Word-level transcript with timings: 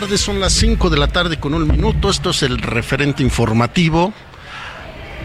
Tardes, 0.00 0.20
son 0.20 0.38
las 0.38 0.52
5 0.52 0.90
de 0.90 0.96
la 0.96 1.08
tarde 1.08 1.40
con 1.40 1.54
un 1.54 1.66
minuto. 1.66 2.08
Esto 2.08 2.30
es 2.30 2.44
el 2.44 2.58
referente 2.58 3.24
informativo. 3.24 4.12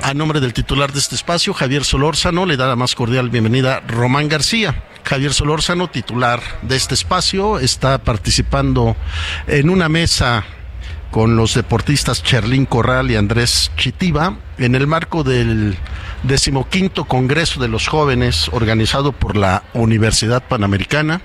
A 0.01 0.15
nombre 0.15 0.39
del 0.39 0.51
titular 0.51 0.91
de 0.91 0.97
este 0.97 1.13
espacio, 1.13 1.53
Javier 1.53 1.83
Solórzano, 1.83 2.47
le 2.47 2.57
da 2.57 2.65
la 2.65 2.75
más 2.75 2.95
cordial 2.95 3.29
bienvenida 3.29 3.81
Román 3.81 4.29
García. 4.29 4.83
Javier 5.03 5.31
Solórzano, 5.31 5.91
titular 5.91 6.41
de 6.63 6.75
este 6.75 6.95
espacio, 6.95 7.59
está 7.59 7.99
participando 7.99 8.95
en 9.45 9.69
una 9.69 9.89
mesa 9.89 10.43
con 11.11 11.35
los 11.35 11.53
deportistas 11.53 12.23
Cherlín 12.23 12.65
Corral 12.65 13.11
y 13.11 13.15
Andrés 13.15 13.71
Chitiba 13.77 14.37
en 14.57 14.73
el 14.73 14.87
marco 14.87 15.23
del 15.23 15.77
decimoquinto 16.23 17.05
Congreso 17.05 17.61
de 17.61 17.67
los 17.67 17.87
Jóvenes 17.87 18.49
organizado 18.51 19.11
por 19.11 19.37
la 19.37 19.61
Universidad 19.75 20.41
Panamericana. 20.41 21.21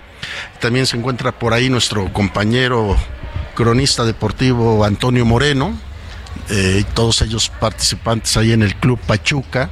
También 0.60 0.84
se 0.84 0.98
encuentra 0.98 1.32
por 1.32 1.54
ahí 1.54 1.70
nuestro 1.70 2.12
compañero 2.12 2.94
cronista 3.58 4.04
deportivo 4.04 4.84
Antonio 4.84 5.24
Moreno, 5.24 5.76
eh, 6.48 6.84
todos 6.94 7.22
ellos 7.22 7.50
participantes 7.58 8.36
ahí 8.36 8.52
en 8.52 8.62
el 8.62 8.76
Club 8.76 9.00
Pachuca, 9.00 9.68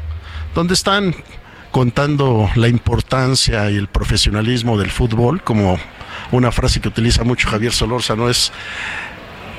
donde 0.56 0.74
están 0.74 1.14
contando 1.70 2.50
la 2.56 2.66
importancia 2.66 3.70
y 3.70 3.76
el 3.76 3.86
profesionalismo 3.86 4.76
del 4.76 4.90
fútbol, 4.90 5.40
como 5.40 5.78
una 6.32 6.50
frase 6.50 6.80
que 6.80 6.88
utiliza 6.88 7.22
mucho 7.22 7.48
Javier 7.48 7.72
Solórzano 7.72 8.28
es 8.28 8.50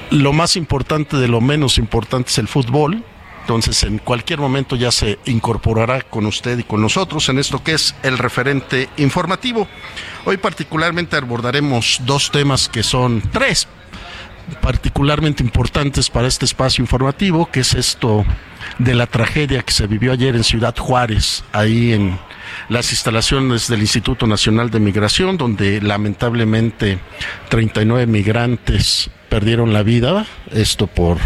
lo 0.09 0.33
más 0.33 0.57
importante 0.57 1.15
de 1.15 1.29
lo 1.29 1.39
menos 1.39 1.77
importante 1.77 2.29
es 2.29 2.37
el 2.37 2.49
fútbol. 2.49 3.05
Entonces, 3.43 3.81
en 3.83 3.97
cualquier 3.97 4.39
momento 4.39 4.75
ya 4.75 4.91
se 4.91 5.19
incorporará 5.23 6.01
con 6.01 6.25
usted 6.25 6.59
y 6.59 6.63
con 6.63 6.81
nosotros 6.81 7.29
en 7.29 7.39
esto 7.39 7.63
que 7.63 7.75
es 7.75 7.95
el 8.03 8.17
referente 8.17 8.89
informativo. 8.97 9.69
Hoy 10.25 10.35
particularmente 10.35 11.15
abordaremos 11.15 12.01
dos 12.03 12.29
temas 12.29 12.67
que 12.67 12.83
son 12.83 13.23
tres 13.31 13.69
particularmente 14.61 15.43
importantes 15.43 16.09
para 16.09 16.27
este 16.27 16.45
espacio 16.45 16.81
informativo, 16.81 17.49
que 17.51 17.61
es 17.61 17.73
esto 17.73 18.25
de 18.79 18.95
la 18.95 19.07
tragedia 19.07 19.61
que 19.61 19.73
se 19.73 19.87
vivió 19.87 20.11
ayer 20.11 20.35
en 20.35 20.43
Ciudad 20.43 20.75
Juárez, 20.77 21.43
ahí 21.51 21.93
en 21.93 22.17
las 22.69 22.91
instalaciones 22.91 23.67
del 23.67 23.81
Instituto 23.81 24.27
Nacional 24.27 24.69
de 24.69 24.79
Migración, 24.79 25.37
donde 25.37 25.81
lamentablemente 25.81 26.99
39 27.49 28.07
migrantes 28.07 29.09
perdieron 29.29 29.73
la 29.73 29.83
vida, 29.83 30.25
esto 30.51 30.87
por 30.87 31.17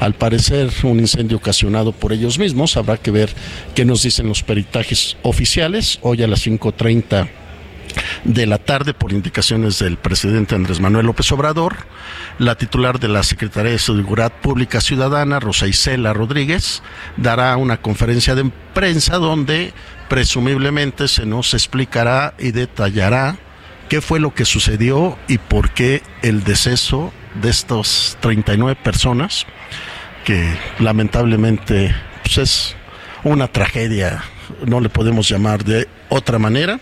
al 0.00 0.14
parecer 0.14 0.70
un 0.82 0.98
incendio 0.98 1.36
ocasionado 1.36 1.92
por 1.92 2.14
ellos 2.14 2.38
mismos, 2.38 2.78
habrá 2.78 2.96
que 2.96 3.10
ver 3.10 3.30
qué 3.74 3.84
nos 3.84 4.02
dicen 4.02 4.28
los 4.28 4.42
peritajes 4.42 5.18
oficiales, 5.22 5.98
hoy 6.00 6.22
a 6.22 6.26
las 6.26 6.46
5.30 6.46 7.28
de 8.24 8.46
la 8.46 8.58
tarde 8.58 8.94
por 8.94 9.12
indicaciones 9.12 9.78
del 9.78 9.96
presidente 9.96 10.54
Andrés 10.54 10.80
Manuel 10.80 11.06
López 11.06 11.30
Obrador, 11.32 11.76
la 12.38 12.56
titular 12.56 12.98
de 12.98 13.08
la 13.08 13.22
Secretaría 13.22 13.72
de 13.72 13.78
Seguridad 13.78 14.32
Pública 14.32 14.80
Ciudadana, 14.80 15.40
Rosa 15.40 15.66
Isela 15.66 16.12
Rodríguez, 16.12 16.82
dará 17.16 17.56
una 17.56 17.78
conferencia 17.78 18.34
de 18.34 18.50
prensa 18.74 19.16
donde 19.16 19.72
presumiblemente 20.08 21.08
se 21.08 21.26
nos 21.26 21.54
explicará 21.54 22.34
y 22.38 22.50
detallará 22.50 23.36
qué 23.88 24.00
fue 24.00 24.20
lo 24.20 24.34
que 24.34 24.44
sucedió 24.44 25.18
y 25.28 25.38
por 25.38 25.70
qué 25.70 26.02
el 26.22 26.44
deceso 26.44 27.12
de 27.34 27.50
estas 27.50 28.16
39 28.20 28.78
personas, 28.82 29.46
que 30.24 30.56
lamentablemente 30.78 31.94
pues 32.22 32.38
es 32.38 32.76
una 33.24 33.48
tragedia, 33.48 34.22
no 34.66 34.80
le 34.80 34.88
podemos 34.88 35.28
llamar 35.28 35.64
de 35.64 35.88
otra 36.08 36.38
manera. 36.38 36.78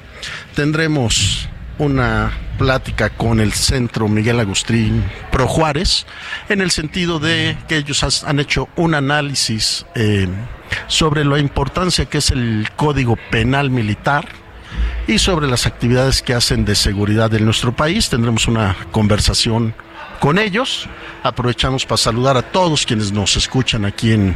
Tendremos 0.54 1.48
una 1.78 2.32
plática 2.58 3.10
con 3.10 3.40
el 3.40 3.52
Centro 3.52 4.08
Miguel 4.08 4.40
Agustín 4.40 5.04
Pro 5.30 5.46
Juárez, 5.46 6.06
en 6.48 6.60
el 6.60 6.70
sentido 6.70 7.18
de 7.20 7.56
que 7.68 7.76
ellos 7.76 8.24
han 8.24 8.40
hecho 8.40 8.68
un 8.76 8.94
análisis 8.94 9.86
eh, 9.94 10.28
sobre 10.88 11.24
la 11.24 11.38
importancia 11.38 12.06
que 12.06 12.18
es 12.18 12.30
el 12.30 12.68
Código 12.76 13.16
Penal 13.30 13.70
Militar 13.70 14.26
y 15.06 15.18
sobre 15.18 15.46
las 15.46 15.66
actividades 15.66 16.20
que 16.20 16.34
hacen 16.34 16.64
de 16.64 16.74
seguridad 16.74 17.32
en 17.32 17.44
nuestro 17.44 17.74
país. 17.74 18.10
Tendremos 18.10 18.48
una 18.48 18.76
conversación 18.90 19.74
con 20.20 20.38
ellos. 20.38 20.88
Aprovechamos 21.22 21.86
para 21.86 21.96
saludar 21.96 22.36
a 22.36 22.42
todos 22.42 22.84
quienes 22.84 23.12
nos 23.12 23.36
escuchan 23.36 23.84
aquí 23.84 24.12
en, 24.12 24.34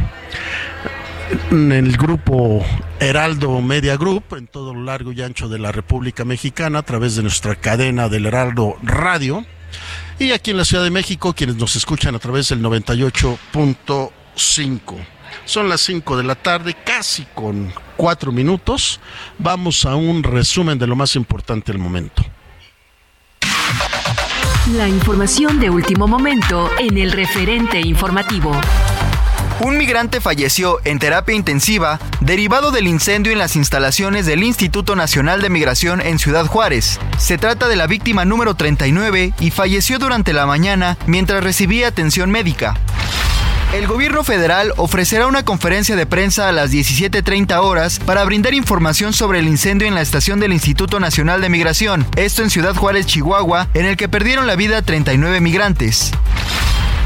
en 1.50 1.72
el 1.72 1.96
grupo 1.96 2.64
Heraldo 3.00 3.60
Media 3.60 3.96
Group, 3.96 4.24
en 4.36 4.46
todo 4.46 4.72
lo 4.74 4.82
largo 4.82 5.12
y 5.12 5.22
ancho 5.22 5.48
de 5.48 5.58
la 5.58 5.72
República 5.72 6.24
Mexicana, 6.24 6.80
a 6.80 6.82
través 6.82 7.16
de 7.16 7.22
nuestra 7.22 7.56
cadena 7.56 8.08
del 8.08 8.26
Heraldo 8.26 8.76
Radio. 8.82 9.44
Y 10.18 10.32
aquí 10.32 10.50
en 10.50 10.58
la 10.58 10.64
Ciudad 10.64 10.84
de 10.84 10.90
México, 10.90 11.32
quienes 11.32 11.56
nos 11.56 11.76
escuchan 11.76 12.14
a 12.14 12.18
través 12.18 12.48
del 12.48 12.62
98.5. 12.62 14.96
Son 15.44 15.68
las 15.68 15.80
5 15.80 16.16
de 16.16 16.24
la 16.24 16.34
tarde, 16.34 16.76
casi 16.84 17.26
con 17.34 17.72
4 17.96 18.32
minutos. 18.32 19.00
Vamos 19.38 19.84
a 19.84 19.96
un 19.96 20.22
resumen 20.22 20.78
de 20.78 20.86
lo 20.86 20.96
más 20.96 21.16
importante 21.16 21.72
del 21.72 21.80
momento. 21.80 22.24
La 24.76 24.88
información 24.88 25.58
de 25.58 25.70
último 25.70 26.06
momento 26.06 26.70
en 26.78 26.96
el 26.96 27.12
referente 27.12 27.80
informativo. 27.80 28.52
Un 29.60 29.76
migrante 29.76 30.20
falleció 30.20 30.80
en 30.84 30.98
terapia 30.98 31.34
intensiva 31.34 32.00
derivado 32.20 32.70
del 32.70 32.86
incendio 32.86 33.32
en 33.32 33.38
las 33.38 33.56
instalaciones 33.56 34.26
del 34.26 34.42
Instituto 34.42 34.96
Nacional 34.96 35.40
de 35.40 35.50
Migración 35.50 36.00
en 36.00 36.18
Ciudad 36.18 36.46
Juárez. 36.46 36.98
Se 37.18 37.38
trata 37.38 37.68
de 37.68 37.76
la 37.76 37.86
víctima 37.86 38.24
número 38.24 38.54
39 38.54 39.34
y 39.38 39.50
falleció 39.50 39.98
durante 39.98 40.32
la 40.32 40.46
mañana 40.46 40.98
mientras 41.06 41.44
recibía 41.44 41.88
atención 41.88 42.30
médica. 42.30 42.74
El 43.72 43.86
gobierno 43.86 44.22
federal 44.22 44.74
ofrecerá 44.76 45.26
una 45.26 45.46
conferencia 45.46 45.96
de 45.96 46.04
prensa 46.04 46.46
a 46.46 46.52
las 46.52 46.70
17.30 46.70 47.58
horas 47.62 48.00
para 48.00 48.22
brindar 48.24 48.52
información 48.52 49.14
sobre 49.14 49.38
el 49.38 49.48
incendio 49.48 49.88
en 49.88 49.94
la 49.94 50.02
estación 50.02 50.40
del 50.40 50.52
Instituto 50.52 51.00
Nacional 51.00 51.40
de 51.40 51.48
Migración, 51.48 52.06
esto 52.16 52.42
en 52.42 52.50
Ciudad 52.50 52.74
Juárez, 52.74 53.06
Chihuahua, 53.06 53.68
en 53.72 53.86
el 53.86 53.96
que 53.96 54.10
perdieron 54.10 54.46
la 54.46 54.56
vida 54.56 54.82
39 54.82 55.40
migrantes. 55.40 56.12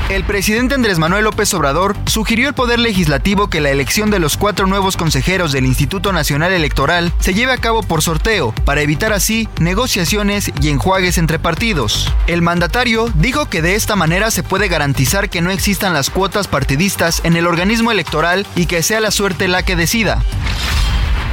El 0.08 0.22
presidente 0.22 0.76
Andrés 0.76 1.00
Manuel 1.00 1.24
López 1.24 1.52
Obrador 1.54 1.96
sugirió 2.06 2.46
al 2.46 2.54
Poder 2.54 2.78
Legislativo 2.78 3.48
que 3.48 3.60
la 3.60 3.70
elección 3.70 4.08
de 4.08 4.20
los 4.20 4.36
cuatro 4.36 4.68
nuevos 4.68 4.96
consejeros 4.96 5.50
del 5.50 5.66
Instituto 5.66 6.12
Nacional 6.12 6.52
Electoral 6.52 7.12
se 7.18 7.34
lleve 7.34 7.52
a 7.52 7.58
cabo 7.58 7.82
por 7.82 8.02
sorteo, 8.02 8.54
para 8.64 8.82
evitar 8.82 9.12
así 9.12 9.48
negociaciones 9.58 10.52
y 10.60 10.68
enjuagues 10.68 11.18
entre 11.18 11.40
partidos. 11.40 12.12
El 12.28 12.40
mandatario 12.40 13.10
dijo 13.16 13.46
que 13.46 13.62
de 13.62 13.74
esta 13.74 13.96
manera 13.96 14.30
se 14.30 14.44
puede 14.44 14.68
garantizar 14.68 15.28
que 15.28 15.42
no 15.42 15.50
existan 15.50 15.92
las 15.92 16.08
cuotas 16.08 16.46
partidistas 16.46 17.20
en 17.24 17.34
el 17.34 17.48
organismo 17.48 17.90
electoral 17.90 18.46
y 18.54 18.66
que 18.66 18.84
sea 18.84 19.00
la 19.00 19.10
suerte 19.10 19.48
la 19.48 19.64
que 19.64 19.74
decida. 19.74 20.22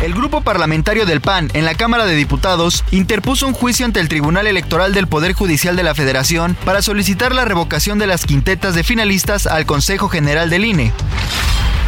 El 0.02 0.14
grupo 0.14 0.42
parlamentario 0.42 1.06
del 1.06 1.22
PAN 1.22 1.50
en 1.54 1.66
la 1.66 1.76
Cámara 1.76 2.06
de 2.06 2.16
Diputados 2.16 2.84
interpuso 2.92 3.48
un 3.48 3.54
juicio 3.54 3.86
ante 3.86 4.00
el 4.00 4.10
Tribunal 4.10 4.48
Electoral 4.48 4.94
del 4.94 5.08
Poder 5.08 5.34
Judicial 5.34 5.76
de 5.76 5.84
la 5.84 5.96
Federación 5.96 6.58
para 6.66 6.82
solicitar 6.82 7.34
la 7.34 7.46
revocación 7.46 8.00
de 8.00 8.08
las 8.08 8.26
quintetas 8.26 8.76
de 8.76 8.84
finalistas 8.84 9.48
al 9.48 9.66
Consejo 9.66 10.10
General 10.10 10.50
del 10.50 10.66
INE. 10.66 10.92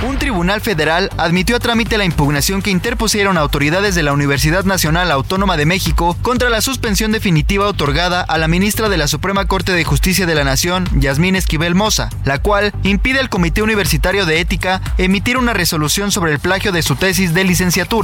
Un 0.04 0.20
tribunal 0.20 0.62
federal 0.62 1.10
admitió 1.18 1.56
a 1.56 1.60
trámite 1.60 1.98
la 1.98 2.06
impugnación 2.06 2.62
que 2.62 2.70
interpusieron 2.70 3.38
autoridades 3.38 3.96
de 3.96 4.04
la 4.04 4.14
Universidad 4.14 4.66
Nacional 4.66 5.10
Autónoma 5.10 5.56
de 5.58 5.66
México 5.66 6.18
contra 6.22 6.50
la 6.50 6.62
suspensión 6.62 7.12
definitiva 7.12 7.66
otorgada 7.66 8.22
a 8.22 8.38
la 8.38 8.48
ministra 8.48 8.90
de 8.90 8.98
la 8.98 9.08
Suprema 9.08 9.46
Corte 9.46 9.72
de 9.72 9.84
Justicia 9.86 10.26
de 10.26 10.36
la 10.36 10.44
Nación, 10.44 10.88
Yasmín 11.00 11.36
Esquivel 11.36 11.76
Moza, 11.76 12.10
la 12.26 12.40
cual 12.40 12.74
impide 12.84 13.20
al 13.20 13.30
Comité 13.30 13.62
Universitario 13.62 14.26
de 14.26 14.42
Ética 14.42 14.82
emitir 14.98 15.38
una 15.38 15.54
resolución 15.54 16.12
sobre 16.12 16.34
el 16.34 16.40
plagio 16.40 16.72
de 16.72 16.84
su 16.84 16.96
tesis 16.96 17.34
de 17.34 17.46
licenciatura. 17.46 17.95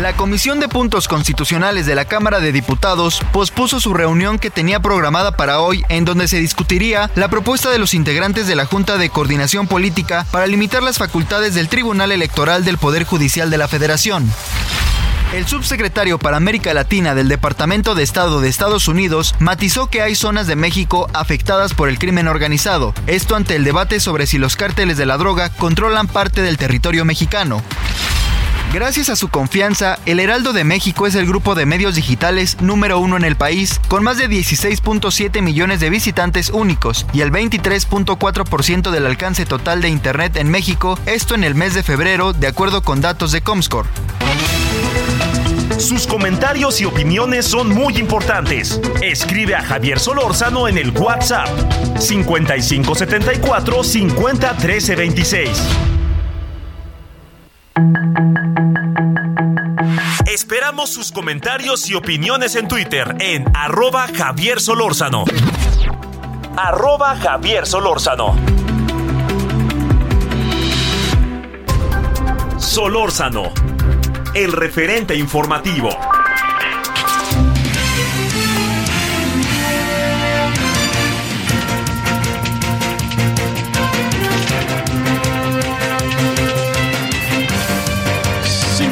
La 0.00 0.14
Comisión 0.16 0.58
de 0.58 0.66
Puntos 0.66 1.06
Constitucionales 1.06 1.84
de 1.84 1.94
la 1.94 2.06
Cámara 2.06 2.40
de 2.40 2.50
Diputados 2.50 3.20
pospuso 3.30 3.78
su 3.78 3.92
reunión 3.92 4.38
que 4.38 4.48
tenía 4.48 4.80
programada 4.80 5.36
para 5.36 5.60
hoy 5.60 5.84
en 5.90 6.06
donde 6.06 6.28
se 6.28 6.38
discutiría 6.38 7.10
la 7.14 7.28
propuesta 7.28 7.68
de 7.68 7.78
los 7.78 7.92
integrantes 7.92 8.46
de 8.46 8.56
la 8.56 8.64
Junta 8.64 8.96
de 8.96 9.10
Coordinación 9.10 9.66
Política 9.66 10.24
para 10.30 10.46
limitar 10.46 10.82
las 10.82 10.96
facultades 10.96 11.54
del 11.54 11.68
Tribunal 11.68 12.10
Electoral 12.10 12.64
del 12.64 12.78
Poder 12.78 13.04
Judicial 13.04 13.50
de 13.50 13.58
la 13.58 13.68
Federación. 13.68 14.32
El 15.34 15.46
subsecretario 15.46 16.18
para 16.18 16.38
América 16.38 16.72
Latina 16.72 17.14
del 17.14 17.28
Departamento 17.28 17.94
de 17.94 18.02
Estado 18.02 18.40
de 18.40 18.48
Estados 18.48 18.88
Unidos 18.88 19.34
matizó 19.40 19.88
que 19.88 20.00
hay 20.00 20.14
zonas 20.14 20.46
de 20.46 20.56
México 20.56 21.10
afectadas 21.12 21.74
por 21.74 21.90
el 21.90 21.98
crimen 21.98 22.28
organizado, 22.28 22.94
esto 23.06 23.36
ante 23.36 23.56
el 23.56 23.64
debate 23.64 24.00
sobre 24.00 24.26
si 24.26 24.38
los 24.38 24.56
cárteles 24.56 24.96
de 24.96 25.04
la 25.04 25.18
droga 25.18 25.50
controlan 25.50 26.06
parte 26.06 26.40
del 26.40 26.56
territorio 26.56 27.04
mexicano. 27.04 27.62
Gracias 28.72 29.08
a 29.08 29.16
su 29.16 29.28
confianza, 29.28 29.98
El 30.06 30.20
Heraldo 30.20 30.52
de 30.52 30.62
México 30.62 31.08
es 31.08 31.16
el 31.16 31.26
grupo 31.26 31.56
de 31.56 31.66
medios 31.66 31.96
digitales 31.96 32.56
número 32.60 33.00
uno 33.00 33.16
en 33.16 33.24
el 33.24 33.34
país, 33.34 33.80
con 33.88 34.04
más 34.04 34.16
de 34.16 34.28
16.7 34.28 35.42
millones 35.42 35.80
de 35.80 35.90
visitantes 35.90 36.50
únicos 36.50 37.04
y 37.12 37.22
el 37.22 37.32
23.4% 37.32 38.92
del 38.92 39.06
alcance 39.06 39.44
total 39.44 39.82
de 39.82 39.88
Internet 39.88 40.36
en 40.36 40.48
México, 40.48 40.96
esto 41.06 41.34
en 41.34 41.42
el 41.42 41.56
mes 41.56 41.74
de 41.74 41.82
febrero, 41.82 42.32
de 42.32 42.46
acuerdo 42.46 42.82
con 42.82 43.00
datos 43.00 43.32
de 43.32 43.40
Comscore. 43.40 43.88
Sus 45.78 46.06
comentarios 46.06 46.80
y 46.80 46.84
opiniones 46.84 47.46
son 47.46 47.70
muy 47.70 47.96
importantes. 47.96 48.80
Escribe 49.02 49.56
a 49.56 49.62
Javier 49.62 49.98
Solórzano 49.98 50.68
en 50.68 50.78
el 50.78 50.90
WhatsApp 50.90 51.48
5574 51.98 53.82
501326. 53.82 55.89
Esperamos 60.26 60.90
sus 60.90 61.12
comentarios 61.12 61.88
y 61.90 61.94
opiniones 61.94 62.56
en 62.56 62.68
Twitter 62.68 63.16
en 63.20 63.44
arroba 63.54 64.06
Javier 64.08 64.60
Solórzano. 64.60 65.24
Arroba 66.56 67.16
Javier 67.16 67.66
Solórzano. 67.66 68.36
Solórzano, 72.58 73.52
el 74.34 74.52
referente 74.52 75.16
informativo. 75.16 75.90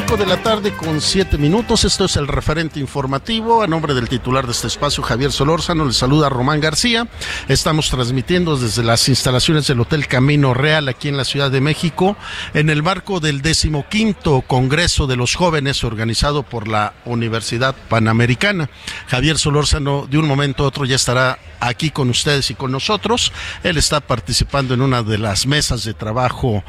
5 0.09 0.23
de 0.23 0.27
la 0.27 0.41
tarde 0.41 0.75
con 0.75 1.01
7 1.01 1.37
minutos. 1.37 1.85
Esto 1.85 2.05
es 2.05 2.15
el 2.15 2.27
referente 2.27 2.79
informativo. 2.79 3.61
A 3.61 3.67
nombre 3.67 3.93
del 3.93 4.09
titular 4.09 4.43
de 4.43 4.53
este 4.53 4.65
espacio, 4.65 5.03
Javier 5.03 5.31
Solórzano, 5.31 5.85
le 5.85 5.93
saluda 5.93 6.29
Román 6.29 6.59
García. 6.59 7.07
Estamos 7.47 7.91
transmitiendo 7.91 8.57
desde 8.57 8.81
las 8.81 9.07
instalaciones 9.07 9.67
del 9.67 9.81
Hotel 9.81 10.07
Camino 10.07 10.55
Real 10.55 10.87
aquí 10.87 11.09
en 11.09 11.17
la 11.17 11.25
Ciudad 11.25 11.51
de 11.51 11.61
México, 11.61 12.17
en 12.55 12.71
el 12.71 12.81
marco 12.81 13.19
del 13.19 13.43
decimoquinto 13.43 14.41
Congreso 14.41 15.05
de 15.05 15.15
los 15.15 15.35
Jóvenes 15.35 15.83
organizado 15.83 16.41
por 16.41 16.67
la 16.67 16.93
Universidad 17.05 17.75
Panamericana. 17.87 18.67
Javier 19.09 19.37
Solórzano, 19.37 20.07
de 20.09 20.17
un 20.17 20.27
momento 20.27 20.63
a 20.63 20.67
otro, 20.69 20.85
ya 20.85 20.95
estará 20.95 21.37
aquí 21.59 21.91
con 21.91 22.09
ustedes 22.09 22.49
y 22.49 22.55
con 22.55 22.71
nosotros. 22.71 23.31
Él 23.63 23.77
está 23.77 23.99
participando 23.99 24.73
en 24.73 24.81
una 24.81 25.03
de 25.03 25.19
las 25.19 25.45
mesas 25.45 25.83
de 25.83 25.93
trabajo 25.93 26.63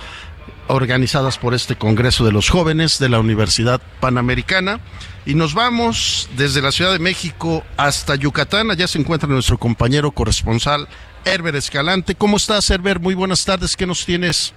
organizadas 0.71 1.39
por 1.39 1.53
este 1.53 1.77
Congreso 1.77 2.25
de 2.25 2.33
los 2.33 2.49
Jóvenes 2.49 2.99
de 2.99 3.09
la 3.09 3.19
Universidad 3.19 3.81
Panamericana. 4.01 4.79
Y 5.27 5.35
nos 5.35 5.55
vamos 5.55 6.31
desde 6.37 6.63
la 6.63 6.71
Ciudad 6.71 6.93
de 6.93 6.99
México 6.99 7.65
hasta 7.77 8.15
Yucatán. 8.15 8.71
Allá 8.71 8.87
se 8.87 8.99
encuentra 8.99 9.29
nuestro 9.29 9.59
compañero 9.59 10.13
corresponsal, 10.13 10.87
Herbert 11.25 11.57
Escalante. 11.57 12.15
¿Cómo 12.15 12.37
estás, 12.37 12.71
Herbert? 12.71 13.01
Muy 13.01 13.15
buenas 13.15 13.45
tardes. 13.45 13.77
¿Qué 13.77 13.87
nos 13.87 14.07
tienes? 14.07 14.55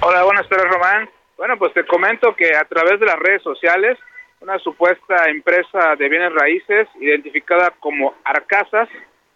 Hola, 0.00 0.22
buenas 0.22 0.48
tardes, 0.48 0.66
Román. 0.70 1.10
Bueno, 1.36 1.58
pues 1.58 1.74
te 1.74 1.84
comento 1.86 2.34
que 2.36 2.54
a 2.54 2.64
través 2.64 3.00
de 3.00 3.06
las 3.06 3.18
redes 3.18 3.42
sociales, 3.42 3.98
una 4.40 4.58
supuesta 4.58 5.28
empresa 5.28 5.96
de 5.98 6.08
bienes 6.08 6.32
raíces 6.32 6.88
identificada 7.00 7.72
como 7.80 8.14
Arcasas 8.24 8.88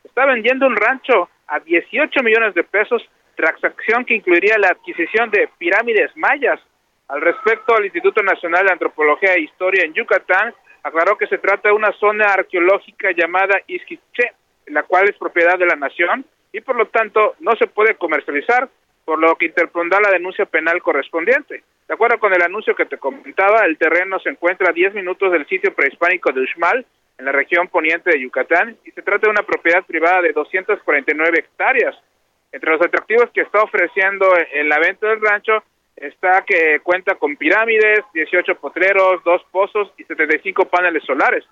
está 0.04 0.26
vendiendo 0.26 0.66
un 0.66 0.76
rancho 0.76 1.28
a 1.48 1.58
18 1.60 2.22
millones 2.22 2.54
de 2.54 2.62
pesos 2.62 3.02
transacción 3.34 4.04
que 4.04 4.14
incluiría 4.14 4.58
la 4.58 4.68
adquisición 4.68 5.30
de 5.30 5.48
pirámides 5.58 6.10
mayas. 6.16 6.60
Al 7.08 7.20
respecto, 7.20 7.76
el 7.76 7.86
Instituto 7.86 8.22
Nacional 8.22 8.66
de 8.66 8.72
Antropología 8.72 9.34
e 9.34 9.42
Historia 9.42 9.84
en 9.84 9.94
Yucatán 9.94 10.54
aclaró 10.82 11.16
que 11.16 11.26
se 11.26 11.38
trata 11.38 11.68
de 11.68 11.74
una 11.74 11.92
zona 11.92 12.26
arqueológica 12.26 13.10
llamada 13.12 13.60
Isquiche, 13.66 14.32
la 14.66 14.82
cual 14.82 15.08
es 15.08 15.16
propiedad 15.16 15.58
de 15.58 15.66
la 15.66 15.76
nación 15.76 16.24
y 16.52 16.60
por 16.60 16.76
lo 16.76 16.86
tanto 16.86 17.34
no 17.40 17.52
se 17.56 17.66
puede 17.66 17.96
comercializar, 17.96 18.68
por 19.04 19.18
lo 19.18 19.34
que 19.36 19.46
interpondrá 19.46 20.00
la 20.00 20.10
denuncia 20.10 20.46
penal 20.46 20.80
correspondiente. 20.80 21.64
De 21.88 21.94
acuerdo 21.94 22.18
con 22.18 22.32
el 22.32 22.42
anuncio 22.42 22.74
que 22.74 22.86
te 22.86 22.96
comentaba, 22.96 23.66
el 23.66 23.76
terreno 23.76 24.18
se 24.20 24.30
encuentra 24.30 24.70
a 24.70 24.72
10 24.72 24.94
minutos 24.94 25.32
del 25.32 25.46
sitio 25.46 25.74
prehispánico 25.74 26.32
de 26.32 26.40
Uxmal, 26.40 26.86
en 27.18 27.24
la 27.24 27.32
región 27.32 27.68
poniente 27.68 28.10
de 28.10 28.20
Yucatán, 28.20 28.76
y 28.84 28.90
se 28.92 29.02
trata 29.02 29.26
de 29.26 29.30
una 29.30 29.42
propiedad 29.42 29.84
privada 29.84 30.22
de 30.22 30.32
249 30.32 31.38
hectáreas. 31.38 31.96
Entre 32.54 32.70
los 32.70 32.80
atractivos 32.80 33.30
que 33.34 33.40
está 33.40 33.64
ofreciendo 33.64 34.28
en 34.52 34.68
la 34.68 34.78
venta 34.78 35.08
del 35.08 35.20
rancho 35.20 35.64
está 35.96 36.44
que 36.46 36.78
cuenta 36.84 37.16
con 37.16 37.34
pirámides, 37.34 38.04
18 38.14 38.54
potreros, 38.60 39.24
dos 39.24 39.42
pozos 39.50 39.92
y 39.98 40.04
75 40.04 40.64
paneles 40.66 41.02
solares. 41.02 41.44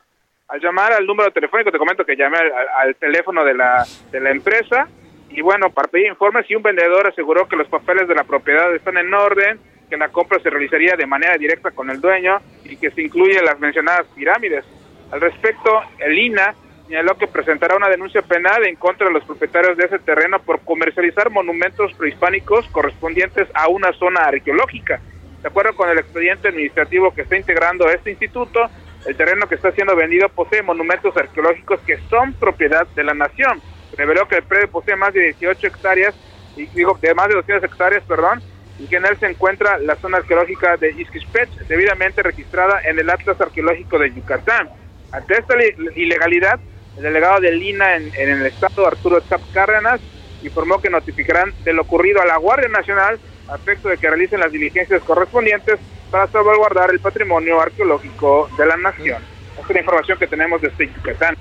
Al 0.46 0.60
llamar 0.60 0.92
al 0.92 1.04
número 1.04 1.32
telefónico, 1.32 1.72
te 1.72 1.78
comento 1.78 2.04
que 2.04 2.14
llamé 2.14 2.38
al, 2.38 2.94
teléfono 2.94 3.44
de 3.44 3.52
la, 3.52 3.84
de 4.12 4.20
la 4.20 4.30
empresa 4.30 4.86
y 5.28 5.40
bueno, 5.40 5.70
para 5.70 5.88
pedir 5.88 6.06
informes 6.06 6.48
y 6.48 6.54
un 6.54 6.62
vendedor 6.62 7.08
aseguró 7.08 7.48
que 7.48 7.56
los 7.56 7.66
papeles 7.66 8.06
de 8.06 8.14
la 8.14 8.22
propiedad 8.22 8.72
están 8.72 8.96
en 8.96 9.12
orden, 9.12 9.58
que 9.90 9.96
la 9.96 10.10
compra 10.10 10.38
se 10.38 10.50
realizaría 10.50 10.94
de 10.94 11.06
manera 11.06 11.36
directa 11.36 11.72
con 11.72 11.90
el 11.90 12.00
dueño 12.00 12.38
y 12.64 12.76
que 12.76 12.92
se 12.92 13.02
incluyen 13.02 13.44
las 13.44 13.58
mencionadas 13.58 14.06
pirámides. 14.14 14.64
Al 15.10 15.20
respecto, 15.20 15.82
el 15.98 16.16
INA 16.16 16.54
señaló 16.86 17.16
que 17.16 17.26
presentará 17.26 17.76
una 17.76 17.88
denuncia 17.88 18.22
penal 18.22 18.66
en 18.66 18.76
contra 18.76 19.06
de 19.06 19.12
los 19.12 19.24
propietarios 19.24 19.76
de 19.76 19.84
ese 19.84 19.98
terreno 19.98 20.38
por 20.40 20.60
comercializar 20.60 21.30
monumentos 21.30 21.92
prehispánicos 21.94 22.66
correspondientes 22.68 23.48
a 23.54 23.68
una 23.68 23.92
zona 23.92 24.22
arqueológica. 24.22 25.00
De 25.42 25.48
acuerdo 25.48 25.74
con 25.74 25.88
el 25.88 25.98
expediente 25.98 26.48
administrativo 26.48 27.12
que 27.12 27.22
está 27.22 27.36
integrando 27.36 27.88
este 27.88 28.10
instituto, 28.10 28.70
el 29.06 29.16
terreno 29.16 29.48
que 29.48 29.56
está 29.56 29.72
siendo 29.72 29.96
vendido 29.96 30.28
posee 30.28 30.62
monumentos 30.62 31.16
arqueológicos 31.16 31.80
que 31.80 31.98
son 32.08 32.32
propiedad 32.34 32.86
de 32.94 33.02
la 33.02 33.14
nación. 33.14 33.60
Reveló 33.96 34.28
que 34.28 34.36
el 34.36 34.44
predio 34.44 34.68
posee 34.70 34.94
más 34.94 35.12
de 35.12 35.22
18 35.22 35.66
hectáreas, 35.66 36.14
y 36.56 36.66
digo, 36.66 36.96
de 37.00 37.14
más 37.14 37.28
de 37.28 37.34
200 37.34 37.64
hectáreas, 37.64 38.04
perdón, 38.04 38.40
y 38.78 38.86
que 38.86 38.96
en 38.96 39.06
él 39.06 39.16
se 39.18 39.26
encuentra 39.26 39.78
la 39.78 39.96
zona 39.96 40.18
arqueológica 40.18 40.76
de 40.76 40.90
Isquispech, 40.90 41.50
debidamente 41.68 42.22
registrada 42.22 42.80
en 42.84 42.98
el 42.98 43.10
Atlas 43.10 43.40
Arqueológico 43.40 43.98
de 43.98 44.12
Yucatán. 44.12 44.68
Ante 45.10 45.38
esta 45.38 45.54
ilegalidad, 45.94 46.58
el 46.96 47.02
delegado 47.02 47.40
del 47.40 47.62
INA 47.62 47.96
en, 47.96 48.12
el 48.14 48.46
estado, 48.46 48.86
Arturo 48.86 49.20
Chap 49.28 49.40
Cárdenas, 49.52 50.00
informó 50.42 50.80
que 50.80 50.90
notificarán 50.90 51.52
de 51.64 51.72
lo 51.72 51.82
ocurrido 51.82 52.20
a 52.20 52.26
la 52.26 52.36
Guardia 52.36 52.68
Nacional 52.68 53.18
a 53.48 53.56
efecto 53.56 53.88
de 53.88 53.96
que 53.98 54.08
realicen 54.08 54.40
las 54.40 54.52
diligencias 54.52 55.02
correspondientes 55.02 55.78
para 56.10 56.26
salvaguardar 56.28 56.90
el 56.90 57.00
patrimonio 57.00 57.60
arqueológico 57.60 58.50
de 58.56 58.66
la 58.66 58.76
nación. 58.76 59.22
Esta 59.52 59.68
es 59.68 59.74
la 59.74 59.80
información 59.80 60.18
que 60.18 60.26
tenemos 60.26 60.60
desde 60.60 60.86
Yucatán. 60.86 61.36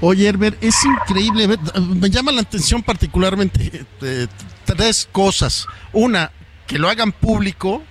Oye, 0.00 0.28
Herbert, 0.28 0.62
es 0.62 0.76
increíble. 0.84 1.58
Me 1.96 2.08
llama 2.08 2.32
la 2.32 2.40
atención 2.40 2.82
particularmente 2.82 3.84
eh, 4.00 4.26
tres 4.64 5.08
cosas. 5.12 5.66
Una, 5.92 6.32
que 6.66 6.78
lo 6.78 6.88
hagan 6.88 7.12
público. 7.12 7.82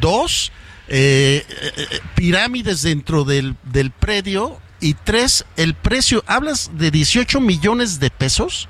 Dos, 0.00 0.50
eh, 0.88 1.44
eh, 1.48 2.00
pirámides 2.16 2.82
dentro 2.82 3.24
del, 3.24 3.54
del 3.64 3.90
predio. 3.90 4.58
Y 4.84 4.92
tres, 4.92 5.46
el 5.56 5.72
precio. 5.72 6.22
¿Hablas 6.26 6.72
de 6.74 6.90
18 6.90 7.40
millones 7.40 8.00
de 8.00 8.10
pesos? 8.10 8.68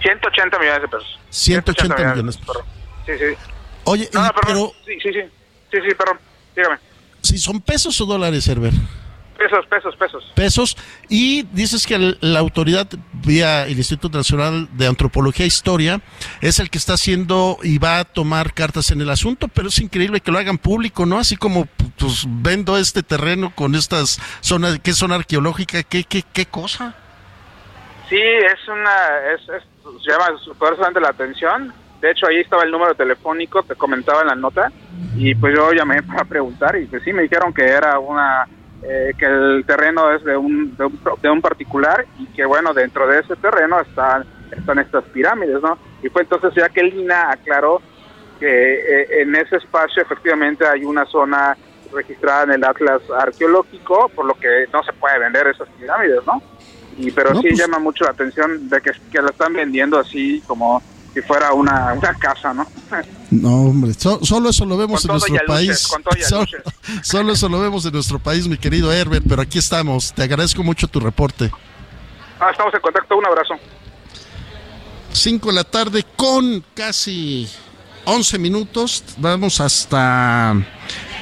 180 0.00 0.56
millones 0.56 0.82
de 0.82 0.86
pesos. 0.88 1.18
180, 1.30 1.96
millones. 1.96 2.38
de 2.38 2.46
pesos. 2.46 2.62
Sí, 3.04 3.12
sí. 3.18 3.52
Oye, 3.82 4.08
pero... 4.46 4.72
Sí, 4.86 4.92
sí, 5.02 5.12
sí. 5.12 5.20
Sí, 5.72 5.78
sí, 5.84 5.94
perdón. 5.96 6.20
Dígame. 6.54 6.76
Si 7.22 7.38
son 7.38 7.60
pesos 7.60 8.00
o 8.00 8.06
dólares, 8.06 8.46
Herbert. 8.46 8.76
Pesos, 9.42 9.66
pesos, 9.66 9.96
pesos. 9.96 10.32
Pesos. 10.36 10.76
Y 11.08 11.42
dices 11.52 11.84
que 11.84 12.16
la 12.20 12.38
autoridad, 12.38 12.86
vía 13.12 13.66
el 13.66 13.76
Instituto 13.76 14.16
Nacional 14.16 14.68
de 14.72 14.86
Antropología 14.86 15.44
e 15.44 15.48
Historia, 15.48 16.00
es 16.40 16.60
el 16.60 16.70
que 16.70 16.78
está 16.78 16.94
haciendo 16.94 17.58
y 17.64 17.78
va 17.78 17.98
a 17.98 18.04
tomar 18.04 18.54
cartas 18.54 18.92
en 18.92 19.00
el 19.00 19.10
asunto, 19.10 19.48
pero 19.48 19.68
es 19.68 19.80
increíble 19.80 20.20
que 20.20 20.30
lo 20.30 20.38
hagan 20.38 20.58
público, 20.58 21.06
¿no? 21.06 21.18
Así 21.18 21.36
como, 21.36 21.66
pues, 21.98 22.24
vendo 22.28 22.78
este 22.78 23.02
terreno 23.02 23.52
con 23.52 23.74
estas 23.74 24.20
zonas, 24.40 24.78
¿qué 24.78 24.92
zona 24.92 25.16
arqueológica? 25.16 25.82
¿Qué, 25.82 26.04
qué, 26.04 26.22
qué 26.32 26.46
cosa? 26.46 26.94
Sí, 28.08 28.20
es 28.20 28.68
una, 28.68 28.94
es, 29.34 29.40
es 29.48 29.64
llama 30.06 30.38
poderosamente 30.56 31.00
la 31.00 31.08
atención. 31.08 31.72
De 32.00 32.12
hecho, 32.12 32.26
ahí 32.28 32.38
estaba 32.38 32.62
el 32.62 32.70
número 32.70 32.94
telefónico, 32.94 33.64
te 33.64 33.74
comentaba 33.74 34.22
en 34.22 34.28
la 34.28 34.34
nota, 34.36 34.70
y 35.16 35.34
pues 35.34 35.52
yo 35.56 35.72
llamé 35.72 36.00
para 36.04 36.24
preguntar 36.24 36.76
y 36.76 36.86
pues 36.86 37.02
sí 37.02 37.12
me 37.12 37.22
dijeron 37.22 37.52
que 37.52 37.64
era 37.64 37.98
una 37.98 38.46
eh, 38.84 39.12
que 39.16 39.26
el 39.26 39.64
terreno 39.64 40.12
es 40.12 40.24
de 40.24 40.36
un, 40.36 40.76
de 40.76 41.30
un, 41.30 41.40
particular 41.40 42.04
y 42.18 42.26
que 42.26 42.44
bueno, 42.44 42.74
dentro 42.74 43.06
de 43.06 43.20
ese 43.20 43.36
terreno 43.36 43.80
están, 43.80 44.24
están 44.50 44.78
estas 44.80 45.04
pirámides, 45.04 45.62
¿no? 45.62 45.78
Y 46.02 46.08
fue 46.08 46.22
entonces 46.22 46.52
ya 46.54 46.68
que 46.68 46.82
Lina 46.82 47.30
aclaró 47.30 47.80
que 48.40 48.74
eh, 48.74 49.22
en 49.22 49.36
ese 49.36 49.56
espacio 49.56 50.02
efectivamente 50.02 50.66
hay 50.66 50.84
una 50.84 51.06
zona 51.06 51.56
registrada 51.92 52.44
en 52.44 52.52
el 52.52 52.64
Atlas 52.64 53.02
arqueológico, 53.16 54.08
por 54.08 54.24
lo 54.24 54.34
que 54.34 54.66
no 54.72 54.82
se 54.82 54.92
puede 54.94 55.18
vender 55.18 55.46
esas 55.46 55.68
pirámides, 55.78 56.20
¿no? 56.26 56.42
Y 56.96 57.10
pero 57.12 57.34
sí 57.36 57.48
pues 57.48 57.58
llama 57.58 57.78
mucho 57.78 58.04
la 58.04 58.10
atención 58.10 58.68
de 58.68 58.80
que, 58.80 58.90
que 59.10 59.22
la 59.22 59.30
están 59.30 59.52
vendiendo 59.54 59.98
así 59.98 60.42
como 60.46 60.82
si 61.12 61.20
fuera 61.22 61.52
una, 61.52 61.92
una 61.92 62.14
casa, 62.14 62.54
¿no? 62.54 62.66
No, 63.30 63.62
hombre, 63.62 63.92
solo 63.94 64.48
eso 64.48 64.64
lo 64.64 64.76
vemos 64.76 65.04
en 65.04 65.10
nuestro 65.10 65.36
país. 65.46 65.78
solo, 67.02 67.32
eso 67.32 67.48
lo 67.48 67.60
vemos 67.60 67.84
en 67.84 67.92
nuestro 67.92 68.18
país, 68.18 68.48
mi 68.48 68.56
querido 68.56 68.92
Herbert, 68.92 69.24
pero 69.28 69.42
aquí 69.42 69.58
estamos. 69.58 70.12
Te 70.12 70.22
agradezco 70.22 70.62
mucho 70.62 70.88
tu 70.88 71.00
reporte. 71.00 71.50
Ah, 72.40 72.50
estamos 72.50 72.74
en 72.74 72.80
contacto, 72.80 73.16
un 73.16 73.26
abrazo. 73.26 73.54
Cinco 75.12 75.48
de 75.48 75.54
la 75.54 75.64
tarde 75.64 76.04
con 76.16 76.64
casi 76.74 77.48
11 78.04 78.38
minutos. 78.38 79.04
Vamos 79.18 79.60
hasta 79.60 80.54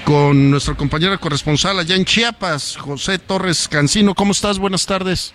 con 0.04 0.50
nuestro 0.50 0.76
compañero 0.76 1.18
corresponsal 1.18 1.78
allá 1.78 1.97
en 1.97 2.04
Chiapas, 2.04 2.76
José 2.76 3.18
Torres 3.18 3.68
Cancino. 3.68 4.14
¿Cómo 4.14 4.32
estás? 4.32 4.59
Buenas 4.59 4.87
tardes. 4.87 5.35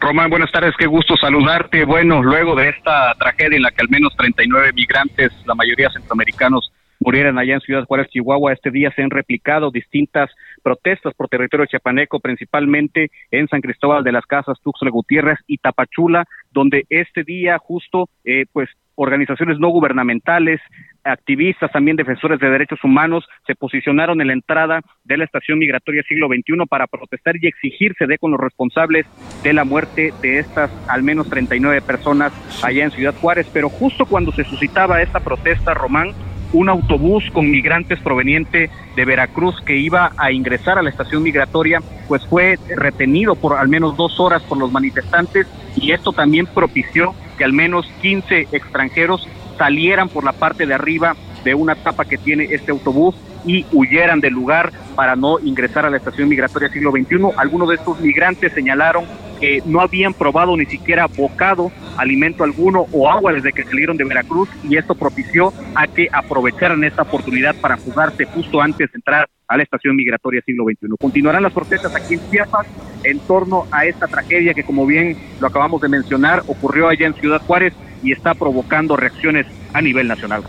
Román, 0.00 0.30
buenas 0.30 0.52
tardes, 0.52 0.74
qué 0.78 0.86
gusto 0.86 1.16
saludarte. 1.16 1.84
Bueno, 1.84 2.22
luego 2.22 2.54
de 2.54 2.68
esta 2.68 3.14
tragedia 3.14 3.56
en 3.56 3.62
la 3.62 3.70
que 3.70 3.82
al 3.82 3.88
menos 3.88 4.14
39 4.16 4.72
migrantes, 4.74 5.32
la 5.46 5.54
mayoría 5.54 5.90
centroamericanos, 5.90 6.72
murieron 7.00 7.38
allá 7.38 7.54
en 7.54 7.60
Ciudad 7.60 7.84
Juárez, 7.84 8.08
Chihuahua, 8.08 8.52
este 8.52 8.70
día 8.70 8.90
se 8.94 9.02
han 9.02 9.10
replicado 9.10 9.70
distintas 9.70 10.30
protestas 10.62 11.12
por 11.14 11.28
territorio 11.28 11.66
chiapaneco, 11.66 12.20
principalmente 12.20 13.10
en 13.30 13.48
San 13.48 13.60
Cristóbal 13.60 14.04
de 14.04 14.12
las 14.12 14.24
Casas, 14.26 14.58
Tuxtla 14.62 14.90
Gutiérrez 14.90 15.38
y 15.46 15.58
Tapachula, 15.58 16.24
donde 16.50 16.84
este 16.88 17.22
día 17.24 17.58
justo, 17.58 18.08
eh, 18.24 18.46
pues 18.52 18.70
organizaciones 18.94 19.58
no 19.58 19.68
gubernamentales, 19.68 20.60
activistas, 21.04 21.70
también 21.70 21.96
defensores 21.96 22.40
de 22.40 22.50
derechos 22.50 22.82
humanos, 22.82 23.24
se 23.46 23.54
posicionaron 23.54 24.20
en 24.20 24.28
la 24.28 24.32
entrada 24.32 24.80
de 25.04 25.16
la 25.16 25.24
estación 25.24 25.58
migratoria 25.58 26.02
siglo 26.08 26.28
XXI 26.28 26.66
para 26.68 26.86
protestar 26.86 27.36
y 27.40 27.46
exigirse 27.46 28.06
de 28.06 28.18
con 28.18 28.30
los 28.30 28.40
responsables 28.40 29.06
de 29.42 29.52
la 29.52 29.64
muerte 29.64 30.12
de 30.22 30.38
estas 30.38 30.70
al 30.88 31.02
menos 31.02 31.28
39 31.28 31.82
personas 31.82 32.32
allá 32.62 32.84
en 32.84 32.90
Ciudad 32.90 33.14
Juárez. 33.14 33.48
Pero 33.52 33.68
justo 33.68 34.06
cuando 34.06 34.32
se 34.32 34.44
suscitaba 34.44 35.02
esta 35.02 35.20
protesta, 35.20 35.74
Román, 35.74 36.12
un 36.54 36.68
autobús 36.68 37.24
con 37.32 37.50
migrantes 37.50 37.98
proveniente 38.00 38.70
de 38.94 39.04
Veracruz 39.04 39.60
que 39.62 39.76
iba 39.76 40.12
a 40.16 40.30
ingresar 40.30 40.78
a 40.78 40.82
la 40.82 40.90
estación 40.90 41.22
migratoria, 41.22 41.80
pues 42.06 42.24
fue 42.26 42.58
retenido 42.76 43.34
por 43.34 43.58
al 43.58 43.68
menos 43.68 43.96
dos 43.96 44.20
horas 44.20 44.42
por 44.44 44.58
los 44.58 44.70
manifestantes 44.70 45.48
y 45.76 45.90
esto 45.90 46.12
también 46.12 46.46
propició 46.46 47.14
que 47.36 47.44
al 47.44 47.52
menos 47.52 47.86
15 48.00 48.48
extranjeros 48.52 49.28
salieran 49.56 50.08
por 50.08 50.24
la 50.24 50.32
parte 50.32 50.66
de 50.66 50.74
arriba 50.74 51.16
de 51.44 51.54
una 51.54 51.74
tapa 51.74 52.04
que 52.04 52.18
tiene 52.18 52.44
este 52.50 52.70
autobús 52.70 53.14
y 53.44 53.66
huyeran 53.72 54.20
del 54.20 54.32
lugar 54.32 54.72
para 54.94 55.16
no 55.16 55.38
ingresar 55.38 55.84
a 55.84 55.90
la 55.90 55.98
estación 55.98 56.28
migratoria 56.28 56.70
siglo 56.70 56.90
XXI. 56.90 57.36
Algunos 57.36 57.68
de 57.68 57.74
estos 57.76 58.00
migrantes 58.00 58.52
señalaron 58.52 59.04
que 59.40 59.62
no 59.66 59.80
habían 59.80 60.14
probado 60.14 60.56
ni 60.56 60.64
siquiera 60.66 61.06
bocado, 61.06 61.70
alimento 61.96 62.44
alguno 62.44 62.86
o 62.92 63.10
agua 63.10 63.32
desde 63.32 63.52
que 63.52 63.64
salieron 63.64 63.96
de 63.96 64.04
Veracruz 64.04 64.48
y 64.62 64.76
esto 64.76 64.94
propició 64.94 65.52
a 65.74 65.86
que 65.86 66.08
aprovecharan 66.10 66.82
esta 66.84 67.02
oportunidad 67.02 67.54
para 67.56 67.76
fugarse 67.76 68.24
justo 68.24 68.62
antes 68.62 68.90
de 68.90 68.96
entrar 68.96 69.28
a 69.48 69.56
la 69.56 69.62
estación 69.62 69.96
migratoria 69.96 70.42
siglo 70.44 70.64
XXI. 70.64 70.96
Continuarán 70.98 71.42
las 71.42 71.52
protestas 71.52 71.94
aquí 71.94 72.14
en 72.14 72.30
Chiapas 72.30 72.66
en 73.02 73.18
torno 73.20 73.66
a 73.70 73.84
esta 73.84 74.06
tragedia 74.06 74.54
que, 74.54 74.64
como 74.64 74.86
bien 74.86 75.16
lo 75.40 75.46
acabamos 75.46 75.80
de 75.80 75.88
mencionar, 75.88 76.42
ocurrió 76.46 76.88
allá 76.88 77.06
en 77.06 77.14
Ciudad 77.14 77.42
Juárez 77.42 77.74
y 78.02 78.12
está 78.12 78.34
provocando 78.34 78.96
reacciones 78.96 79.46
a 79.72 79.80
nivel 79.80 80.08
nacional. 80.08 80.42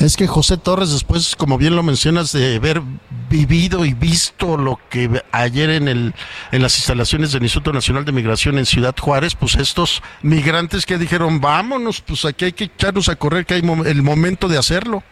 Es 0.00 0.16
que 0.16 0.26
José 0.26 0.58
Torres, 0.58 0.92
después, 0.92 1.36
como 1.36 1.56
bien 1.56 1.74
lo 1.74 1.82
mencionas, 1.82 2.32
de 2.32 2.56
haber 2.56 2.82
vivido 3.30 3.84
y 3.84 3.94
visto 3.94 4.56
lo 4.56 4.78
que 4.90 5.22
ayer 5.32 5.70
en 5.70 5.88
el 5.88 6.14
en 6.52 6.62
las 6.62 6.76
instalaciones 6.76 7.32
del 7.32 7.42
Instituto 7.42 7.72
Nacional 7.72 8.04
de 8.04 8.12
Migración 8.12 8.58
en 8.58 8.66
Ciudad 8.66 8.94
Juárez, 8.98 9.34
pues 9.34 9.56
estos 9.56 10.02
migrantes 10.22 10.84
que 10.84 10.98
dijeron, 10.98 11.40
vámonos, 11.40 12.02
pues 12.02 12.24
aquí 12.24 12.44
hay 12.44 12.52
que 12.52 12.64
echarnos 12.64 13.08
a 13.08 13.16
correr, 13.16 13.46
que 13.46 13.54
hay 13.54 13.62
el 13.86 14.02
momento 14.02 14.48
de 14.48 14.58
hacerlo. 14.58 15.02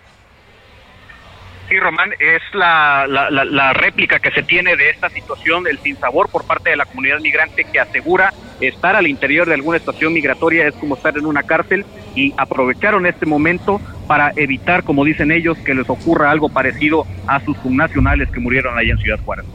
Sí, 1.69 1.79
Román, 1.79 2.11
es 2.19 2.43
la, 2.53 3.07
la, 3.09 3.31
la, 3.31 3.73
réplica 3.73 4.19
que 4.19 4.31
se 4.33 4.43
tiene 4.43 4.77
de 4.77 4.91
esta 4.91 5.09
situación, 5.09 5.67
el 5.67 5.79
sinsabor 5.79 6.29
por 6.29 6.45
parte 6.47 6.71
de 6.71 6.77
la 6.77 6.85
comunidad 6.85 7.21
migrante 7.21 7.65
que 7.65 7.81
asegura 7.81 8.35
estar 8.61 8.97
al 8.97 9.07
interior 9.07 9.49
de 9.49 9.55
alguna 9.55 9.79
estación 9.79 10.13
migratoria 10.13 10.69
es 10.69 10.75
como 10.75 10.95
estar 10.95 11.17
en 11.17 11.25
una 11.25 11.43
cárcel 11.43 11.87
y 12.15 12.35
aprovecharon 12.37 13.07
este 13.07 13.25
momento 13.25 13.81
para 14.07 14.33
evitar, 14.37 14.85
como 14.85 15.05
dicen 15.05 15.33
ellos, 15.33 15.57
que 15.59 15.75
les 15.75 15.89
ocurra 15.89 16.31
algo 16.31 16.51
parecido 16.51 17.07
a 17.27 17.41
sus 17.41 17.57
connacionales 17.59 18.31
que 18.31 18.41
murieron 18.41 18.77
allá 18.77 18.93
en 18.93 18.99
Ciudad 18.99 19.19
Juárez. 19.25 19.47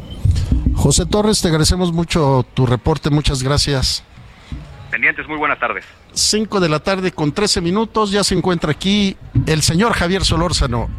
José 0.73 1.05
Torres, 1.05 1.41
te 1.41 1.49
agradecemos 1.49 1.93
mucho 1.93 2.43
tu 2.55 2.65
reporte, 2.65 3.11
muchas 3.11 3.43
gracias. 3.43 4.03
Pendientes, 4.89 5.27
muy 5.27 5.37
buenas 5.37 5.59
tardes. 5.59 5.85
Cinco 6.13 6.59
de 6.59 6.69
la 6.69 6.79
tarde 6.79 7.11
con 7.11 7.31
trece 7.33 7.61
minutos, 7.61 8.11
ya 8.11 8.23
se 8.23 8.33
encuentra 8.33 8.71
aquí 8.71 9.15
el 9.45 9.61
señor 9.61 9.93
Javier 9.93 10.23
Solórzano. 10.23 10.89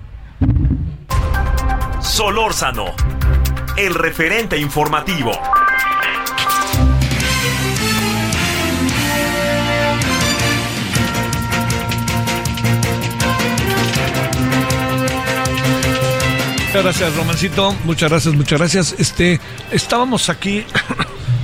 Solórzano, 2.10 2.86
el 3.76 3.94
referente 3.94 4.58
informativo. 4.58 5.30
Muchas 16.66 16.82
gracias, 16.82 17.16
Romancito. 17.16 17.76
Muchas 17.84 18.10
gracias, 18.10 18.34
muchas 18.34 18.58
gracias. 18.58 18.94
Este, 18.98 19.40
estábamos 19.70 20.28
aquí, 20.28 20.66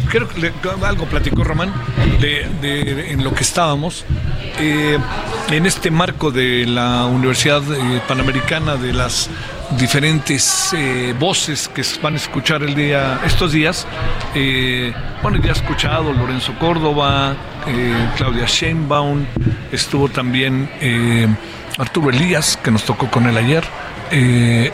creo 0.07 0.29
que 0.29 0.53
algo 0.85 1.07
platicó 1.07 1.45
Román 1.45 1.73
de, 2.21 3.11
en 3.11 3.25
lo 3.25 3.35
que 3.35 3.43
estábamos. 3.43 4.05
Eh, 4.59 4.99
en 5.51 5.67
este 5.67 5.91
marco 5.91 6.31
de 6.31 6.65
la 6.67 7.05
Universidad 7.07 7.63
eh, 7.73 8.01
Panamericana 8.09 8.77
de 8.77 8.93
las 8.93 9.29
diferentes 9.79 10.73
eh, 10.73 11.15
voces 11.19 11.69
que 11.69 11.83
van 12.03 12.15
a 12.15 12.17
escuchar 12.17 12.63
el 12.63 12.75
día, 12.75 13.21
estos 13.27 13.53
días. 13.53 13.87
bueno, 15.23 15.39
ya 15.43 15.51
he 15.51 15.53
escuchado 15.53 16.13
Lorenzo 16.13 16.53
Córdoba, 16.59 17.35
Claudia 18.17 18.47
Sheinbaum, 18.47 19.27
estuvo 19.73 20.09
también 20.09 20.71
Arturo 21.79 22.11
Elías, 22.11 22.57
que 22.57 22.71
nos 22.71 22.85
tocó 22.85 23.11
con 23.11 23.27
él 23.27 23.37
ayer. 23.37 23.65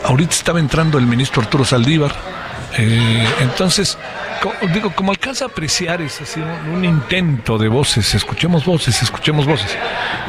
Ahorita 0.03 0.33
estaba 0.33 0.59
entrando 0.59 0.97
el 0.97 1.07
ministro 1.07 1.41
Arturo 1.41 1.65
Saldívar. 1.65 2.13
Eh, 2.77 3.27
entonces, 4.43 4.73
digo, 4.73 4.91
como 4.93 5.11
alcanza 5.11 5.45
a 5.45 5.47
apreciar, 5.47 6.01
es 6.01 6.19
así 6.21 6.41
un, 6.41 6.83
intento 6.83 7.57
de 7.57 7.67
voces, 7.67 8.13
escuchemos 8.13 8.65
voces, 8.65 9.01
escuchemos 9.01 9.45
voces. 9.45 9.77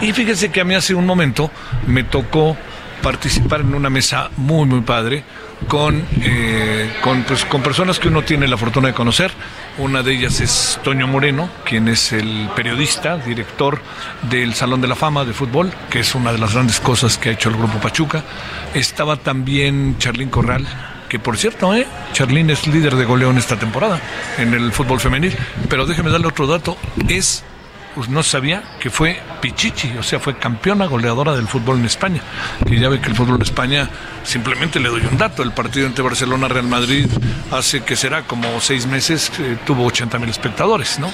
Y 0.00 0.12
fíjese 0.12 0.50
que 0.50 0.61
a 0.61 0.64
mí 0.64 0.75
hace 0.75 0.94
un 0.94 1.06
momento 1.06 1.50
me 1.87 2.04
tocó 2.04 2.56
participar 3.02 3.61
en 3.61 3.75
una 3.75 3.90
mesa 3.90 4.30
muy, 4.37 4.66
muy 4.66 4.80
padre, 4.80 5.25
con, 5.68 6.06
eh, 6.23 6.90
con, 7.02 7.23
pues, 7.25 7.44
con 7.44 7.62
personas 7.62 7.99
que 7.99 8.09
uno 8.09 8.23
tiene 8.23 8.47
la 8.49 8.56
fortuna 8.56 8.88
de 8.88 8.94
conocer. 8.94 9.33
Una 9.78 10.02
de 10.02 10.12
ellas 10.12 10.40
es 10.40 10.78
Toño 10.83 11.06
Moreno, 11.06 11.50
quien 11.64 11.88
es 11.88 12.12
el 12.12 12.49
periodista, 12.54 13.16
director 13.18 13.83
del 14.23 14.54
Salón 14.54 14.80
de 14.80 14.88
la 14.88 14.94
Fama 14.94 15.25
de 15.25 15.33
Fútbol, 15.33 15.73
que 15.90 16.00
es 16.00 16.14
una 16.14 16.33
de 16.33 16.38
las 16.38 16.54
grandes 16.54 16.80
cosas 16.80 17.18
que 17.18 17.30
ha 17.30 17.33
hecho 17.33 17.50
el 17.50 17.56
Grupo 17.56 17.78
Pachuca. 17.78 18.23
Estaba 18.75 19.16
también 19.16 19.97
Charlín 19.99 20.30
Corral, 20.30 20.66
que 21.08 21.18
por 21.18 21.37
cierto, 21.37 21.75
¿eh? 21.75 21.87
Charlín 22.12 22.50
es 22.50 22.66
líder 22.66 22.96
de 22.96 23.04
goleo 23.04 23.30
en 23.30 23.38
esta 23.38 23.58
temporada 23.58 24.00
en 24.38 24.54
el 24.54 24.73
fútbol 24.73 25.00
femenil. 25.00 25.37
Pero 25.68 25.87
déjeme 25.87 26.11
darle 26.11 26.28
otro 26.28 26.46
dato, 26.46 26.76
es 27.08 27.44
pues 27.94 28.08
no 28.08 28.23
sabía 28.23 28.62
que 28.80 28.90
fue 28.90 29.20
Pichichi, 29.40 29.96
o 29.99 30.02
sea, 30.02 30.18
fue 30.18 30.37
campeona 30.37 30.87
goleadora 30.87 31.37
del 31.37 31.46
fútbol 31.46 31.78
en 31.78 31.84
España. 31.84 32.20
Que 32.66 32.78
ya 32.78 32.88
ve 32.88 33.00
que 33.00 33.08
el 33.08 33.14
fútbol 33.14 33.37
en 33.37 33.42
España, 33.42 33.88
simplemente 34.25 34.80
le 34.80 34.88
doy 34.88 35.02
un 35.02 35.16
dato, 35.16 35.42
el 35.42 35.52
partido 35.52 35.87
entre 35.87 36.02
Barcelona 36.02 36.46
y 36.46 36.50
Real 36.50 36.66
Madrid 36.66 37.06
hace 37.52 37.82
que 37.82 37.94
será 37.94 38.23
como 38.23 38.61
seis 38.61 38.87
meses, 38.87 39.30
eh, 39.38 39.56
tuvo 39.64 39.84
80 39.84 40.18
mil 40.18 40.28
espectadores, 40.28 40.99
¿no? 40.99 41.12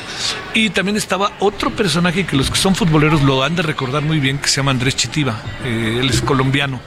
Y 0.55 0.71
también 0.71 0.97
estaba 0.97 1.33
otro 1.39 1.71
personaje 1.71 2.25
que 2.25 2.37
los 2.37 2.51
que 2.51 2.57
son 2.57 2.75
futboleros 2.75 3.23
lo 3.23 3.43
han 3.43 3.57
de 3.57 3.63
recordar 3.63 4.03
muy 4.03 4.19
bien, 4.19 4.39
que 4.39 4.49
se 4.49 4.57
llama 4.57 4.71
Andrés 4.71 4.97
Chitiva, 4.97 5.43
eh, 5.65 5.99
él 6.01 6.09
es 6.09 6.23
colombiano 6.23 6.81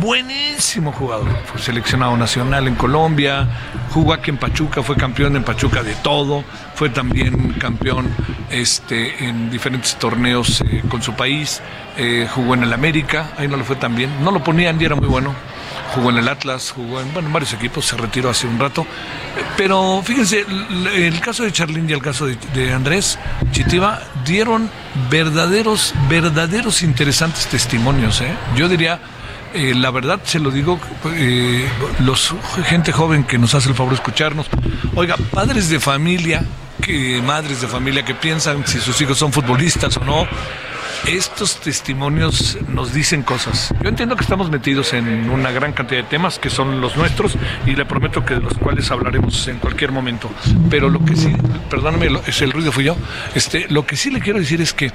buenísimo 0.00 0.92
jugador. 0.92 1.28
Fue 1.46 1.60
seleccionado 1.60 2.16
nacional 2.16 2.68
en 2.68 2.74
Colombia, 2.74 3.48
jugó 3.90 4.12
aquí 4.12 4.30
en 4.30 4.38
Pachuca, 4.38 4.82
fue 4.82 4.96
campeón 4.96 5.36
en 5.36 5.44
Pachuca 5.44 5.82
de 5.82 5.94
todo, 5.96 6.44
fue 6.74 6.90
también 6.90 7.52
campeón 7.54 8.08
este, 8.50 9.26
en 9.26 9.50
diferentes 9.50 9.96
torneos 9.96 10.62
eh, 10.62 10.82
con 10.88 11.02
su 11.02 11.14
país, 11.14 11.60
eh, 11.96 12.26
jugó 12.30 12.54
en 12.54 12.62
el 12.62 12.72
América, 12.72 13.32
ahí 13.36 13.48
no 13.48 13.56
le 13.56 13.64
fue 13.64 13.76
tan 13.76 13.94
bien, 13.94 14.10
no 14.24 14.30
lo 14.30 14.42
ponían 14.42 14.80
y 14.80 14.84
era 14.84 14.94
muy 14.94 15.08
bueno. 15.08 15.34
Jugó 15.94 16.08
en 16.08 16.18
el 16.18 16.28
Atlas, 16.28 16.72
jugó 16.74 17.02
en, 17.02 17.12
bueno, 17.12 17.28
varios 17.30 17.52
equipos, 17.52 17.84
se 17.84 17.98
retiró 17.98 18.30
hace 18.30 18.46
un 18.46 18.58
rato. 18.58 18.86
Pero 19.58 20.00
fíjense, 20.02 20.46
el, 20.94 21.20
caso 21.20 21.42
de 21.42 21.52
Charlín 21.52 21.88
y 21.88 21.92
el 21.92 22.00
caso 22.00 22.26
de, 22.26 22.72
Andrés 22.72 23.18
Chitiva 23.50 24.00
dieron 24.24 24.70
verdaderos, 25.10 25.92
verdaderos 26.08 26.82
interesantes 26.82 27.46
testimonios. 27.46 28.22
¿eh? 28.22 28.34
Yo 28.56 28.70
diría, 28.70 29.00
eh, 29.54 29.74
la 29.74 29.90
verdad 29.90 30.20
se 30.24 30.38
lo 30.38 30.50
digo, 30.50 30.78
eh, 31.14 31.68
los 32.00 32.34
gente 32.64 32.92
joven 32.92 33.24
que 33.24 33.38
nos 33.38 33.54
hace 33.54 33.68
el 33.68 33.74
favor 33.74 33.92
de 33.92 33.96
escucharnos, 33.96 34.46
oiga, 34.94 35.16
padres 35.30 35.68
de 35.68 35.80
familia, 35.80 36.44
que 36.80 37.20
madres 37.22 37.60
de 37.60 37.68
familia 37.68 38.04
que 38.04 38.14
piensan 38.14 38.66
si 38.66 38.78
sus 38.80 39.00
hijos 39.00 39.18
son 39.18 39.32
futbolistas 39.32 39.96
o 39.96 40.04
no, 40.04 40.26
estos 41.06 41.60
testimonios 41.60 42.58
nos 42.68 42.92
dicen 42.92 43.22
cosas. 43.22 43.74
Yo 43.82 43.88
entiendo 43.88 44.14
que 44.14 44.22
estamos 44.22 44.50
metidos 44.50 44.92
en 44.92 45.28
una 45.30 45.50
gran 45.50 45.72
cantidad 45.72 46.02
de 46.02 46.08
temas 46.08 46.38
que 46.38 46.48
son 46.48 46.80
los 46.80 46.96
nuestros 46.96 47.36
y 47.66 47.74
le 47.74 47.84
prometo 47.84 48.24
que 48.24 48.34
de 48.34 48.40
los 48.40 48.54
cuales 48.54 48.90
hablaremos 48.90 49.48
en 49.48 49.58
cualquier 49.58 49.90
momento. 49.90 50.30
Pero 50.70 50.88
lo 50.88 51.04
que 51.04 51.16
sí, 51.16 51.32
perdóname, 51.68 52.08
es 52.26 52.40
el 52.42 52.52
ruido 52.52 52.70
fui 52.70 52.84
yo. 52.84 52.96
Este, 53.34 53.66
lo 53.68 53.84
que 53.84 53.96
sí 53.96 54.10
le 54.10 54.20
quiero 54.20 54.38
decir 54.38 54.60
es 54.60 54.72
que 54.72 54.92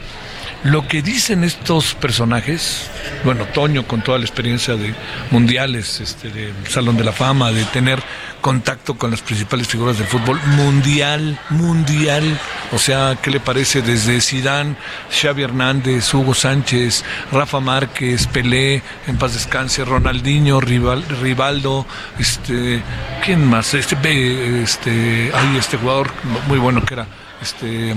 lo 0.63 0.87
que 0.87 1.01
dicen 1.01 1.43
estos 1.43 1.93
personajes, 1.95 2.89
bueno, 3.23 3.45
Toño 3.45 3.87
con 3.87 4.03
toda 4.03 4.17
la 4.17 4.25
experiencia 4.25 4.75
de 4.75 4.93
mundiales, 5.31 5.99
este, 5.99 6.29
de 6.29 6.53
Salón 6.67 6.97
de 6.97 7.03
la 7.03 7.11
Fama, 7.11 7.51
de 7.51 7.63
tener 7.65 8.01
contacto 8.41 8.97
con 8.97 9.11
las 9.11 9.21
principales 9.21 9.67
figuras 9.67 9.97
del 9.97 10.07
fútbol 10.07 10.39
mundial, 10.55 11.39
mundial. 11.49 12.39
O 12.71 12.79
sea, 12.79 13.17
¿qué 13.21 13.29
le 13.31 13.39
parece 13.39 13.81
desde 13.81 14.19
Sidán, 14.21 14.77
Xavi 15.11 15.43
Hernández, 15.43 16.13
Hugo 16.13 16.33
Sánchez, 16.33 17.03
Rafa 17.31 17.59
Márquez, 17.59 18.27
Pelé, 18.27 18.81
en 19.07 19.17
paz 19.17 19.33
descanse, 19.33 19.85
Ronaldinho, 19.85 20.59
Rivaldo, 20.59 21.85
este, 22.19 22.81
¿quién 23.23 23.45
más? 23.45 23.73
Este, 23.73 24.61
este, 24.63 25.31
hay 25.33 25.57
este 25.57 25.77
jugador 25.77 26.11
muy 26.47 26.57
bueno 26.57 26.83
que 26.83 26.95
era, 26.95 27.07
este, 27.41 27.95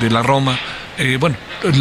de 0.00 0.10
la 0.10 0.22
Roma. 0.22 0.58
Eh, 0.98 1.16
bueno, 1.18 1.36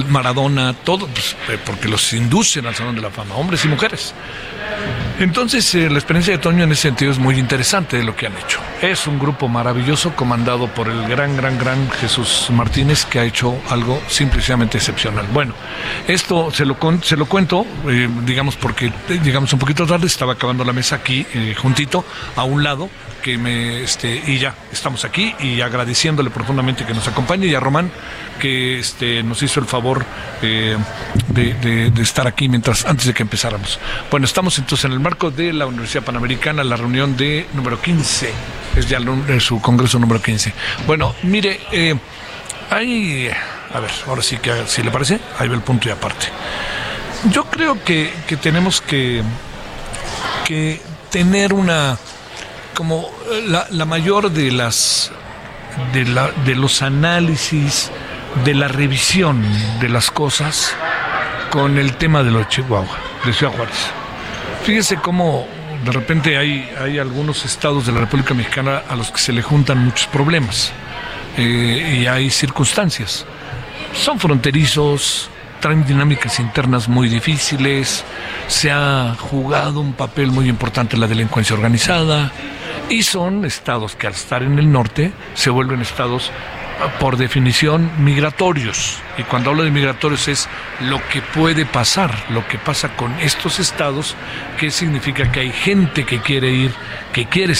Maradona, 0.07 0.73
todo, 0.73 1.07
pues, 1.07 1.35
eh, 1.49 1.57
porque 1.65 1.87
los 1.87 2.13
inducen 2.13 2.65
al 2.65 2.75
Salón 2.75 2.95
de 2.95 3.01
la 3.01 3.09
Fama, 3.09 3.35
hombres 3.35 3.65
y 3.65 3.67
mujeres. 3.67 4.13
Entonces, 5.21 5.75
eh, 5.75 5.87
la 5.87 5.99
experiencia 5.99 6.33
de 6.33 6.39
Toño 6.39 6.63
en 6.63 6.71
ese 6.71 6.81
sentido 6.81 7.11
es 7.11 7.19
muy 7.19 7.37
interesante 7.37 7.95
de 7.95 8.03
lo 8.03 8.15
que 8.15 8.25
han 8.25 8.35
hecho. 8.39 8.59
Es 8.81 9.05
un 9.05 9.19
grupo 9.19 9.47
maravilloso 9.47 10.15
comandado 10.15 10.67
por 10.67 10.87
el 10.87 11.07
gran, 11.07 11.37
gran, 11.37 11.59
gran 11.59 11.91
Jesús 11.91 12.47
Martínez 12.49 13.05
que 13.05 13.19
ha 13.19 13.23
hecho 13.23 13.55
algo 13.69 14.01
simplemente 14.07 14.79
excepcional. 14.79 15.27
Bueno, 15.31 15.53
esto 16.07 16.49
se 16.49 16.65
lo, 16.65 16.75
se 17.03 17.15
lo 17.15 17.27
cuento, 17.27 17.67
digamos, 18.25 18.55
porque 18.55 18.91
llegamos 19.23 19.53
un 19.53 19.59
poquito 19.59 19.85
tarde, 19.85 20.07
estaba 20.07 20.33
acabando 20.33 20.63
la 20.63 20.73
mesa 20.73 20.95
aquí, 20.95 21.23
juntito, 21.55 22.03
a 22.35 22.43
un 22.43 22.63
lado, 22.63 22.89
que 23.21 23.37
me 23.37 23.83
este 23.83 24.21
y 24.25 24.39
ya 24.39 24.55
estamos 24.71 25.05
aquí 25.05 25.33
y 25.39 25.61
agradeciéndole 25.61 26.29
profundamente 26.29 26.85
que 26.85 26.93
nos 26.93 27.07
acompañe 27.07 27.47
y 27.47 27.55
a 27.55 27.59
Román 27.59 27.91
que 28.39 28.79
este 28.79 29.23
nos 29.23 29.41
hizo 29.43 29.59
el 29.59 29.67
favor 29.67 30.03
eh, 30.41 30.75
de, 31.27 31.91
estar 32.01 32.27
aquí 32.27 32.49
mientras 32.49 32.85
antes 32.85 33.05
de 33.05 33.13
que 33.13 33.23
empezáramos. 33.23 33.79
Bueno, 34.09 34.25
estamos 34.25 34.57
entonces 34.57 34.85
en 34.85 34.93
el 34.93 34.99
marco 35.11 35.29
de 35.29 35.51
la 35.51 35.65
Universidad 35.65 36.05
Panamericana, 36.05 36.63
la 36.63 36.77
reunión 36.77 37.17
de 37.17 37.45
número 37.53 37.81
15, 37.81 38.31
es 38.77 38.87
ya 38.87 38.97
su 39.41 39.59
congreso 39.59 39.99
número 39.99 40.21
15. 40.21 40.53
Bueno, 40.87 41.13
mire, 41.23 41.59
eh, 41.73 41.95
hay, 42.69 43.29
a 43.73 43.79
ver, 43.81 43.91
ahora 44.07 44.21
sí 44.21 44.37
que 44.37 44.65
si 44.67 44.81
le 44.81 44.89
parece, 44.89 45.19
ahí 45.37 45.49
ve 45.49 45.55
el 45.55 45.63
punto 45.63 45.89
y 45.89 45.91
aparte. 45.91 46.27
Yo 47.29 47.43
creo 47.43 47.83
que, 47.83 48.13
que 48.25 48.37
tenemos 48.37 48.79
que, 48.79 49.21
que 50.45 50.79
tener 51.09 51.53
una 51.53 51.97
como 52.73 53.09
eh, 53.31 53.43
la, 53.47 53.67
la 53.69 53.83
mayor 53.83 54.31
de 54.31 54.49
las 54.49 55.11
de, 55.91 56.05
la, 56.05 56.31
de 56.45 56.55
los 56.55 56.81
análisis, 56.81 57.91
de 58.45 58.53
la 58.53 58.69
revisión 58.69 59.43
de 59.81 59.89
las 59.89 60.09
cosas 60.09 60.73
con 61.49 61.77
el 61.77 61.97
tema 61.97 62.23
de 62.23 62.31
los 62.31 62.47
Chihuahua, 62.47 62.97
de 63.25 63.33
Ciudad 63.33 63.51
Juárez. 63.51 64.00
Fíjese 64.63 64.97
cómo 64.97 65.47
de 65.83 65.91
repente 65.91 66.37
hay, 66.37 66.69
hay 66.79 66.99
algunos 66.99 67.45
estados 67.45 67.87
de 67.87 67.91
la 67.91 68.01
República 68.01 68.33
Mexicana 68.33 68.83
a 68.87 68.95
los 68.95 69.11
que 69.11 69.17
se 69.17 69.33
le 69.33 69.41
juntan 69.41 69.83
muchos 69.83 70.05
problemas 70.07 70.71
eh, 71.37 72.01
y 72.01 72.05
hay 72.05 72.29
circunstancias. 72.29 73.25
Son 73.93 74.19
fronterizos, 74.19 75.29
traen 75.59 75.85
dinámicas 75.85 76.39
internas 76.39 76.87
muy 76.87 77.09
difíciles, 77.09 78.03
se 78.47 78.69
ha 78.71 79.15
jugado 79.19 79.79
un 79.79 79.93
papel 79.93 80.27
muy 80.27 80.47
importante 80.47 80.95
la 80.95 81.07
delincuencia 81.07 81.55
organizada, 81.55 82.31
y 82.89 83.03
son 83.03 83.45
estados 83.45 83.95
que 83.95 84.07
al 84.07 84.13
estar 84.13 84.43
en 84.43 84.59
el 84.59 84.71
norte 84.71 85.11
se 85.33 85.49
vuelven 85.49 85.81
estados 85.81 86.31
por 86.99 87.17
definición 87.17 87.91
migratorios. 87.99 88.99
Y 89.17 89.23
cuando 89.23 89.51
hablo 89.51 89.63
de 89.63 89.71
migratorios 89.71 90.27
es 90.27 90.49
lo 90.81 91.01
que 91.09 91.21
puede 91.21 91.65
pasar, 91.65 92.13
lo 92.29 92.47
que 92.47 92.57
pasa 92.57 92.95
con 92.95 93.11
estos 93.19 93.59
estados, 93.59 94.15
que 94.57 94.71
significa 94.71 95.31
que 95.31 95.41
hay 95.41 95.51
gente 95.51 96.05
que 96.05 96.19
quiere 96.19 96.51
ir, 96.51 96.73
que 97.13 97.25
quiere 97.25 97.53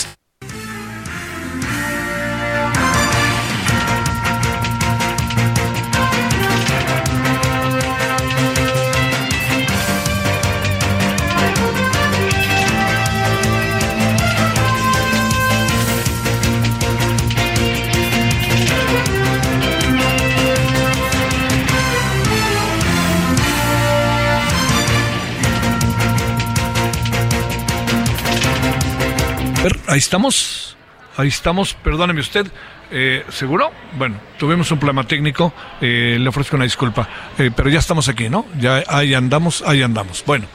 ahí 29.91 29.99
estamos. 29.99 30.77
Ahí 31.17 31.27
estamos, 31.27 31.73
perdóneme 31.73 32.21
usted. 32.21 32.47
Eh, 32.93 33.23
¿Seguro? 33.29 33.71
Bueno, 33.97 34.17
tuvimos 34.37 34.69
un 34.71 34.79
problema 34.79 35.05
técnico, 35.05 35.53
eh, 35.79 36.17
le 36.19 36.27
ofrezco 36.27 36.57
una 36.57 36.65
disculpa, 36.65 37.07
eh, 37.37 37.49
pero 37.55 37.69
ya 37.69 37.79
estamos 37.79 38.09
aquí, 38.09 38.27
¿no? 38.27 38.45
Ya 38.59 38.83
ahí 38.87 39.13
andamos, 39.13 39.61
ahí 39.65 39.81
andamos. 39.81 40.23
Bueno, 40.25 40.45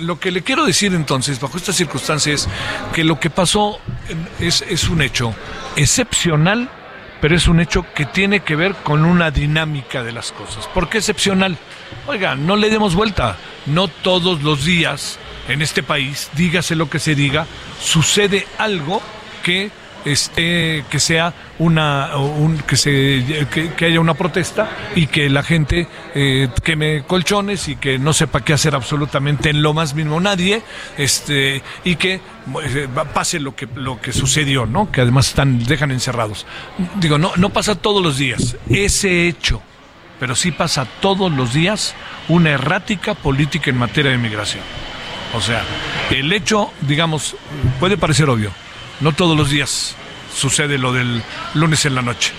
lo 0.00 0.18
que 0.18 0.30
le 0.30 0.42
quiero 0.42 0.64
decir 0.64 0.94
entonces, 0.94 1.40
bajo 1.40 1.58
estas 1.58 1.76
circunstancias, 1.76 2.48
que 2.94 3.04
lo 3.04 3.20
que 3.20 3.28
pasó 3.28 3.80
es, 4.40 4.62
es 4.62 4.88
un 4.88 5.02
hecho 5.02 5.34
excepcional, 5.76 6.70
pero 7.20 7.36
es 7.36 7.48
un 7.48 7.60
hecho 7.60 7.84
que 7.94 8.06
tiene 8.06 8.40
que 8.40 8.56
ver 8.56 8.74
con 8.76 9.04
una 9.04 9.30
dinámica 9.30 10.02
de 10.02 10.12
las 10.12 10.32
cosas. 10.32 10.66
¿Por 10.68 10.88
qué 10.88 10.98
excepcional? 10.98 11.58
Oiga, 12.06 12.34
no 12.34 12.56
le 12.56 12.70
demos 12.70 12.94
vuelta, 12.94 13.36
no 13.66 13.88
todos 13.88 14.42
los 14.42 14.64
días 14.64 15.18
en 15.48 15.62
este 15.62 15.82
país, 15.82 16.30
dígase 16.34 16.74
lo 16.74 16.88
que 16.88 16.98
se 16.98 17.14
diga, 17.14 17.46
sucede 17.80 18.46
algo 18.58 19.02
que 19.42 19.70
este, 20.04 20.84
que 20.88 21.00
sea 21.00 21.34
una, 21.58 22.10
que 22.66 22.76
se, 22.76 23.46
que, 23.76 23.84
haya 23.84 24.00
una 24.00 24.14
protesta 24.14 24.70
y 24.94 25.06
que 25.06 25.28
la 25.28 25.42
gente 25.42 25.88
eh, 26.14 26.48
queme 26.62 27.02
colchones 27.06 27.68
y 27.68 27.76
que 27.76 27.98
no 27.98 28.12
sepa 28.12 28.42
qué 28.42 28.52
hacer 28.52 28.74
absolutamente 28.74 29.50
en 29.50 29.60
lo 29.60 29.74
más 29.74 29.94
mínimo 29.94 30.20
nadie, 30.20 30.62
este, 30.96 31.62
y 31.84 31.96
que 31.96 32.14
eh, 32.14 32.88
pase 33.12 33.40
lo 33.40 33.54
que, 33.56 33.68
lo 33.74 34.00
que 34.00 34.12
sucedió, 34.12 34.66
¿no? 34.66 34.90
Que 34.90 35.00
además 35.00 35.28
están, 35.28 35.64
dejan 35.64 35.90
encerrados. 35.90 36.46
Digo, 36.96 37.18
no, 37.18 37.32
no 37.36 37.50
pasa 37.50 37.74
todos 37.74 38.02
los 38.02 38.18
días. 38.18 38.56
Ese 38.70 39.28
hecho 39.28 39.62
pero 40.18 40.34
sí 40.34 40.50
pasa 40.50 40.84
todos 41.00 41.30
los 41.30 41.52
días 41.54 41.94
una 42.28 42.50
errática 42.50 43.14
política 43.14 43.70
en 43.70 43.78
materia 43.78 44.10
de 44.10 44.18
migración. 44.18 44.64
O 45.34 45.40
sea, 45.40 45.62
el 46.10 46.32
hecho, 46.32 46.72
digamos, 46.82 47.36
puede 47.78 47.96
parecer 47.96 48.28
obvio, 48.30 48.50
no 49.00 49.12
todos 49.12 49.36
los 49.36 49.50
días 49.50 49.94
sucede 50.34 50.78
lo 50.78 50.92
del 50.92 51.22
lunes 51.54 51.84
en 51.84 51.94
la 51.94 52.02
noche, 52.02 52.32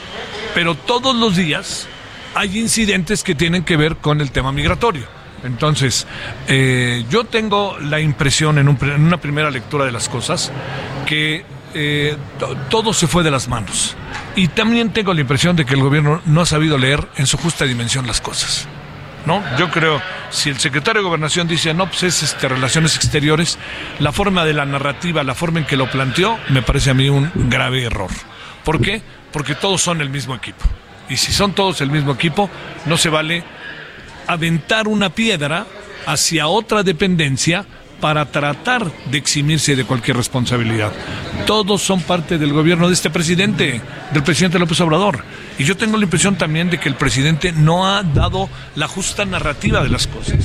pero 0.54 0.76
todos 0.76 1.16
los 1.16 1.36
días 1.36 1.88
hay 2.36 2.58
incidentes 2.58 3.24
que 3.24 3.36
tienen 3.36 3.64
que 3.64 3.78
ver 3.78 3.98
con 3.98 4.22
el 4.22 4.32
tema 4.32 4.52
migratorio. 4.52 5.08
Entonces, 5.44 6.06
eh, 6.48 7.06
yo 7.10 7.24
tengo 7.24 7.78
la 7.80 8.00
impresión 8.02 8.58
en, 8.58 8.68
en, 8.68 9.06
una 9.06 9.18
primera 9.18 9.50
lectura 9.50 9.86
de 9.86 9.92
las 9.92 10.10
cosas 10.10 10.52
que 11.06 11.46
eh, 11.74 12.18
todo 12.70 12.94
se 12.94 13.08
fue 13.08 13.24
de 13.24 13.32
las 13.32 13.48
manos. 13.48 13.96
Y 14.36 14.50
también 14.50 14.92
tengo 14.92 15.14
la 15.14 15.22
impresión 15.22 15.56
de 15.56 15.66
que 15.66 15.76
el 15.76 15.82
gobierno 15.82 16.22
no 16.26 16.42
ha 16.42 16.46
sabido 16.46 16.78
leer 16.78 17.08
en 17.16 17.28
su 17.28 17.38
justa 17.38 17.66
dimensión 17.66 18.08
las 18.08 18.22
cosas. 18.22 18.68
¿No? 19.26 19.44
Yo 19.58 19.70
creo, 19.70 20.02
si 20.30 20.50
el 20.50 20.60
secretario 20.60 21.02
de 21.02 21.08
Gobernación 21.08 21.48
dice, 21.48 21.74
no, 21.74 21.88
pues 21.88 22.04
es 22.04 22.24
este, 22.24 22.48
relaciones 22.48 22.96
exteriores, 22.96 23.58
la 24.00 24.12
forma 24.12 24.46
de 24.46 24.54
la 24.54 24.66
narrativa, 24.66 25.24
la 25.24 25.36
forma 25.36 25.60
en 25.60 25.66
que 25.66 25.76
lo 25.76 25.92
planteó, 25.92 26.40
me 26.50 26.62
parece 26.62 26.92
a 26.92 26.94
mí 26.94 27.10
un 27.10 27.32
grave 27.50 27.84
error. 27.84 28.10
¿Por 28.64 28.82
qué? 28.82 29.02
Porque 29.32 29.56
todos 29.56 29.82
son 29.82 30.02
el 30.02 30.10
mismo 30.10 30.36
equipo. 30.36 30.66
Y 31.10 31.18
si 31.18 31.32
son 31.32 31.54
todos 31.54 31.82
el 31.82 31.92
mismo 31.92 32.14
equipo, 32.14 32.50
no 32.86 32.98
se 32.98 33.10
vale 33.10 33.44
aventar 34.28 34.88
una 34.88 35.10
piedra 35.10 35.66
hacia 36.06 36.48
otra 36.48 36.84
dependencia 36.84 37.66
para 38.00 38.26
tratar 38.26 38.90
de 39.12 39.18
eximirse 39.18 39.76
de 39.76 39.86
cualquier 39.86 40.18
responsabilidad. 40.18 40.92
Todos 41.46 41.82
son 41.82 42.02
parte 42.02 42.38
del 42.38 42.54
gobierno 42.54 42.88
de 42.88 42.94
este 42.94 43.10
presidente, 43.10 43.82
del 44.12 44.24
presidente 44.24 44.60
López 44.60 44.80
Obrador. 44.82 45.24
Y 45.60 45.66
yo 45.66 45.76
tengo 45.76 45.98
la 45.98 46.06
impresión 46.06 46.38
también 46.38 46.70
de 46.70 46.80
que 46.80 46.88
el 46.88 46.96
presidente 46.96 47.52
no 47.52 47.86
ha 47.86 48.02
dado 48.02 48.50
la 48.76 48.88
justa 48.88 49.26
narrativa 49.26 49.84
de 49.84 49.90
las 49.90 50.08
cosas. 50.08 50.38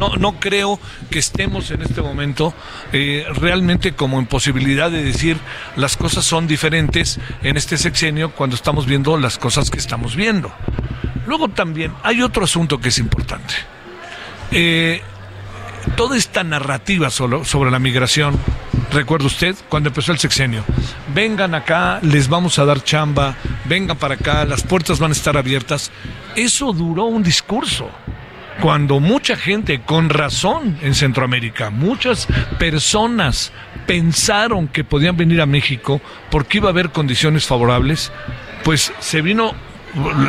No, 0.00 0.16
no, 0.16 0.40
creo 0.40 0.80
que 1.10 1.20
estemos 1.20 1.70
en 1.70 1.82
este 1.82 2.02
momento 2.02 2.52
eh, 2.92 3.24
realmente 3.34 3.92
como 3.92 4.18
en 4.18 4.26
posibilidad 4.26 4.90
de 4.90 5.04
decir 5.04 5.38
las 5.76 5.96
cosas 5.96 6.24
son 6.24 6.48
diferentes 6.48 7.20
en 7.42 7.56
este 7.56 7.78
sexenio 7.78 8.32
cuando 8.32 8.56
estamos 8.56 8.86
viendo 8.86 9.16
las 9.16 9.38
cosas 9.38 9.70
que 9.70 9.78
estamos 9.78 10.16
viendo. 10.16 10.52
Luego 11.26 11.48
también 11.48 11.92
hay 12.02 12.20
otro 12.20 12.44
asunto 12.44 12.78
que 12.80 12.88
es 12.88 12.98
importante. 12.98 13.54
Eh, 14.50 15.02
toda 15.94 16.16
esta 16.16 16.42
narrativa 16.44 17.10
solo 17.10 17.44
sobre 17.44 17.70
la 17.70 17.78
migración, 17.78 18.38
recuerda 18.92 19.26
usted, 19.26 19.54
cuando 19.68 19.88
empezó 19.88 20.12
el 20.12 20.18
sexenio, 20.18 20.64
vengan 21.14 21.54
acá, 21.54 22.00
les 22.02 22.28
vamos 22.28 22.58
a 22.58 22.64
dar 22.64 22.82
chamba, 22.82 23.36
vengan 23.64 23.96
para 23.96 24.14
acá, 24.14 24.44
las 24.44 24.62
puertas 24.62 24.98
van 24.98 25.10
a 25.10 25.14
estar 25.14 25.36
abiertas, 25.36 25.90
eso 26.34 26.72
duró 26.72 27.04
un 27.04 27.22
discurso. 27.22 27.90
Cuando 28.60 29.00
mucha 29.00 29.36
gente, 29.36 29.82
con 29.82 30.08
razón 30.08 30.78
en 30.80 30.94
Centroamérica, 30.94 31.68
muchas 31.68 32.26
personas 32.58 33.52
pensaron 33.86 34.68
que 34.68 34.82
podían 34.82 35.16
venir 35.16 35.42
a 35.42 35.46
México 35.46 36.00
porque 36.30 36.58
iba 36.58 36.68
a 36.68 36.72
haber 36.72 36.90
condiciones 36.90 37.46
favorables, 37.46 38.10
pues 38.64 38.92
se 38.98 39.20
vino 39.20 39.54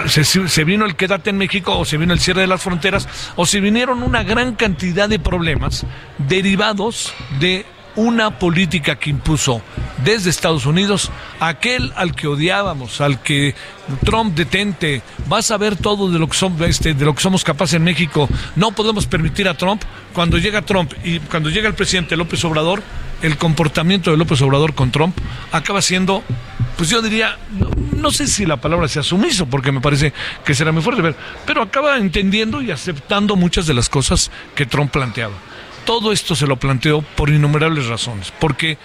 se, 0.07 0.63
vino 0.63 0.85
el 0.85 0.95
quédate 0.95 1.29
en 1.29 1.37
México 1.37 1.77
o 1.77 1.85
se 1.85 1.97
vino 1.97 2.13
el 2.13 2.19
cierre 2.19 2.41
de 2.41 2.47
las 2.47 2.61
fronteras 2.61 3.07
o 3.35 3.45
se 3.45 3.59
vinieron 3.59 4.03
una 4.03 4.23
gran 4.23 4.55
cantidad 4.55 5.09
de 5.09 5.19
problemas 5.19 5.85
derivados 6.17 7.13
de 7.39 7.65
una 7.95 8.37
política 8.37 8.95
que 8.95 9.09
impuso 9.09 9.61
desde 10.03 10.29
Estados 10.29 10.67
Unidos 10.67 11.11
aquel 11.39 11.91
al 11.95 12.15
que 12.15 12.27
odiábamos, 12.27 13.01
al 13.01 13.21
que 13.21 13.55
Trump 14.05 14.35
detente, 14.35 15.01
vas 15.27 15.49
a 15.49 15.57
ver 15.57 15.75
todo 15.75 16.09
de 16.11 16.19
lo 16.19 16.29
que 16.29 16.37
somos, 16.37 16.61
este, 16.61 16.93
de 16.93 17.05
lo 17.05 17.15
que 17.15 17.21
somos 17.21 17.43
capaces 17.43 17.73
en 17.73 17.83
México. 17.83 18.29
No 18.55 18.71
podemos 18.71 19.07
permitir 19.07 19.47
a 19.49 19.55
Trump 19.55 19.81
cuando 20.13 20.37
llega 20.37 20.61
Trump 20.61 20.93
y 21.03 21.19
cuando 21.19 21.49
llega 21.49 21.67
el 21.67 21.73
presidente 21.73 22.15
López 22.15 22.43
Obrador, 22.45 22.83
el 23.23 23.35
comportamiento 23.37 24.11
de 24.11 24.17
López 24.17 24.41
Obrador 24.41 24.75
con 24.75 24.91
Trump 24.91 25.17
acaba 25.51 25.81
siendo, 25.81 26.23
pues 26.77 26.89
yo 26.89 27.01
diría, 27.01 27.37
no, 27.97 28.11
sé 28.11 28.27
si 28.27 28.45
la 28.45 28.57
palabra 28.57 28.87
sea 28.87 29.03
sumiso, 29.03 29.45
porque 29.45 29.71
me 29.71 29.81
parece 29.81 30.13
que 30.45 30.55
será 30.55 30.71
muy 30.71 30.81
fuerte, 30.81 31.15
pero 31.45 31.61
acaba 31.61 31.97
entendiendo 31.97 32.61
y 32.61 32.71
aceptando 32.71 33.35
muchas 33.35 33.67
de 33.67 33.73
las 33.73 33.89
cosas 33.89 34.31
que 34.55 34.65
Trump 34.65 34.91
planteaba. 34.91 35.35
Todo 35.85 36.11
esto 36.11 36.35
se 36.35 36.47
lo 36.47 36.57
planteó 36.57 37.01
por 37.01 37.29
innumerables 37.29 37.87
razones, 37.87 38.33
porque 38.39 38.77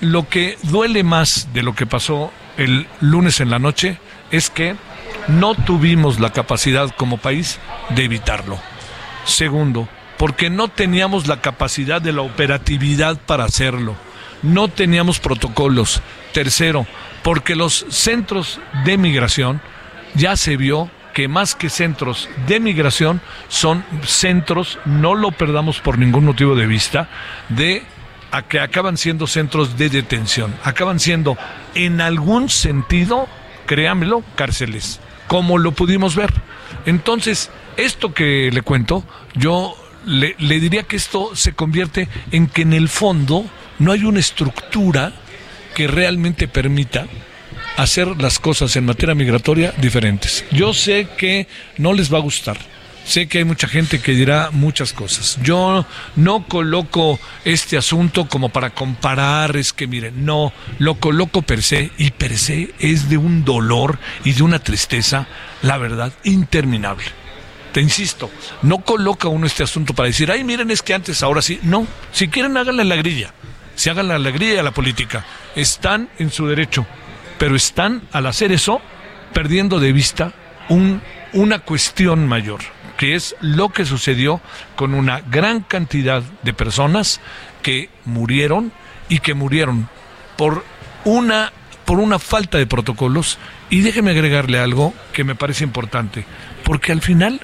lo 0.00 0.28
que 0.28 0.58
duele 0.64 1.02
más 1.02 1.48
de 1.52 1.62
lo 1.62 1.74
que 1.74 1.86
pasó 1.86 2.32
el 2.56 2.86
lunes 3.00 3.40
en 3.40 3.50
la 3.50 3.58
noche 3.58 3.98
es 4.30 4.50
que 4.50 4.76
no 5.28 5.54
tuvimos 5.54 6.20
la 6.20 6.32
capacidad 6.32 6.94
como 6.94 7.18
país 7.18 7.58
de 7.90 8.04
evitarlo. 8.04 8.58
Segundo, 9.24 9.88
porque 10.16 10.50
no 10.50 10.68
teníamos 10.68 11.26
la 11.26 11.40
capacidad 11.40 12.02
de 12.02 12.12
la 12.12 12.22
operatividad 12.22 13.18
para 13.18 13.44
hacerlo. 13.44 13.96
No 14.42 14.68
teníamos 14.68 15.18
protocolos. 15.20 16.00
Tercero, 16.32 16.86
porque 17.22 17.56
los 17.56 17.86
centros 17.88 18.60
de 18.84 18.98
migración 18.98 19.60
ya 20.14 20.36
se 20.36 20.56
vio 20.56 20.90
que 21.14 21.26
más 21.26 21.54
que 21.54 21.68
centros 21.68 22.28
de 22.46 22.60
migración 22.60 23.20
son 23.48 23.84
centros, 24.04 24.78
no 24.84 25.14
lo 25.14 25.32
perdamos 25.32 25.80
por 25.80 25.98
ningún 25.98 26.24
motivo 26.24 26.54
de 26.54 26.66
vista, 26.66 27.08
de 27.48 27.82
a 28.30 28.42
que 28.42 28.60
acaban 28.60 28.96
siendo 28.96 29.26
centros 29.26 29.76
de 29.76 29.88
detención, 29.88 30.54
acaban 30.62 31.00
siendo 31.00 31.36
en 31.74 32.00
algún 32.00 32.48
sentido, 32.48 33.26
créamelo, 33.66 34.22
cárceles, 34.36 35.00
como 35.26 35.58
lo 35.58 35.72
pudimos 35.72 36.14
ver. 36.14 36.32
Entonces, 36.86 37.50
esto 37.76 38.12
que 38.12 38.50
le 38.52 38.62
cuento, 38.62 39.04
yo 39.34 39.74
le, 40.04 40.34
diría 40.38 40.82
que 40.84 40.96
esto 40.96 41.34
se 41.34 41.52
convierte 41.52 42.08
en 42.30 42.46
que 42.46 42.62
en 42.62 42.72
el 42.72 42.88
fondo 42.88 43.44
no 43.78 43.92
hay 43.92 44.04
una 44.04 44.20
estructura 44.20 45.12
que 45.74 45.86
realmente 45.86 46.48
permita 46.48 47.06
hacer 47.76 48.08
las 48.20 48.38
cosas 48.38 48.74
en 48.76 48.84
materia 48.84 49.14
migratoria 49.14 49.72
diferentes. 49.78 50.44
Yo 50.50 50.74
sé 50.74 51.08
que 51.16 51.46
no 51.76 51.92
les 51.92 52.12
va 52.12 52.18
a 52.18 52.22
gustar. 52.22 52.58
Sé 53.04 53.26
que 53.26 53.38
hay 53.38 53.44
mucha 53.44 53.68
gente 53.68 54.00
que 54.00 54.12
dirá 54.12 54.50
muchas 54.50 54.92
cosas. 54.92 55.38
Yo 55.42 55.86
no 56.16 56.46
coloco 56.46 57.18
este 57.44 57.78
asunto 57.78 58.28
como 58.28 58.50
para 58.50 58.70
comparar, 58.70 59.56
es 59.56 59.72
que 59.72 59.86
miren, 59.86 60.26
no, 60.26 60.52
lo 60.78 60.96
coloco 60.96 61.40
per 61.40 61.62
se 61.62 61.90
y 61.96 62.10
per 62.10 62.36
se 62.36 62.74
es 62.80 63.08
de 63.08 63.16
un 63.16 63.44
dolor 63.46 63.98
y 64.24 64.32
de 64.32 64.42
una 64.42 64.58
tristeza, 64.58 65.26
la 65.62 65.78
verdad, 65.78 66.12
interminable 66.24 67.06
te 67.72 67.82
insisto, 67.82 68.30
no 68.62 68.78
coloca 68.78 69.28
uno 69.28 69.46
este 69.46 69.62
asunto 69.62 69.94
para 69.94 70.08
decir, 70.08 70.32
ay, 70.32 70.42
miren, 70.42 70.70
es 70.70 70.82
que 70.82 70.94
antes, 70.94 71.22
ahora 71.22 71.42
sí. 71.42 71.60
No, 71.62 71.86
si 72.12 72.28
quieren, 72.28 72.56
háganle 72.56 72.82
la 72.82 72.96
grilla. 72.96 73.32
Si 73.78 73.88
hagan 73.88 74.08
la 74.08 74.18
grilla 74.32 74.58
a 74.58 74.64
la 74.64 74.72
política. 74.72 75.24
Están 75.54 76.08
en 76.18 76.32
su 76.32 76.48
derecho, 76.48 76.84
pero 77.38 77.54
están, 77.54 78.02
al 78.10 78.26
hacer 78.26 78.50
eso, 78.50 78.80
perdiendo 79.32 79.78
de 79.78 79.92
vista 79.92 80.32
un, 80.68 81.00
una 81.32 81.60
cuestión 81.60 82.26
mayor, 82.26 82.58
que 82.96 83.14
es 83.14 83.36
lo 83.40 83.68
que 83.68 83.84
sucedió 83.84 84.40
con 84.74 84.94
una 84.94 85.20
gran 85.20 85.60
cantidad 85.60 86.24
de 86.42 86.52
personas 86.52 87.20
que 87.62 87.88
murieron 88.04 88.72
y 89.08 89.20
que 89.20 89.34
murieron 89.34 89.88
por 90.36 90.64
una 91.04 91.52
por 91.84 92.00
una 92.00 92.18
falta 92.18 92.58
de 92.58 92.66
protocolos 92.66 93.38
y 93.70 93.82
déjeme 93.82 94.10
agregarle 94.10 94.58
algo 94.58 94.92
que 95.12 95.22
me 95.22 95.36
parece 95.36 95.62
importante, 95.62 96.24
porque 96.64 96.90
al 96.90 97.00
final 97.00 97.40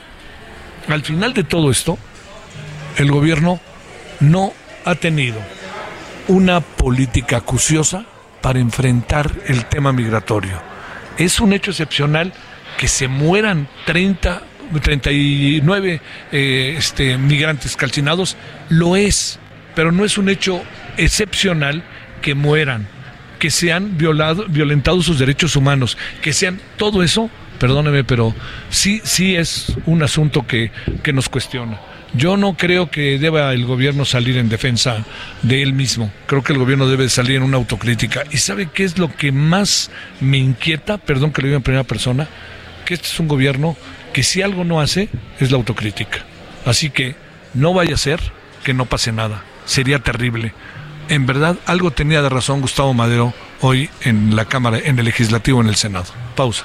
al 0.88 1.02
final 1.02 1.32
de 1.32 1.44
todo 1.44 1.70
esto, 1.70 1.96
el 2.98 3.12
gobierno 3.12 3.60
no 4.18 4.52
ha 4.84 4.96
tenido 4.96 5.40
una 6.28 6.60
política 6.60 7.38
acuciosa 7.38 8.04
para 8.40 8.58
enfrentar 8.58 9.30
el 9.46 9.66
tema 9.66 9.92
migratorio. 9.92 10.60
Es 11.18 11.40
un 11.40 11.52
hecho 11.52 11.70
excepcional 11.70 12.32
que 12.78 12.88
se 12.88 13.08
mueran 13.08 13.68
30, 13.86 14.42
39 14.82 16.00
eh, 16.32 16.74
este, 16.76 17.16
migrantes 17.18 17.76
calcinados, 17.76 18.36
lo 18.68 18.96
es, 18.96 19.38
pero 19.74 19.92
no 19.92 20.04
es 20.04 20.18
un 20.18 20.28
hecho 20.28 20.62
excepcional 20.96 21.84
que 22.20 22.34
mueran, 22.34 22.88
que 23.38 23.50
sean 23.50 23.96
violado, 23.96 24.46
violentados 24.48 25.04
sus 25.04 25.18
derechos 25.18 25.56
humanos, 25.56 25.96
que 26.22 26.32
sean 26.32 26.60
todo 26.76 27.02
eso 27.02 27.30
perdóneme, 27.58 28.04
pero 28.04 28.34
sí, 28.68 29.00
sí 29.04 29.36
es 29.36 29.74
un 29.86 30.02
asunto 30.02 30.46
que, 30.46 30.70
que 31.02 31.12
nos 31.12 31.28
cuestiona. 31.28 31.80
Yo 32.16 32.36
no 32.36 32.56
creo 32.56 32.90
que 32.90 33.18
deba 33.18 33.52
el 33.52 33.66
gobierno 33.66 34.04
salir 34.04 34.36
en 34.36 34.48
defensa 34.48 35.04
de 35.42 35.62
él 35.62 35.72
mismo. 35.72 36.12
Creo 36.26 36.42
que 36.42 36.52
el 36.52 36.58
gobierno 36.60 36.86
debe 36.86 37.08
salir 37.08 37.36
en 37.36 37.42
una 37.42 37.56
autocrítica. 37.56 38.22
¿Y 38.30 38.36
sabe 38.38 38.68
qué 38.72 38.84
es 38.84 38.98
lo 38.98 39.14
que 39.14 39.32
más 39.32 39.90
me 40.20 40.38
inquieta? 40.38 40.98
Perdón 40.98 41.32
que 41.32 41.42
lo 41.42 41.48
diga 41.48 41.56
en 41.56 41.62
primera 41.62 41.84
persona. 41.84 42.28
Que 42.84 42.94
este 42.94 43.08
es 43.08 43.18
un 43.18 43.26
gobierno 43.26 43.76
que 44.12 44.22
si 44.22 44.42
algo 44.42 44.62
no 44.64 44.80
hace 44.80 45.08
es 45.40 45.50
la 45.50 45.56
autocrítica. 45.56 46.24
Así 46.64 46.90
que 46.90 47.16
no 47.52 47.74
vaya 47.74 47.94
a 47.94 47.98
ser 47.98 48.20
que 48.62 48.74
no 48.74 48.86
pase 48.86 49.10
nada. 49.10 49.42
Sería 49.64 49.98
terrible. 49.98 50.54
En 51.08 51.26
verdad, 51.26 51.56
algo 51.66 51.90
tenía 51.90 52.22
de 52.22 52.28
razón 52.28 52.60
Gustavo 52.60 52.94
Madero 52.94 53.34
hoy 53.60 53.90
en 54.02 54.36
la 54.36 54.44
Cámara, 54.44 54.78
en 54.78 54.98
el 54.98 55.04
Legislativo, 55.04 55.60
en 55.60 55.68
el 55.68 55.74
Senado. 55.74 56.06
Pausa. 56.36 56.64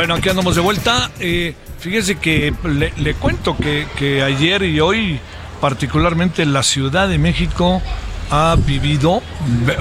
Bueno, 0.00 0.14
aquí 0.14 0.30
andamos 0.30 0.54
de 0.54 0.62
vuelta. 0.62 1.10
Eh, 1.20 1.54
fíjese 1.78 2.14
que 2.14 2.54
le, 2.64 3.14
cuento 3.16 3.54
que, 3.54 4.22
ayer 4.22 4.62
y 4.62 4.80
hoy, 4.80 5.20
particularmente 5.60 6.46
la 6.46 6.62
Ciudad 6.62 7.06
de 7.06 7.18
México, 7.18 7.82
ha 8.30 8.56
vivido, 8.56 9.22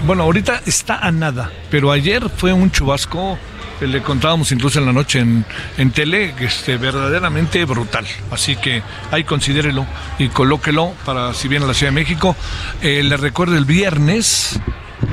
bueno, 0.03 0.23
ahorita 0.23 0.61
está 0.65 0.97
a 0.99 1.13
nada, 1.13 1.49
pero 1.71 1.89
ayer 1.93 2.29
fue 2.35 2.51
un 2.51 2.69
chubasco, 2.69 3.39
le 3.79 4.01
contábamos 4.01 4.51
incluso 4.51 4.79
en 4.79 4.87
la 4.87 4.91
noche 4.91 5.19
en, 5.19 5.45
en 5.77 5.91
tele, 5.91 6.35
este, 6.41 6.75
verdaderamente 6.75 7.63
brutal. 7.63 8.05
Así 8.29 8.57
que 8.57 8.83
ahí 9.11 9.23
considérelo 9.23 9.85
y 10.17 10.27
colóquelo 10.27 10.95
para 11.05 11.33
si 11.33 11.47
viene 11.47 11.63
a 11.63 11.69
la 11.69 11.73
Ciudad 11.73 11.93
de 11.93 11.95
México. 11.95 12.35
Eh, 12.81 13.03
le 13.03 13.15
recuerdo 13.15 13.55
el 13.55 13.63
viernes, 13.63 14.59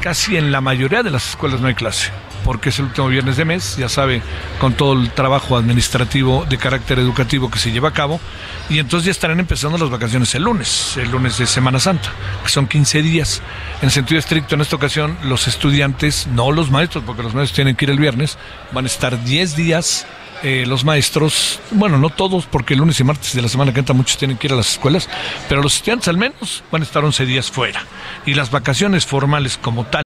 casi 0.01 0.37
en 0.37 0.51
la 0.51 0.61
mayoría 0.61 1.05
de 1.05 1.12
las 1.12 1.31
escuelas 1.31 1.61
no 1.61 1.69
hay 1.69 1.77
clase 1.77 2.11
porque 2.46 2.68
es 2.68 2.78
el 2.78 2.87
último 2.87 3.09
viernes 3.09 3.37
de 3.37 3.44
mes, 3.44 3.76
ya 3.76 3.88
sabe, 3.88 4.22
con 4.61 4.72
todo 4.74 4.92
el 4.92 5.11
trabajo 5.11 5.56
administrativo 5.56 6.46
de 6.48 6.56
carácter 6.56 7.00
educativo 7.00 7.50
que 7.50 7.59
se 7.59 7.72
lleva 7.72 7.88
a 7.88 7.92
cabo, 7.92 8.20
y 8.70 8.78
entonces 8.78 9.06
ya 9.06 9.11
estarán 9.11 9.40
empezando 9.40 9.76
las 9.76 9.90
vacaciones 9.90 10.32
el 10.37 10.44
lunes, 10.44 10.96
el 10.96 11.11
lunes 11.11 11.38
de 11.38 11.46
Semana 11.46 11.80
Santa, 11.80 12.09
que 12.44 12.48
son 12.48 12.68
15 12.68 13.02
días. 13.02 13.42
En 13.82 13.90
sentido 13.90 14.20
estricto, 14.20 14.54
en 14.54 14.61
esta 14.61 14.76
ocasión, 14.76 15.18
los 15.24 15.48
estudiantes, 15.48 16.28
no 16.28 16.52
los 16.52 16.70
maestros, 16.70 17.02
porque 17.04 17.24
los 17.24 17.35
maestros 17.35 17.56
tienen 17.56 17.74
que 17.74 17.87
ir 17.87 17.90
el 17.90 17.98
viernes, 17.98 18.38
van 18.72 18.85
a 18.85 18.88
estar 18.88 19.24
10 19.24 19.56
días 19.56 20.06
eh, 20.42 20.64
los 20.66 20.85
maestros, 20.85 21.61
bueno, 21.72 21.98
no 21.98 22.11
todos, 22.11 22.46
porque 22.46 22.74
el 22.74 22.80
lunes 22.80 23.00
y 23.00 23.04
martes 23.04 23.35
de 23.35 23.42
la 23.42 23.48
semana 23.48 23.72
que 23.72 23.80
entra 23.80 23.94
muchos 23.94 24.18
tienen 24.18 24.37
que 24.37 24.46
ir 24.46 24.52
a 24.52 24.56
las 24.56 24.70
escuelas, 24.70 25.09
pero 25.48 25.62
los 25.62 25.74
estudiantes 25.74 26.06
al 26.06 26.18
menos 26.18 26.62
van 26.70 26.82
a 26.82 26.85
estar 26.85 27.04
11 27.04 27.26
días 27.26 27.50
fuera. 27.50 27.85
Y 28.24 28.35
las 28.35 28.52
vacaciones 28.52 29.04
formales 29.04 29.56
como 29.56 29.87
tal. 29.87 30.06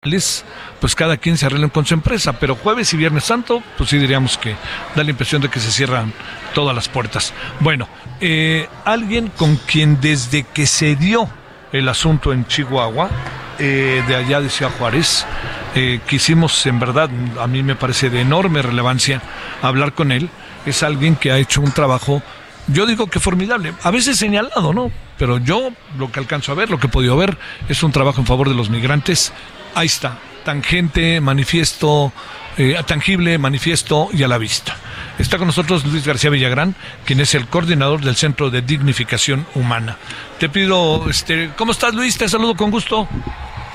Pues 0.00 0.94
cada 0.94 1.16
quien 1.16 1.36
se 1.36 1.46
arregla 1.46 1.68
con 1.70 1.84
su 1.84 1.92
empresa, 1.92 2.38
pero 2.38 2.54
jueves 2.54 2.92
y 2.94 2.96
viernes 2.96 3.24
santo, 3.24 3.64
pues 3.76 3.90
sí 3.90 3.98
diríamos 3.98 4.38
que 4.38 4.54
da 4.94 5.02
la 5.02 5.10
impresión 5.10 5.42
de 5.42 5.48
que 5.48 5.58
se 5.58 5.72
cierran 5.72 6.12
todas 6.54 6.72
las 6.72 6.88
puertas. 6.88 7.34
Bueno, 7.58 7.88
eh, 8.20 8.68
alguien 8.84 9.26
con 9.36 9.56
quien 9.56 10.00
desde 10.00 10.44
que 10.44 10.66
se 10.66 10.94
dio 10.94 11.28
el 11.72 11.88
asunto 11.88 12.32
en 12.32 12.46
Chihuahua, 12.46 13.10
eh, 13.58 14.04
de 14.06 14.14
allá 14.14 14.40
de 14.40 14.50
Ciudad 14.50 14.70
Juárez, 14.78 15.26
eh, 15.74 15.98
quisimos 16.08 16.64
en 16.66 16.78
verdad, 16.78 17.10
a 17.40 17.48
mí 17.48 17.64
me 17.64 17.74
parece 17.74 18.08
de 18.08 18.20
enorme 18.20 18.62
relevancia 18.62 19.20
hablar 19.62 19.94
con 19.94 20.12
él, 20.12 20.30
es 20.64 20.84
alguien 20.84 21.16
que 21.16 21.32
ha 21.32 21.38
hecho 21.38 21.60
un 21.60 21.72
trabajo, 21.72 22.22
yo 22.68 22.86
digo 22.86 23.08
que 23.08 23.18
formidable, 23.18 23.74
a 23.82 23.90
veces 23.90 24.16
señalado, 24.16 24.72
¿no? 24.72 24.92
Pero 25.18 25.38
yo 25.38 25.70
lo 25.98 26.12
que 26.12 26.20
alcanzo 26.20 26.52
a 26.52 26.54
ver, 26.54 26.70
lo 26.70 26.78
que 26.78 26.86
he 26.86 26.90
podido 26.90 27.16
ver, 27.16 27.36
es 27.68 27.82
un 27.82 27.90
trabajo 27.90 28.20
en 28.20 28.26
favor 28.26 28.48
de 28.48 28.54
los 28.54 28.70
migrantes 28.70 29.32
ahí 29.74 29.86
está, 29.86 30.18
tangente, 30.44 31.20
manifiesto, 31.20 32.12
eh, 32.56 32.80
tangible, 32.86 33.38
manifiesto 33.38 34.08
y 34.12 34.22
a 34.22 34.28
la 34.28 34.38
vista. 34.38 34.76
Está 35.18 35.36
con 35.36 35.48
nosotros 35.48 35.84
Luis 35.84 36.06
García 36.06 36.30
Villagrán, 36.30 36.74
quien 37.04 37.20
es 37.20 37.34
el 37.34 37.48
coordinador 37.48 38.00
del 38.00 38.16
Centro 38.16 38.50
de 38.50 38.62
Dignificación 38.62 39.46
Humana. 39.54 39.96
Te 40.38 40.48
pido, 40.48 41.08
este, 41.10 41.50
¿cómo 41.56 41.72
estás 41.72 41.94
Luis? 41.94 42.16
Te 42.16 42.28
saludo 42.28 42.54
con 42.54 42.70
gusto. 42.70 43.08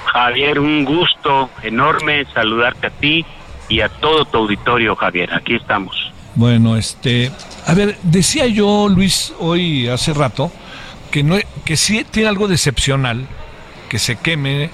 Javier, 0.05 0.59
un 0.59 0.85
gusto 0.85 1.49
enorme 1.63 2.25
saludarte 2.33 2.87
a 2.87 2.89
ti 2.91 3.25
y 3.67 3.81
a 3.81 3.89
todo 3.89 4.25
tu 4.25 4.37
auditorio, 4.37 4.95
Javier. 4.95 5.33
Aquí 5.33 5.55
estamos. 5.55 6.11
Bueno, 6.35 6.77
este, 6.77 7.31
a 7.67 7.73
ver, 7.73 7.97
decía 8.03 8.47
yo, 8.47 8.87
Luis, 8.89 9.33
hoy 9.39 9.87
hace 9.87 10.13
rato, 10.13 10.51
que, 11.11 11.23
no, 11.23 11.37
que 11.65 11.77
sí 11.77 12.05
tiene 12.09 12.29
algo 12.29 12.47
de 12.47 12.55
excepcional 12.55 13.27
que 13.89 13.99
se 13.99 14.15
queme 14.15 14.71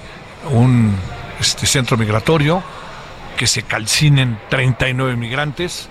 un 0.50 0.94
este 1.40 1.66
centro 1.66 1.96
migratorio, 1.96 2.62
que 3.36 3.46
se 3.46 3.62
calcinen 3.62 4.38
39 4.50 5.16
migrantes, 5.16 5.88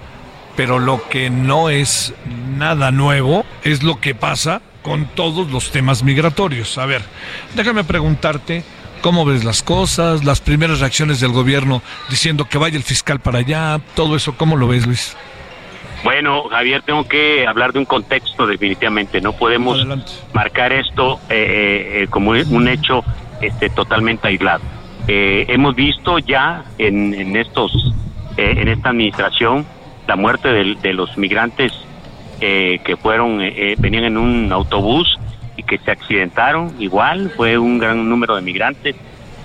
pero 0.55 0.77
lo 0.77 1.07
que 1.09 1.29
no 1.29 1.69
es 1.69 2.13
nada 2.57 2.91
nuevo 2.91 3.45
es 3.63 3.81
lo 3.81 3.99
que 3.99 4.13
pasa 4.13 4.61
con 4.83 5.05
todos 5.05 5.49
los 5.51 5.71
temas 5.71 6.03
migratorios. 6.03 6.77
A 6.77 6.85
ver, 6.85 7.01
déjame 7.55 7.83
preguntarte 7.83 8.63
cómo 9.01 9.25
ves 9.25 9.43
las 9.43 9.63
cosas, 9.63 10.23
las 10.23 10.41
primeras 10.41 10.79
reacciones 10.79 11.19
del 11.19 11.31
gobierno 11.31 11.81
diciendo 12.09 12.45
que 12.45 12.57
vaya 12.57 12.77
el 12.77 12.83
fiscal 12.83 13.19
para 13.19 13.39
allá, 13.39 13.79
todo 13.95 14.15
eso, 14.15 14.35
¿cómo 14.37 14.55
lo 14.55 14.67
ves, 14.67 14.85
Luis? 14.85 15.15
Bueno, 16.03 16.43
Javier, 16.49 16.81
tengo 16.83 17.07
que 17.07 17.45
hablar 17.45 17.73
de 17.73 17.79
un 17.79 17.85
contexto 17.85 18.47
definitivamente. 18.47 19.19
No 19.19 19.33
podemos 19.33 19.85
marcar 20.33 20.71
esto 20.71 21.19
eh, 21.29 22.03
eh, 22.03 22.07
como 22.09 22.31
un 22.31 22.67
hecho 22.67 23.03
este, 23.41 23.69
totalmente 23.69 24.27
aislado. 24.27 24.61
Eh, 25.07 25.45
hemos 25.47 25.75
visto 25.75 26.19
ya 26.19 26.65
en, 26.77 27.13
en 27.13 27.35
estos 27.35 27.93
eh, 28.37 28.53
en 28.57 28.67
esta 28.67 28.89
administración 28.89 29.65
la 30.07 30.15
muerte 30.15 30.49
de, 30.49 30.93
los 30.93 31.17
migrantes 31.17 31.71
eh, 32.41 32.79
que 32.83 32.95
fueron 32.97 33.39
venían 33.77 34.05
en 34.05 34.17
un 34.17 34.51
autobús 34.51 35.19
y 35.55 35.63
que 35.63 35.77
se 35.77 35.91
accidentaron. 35.91 36.73
Igual 36.79 37.31
fue 37.35 37.57
un 37.57 37.77
gran 37.77 38.09
número 38.09 38.35
de 38.35 38.41
migrantes. 38.41 38.95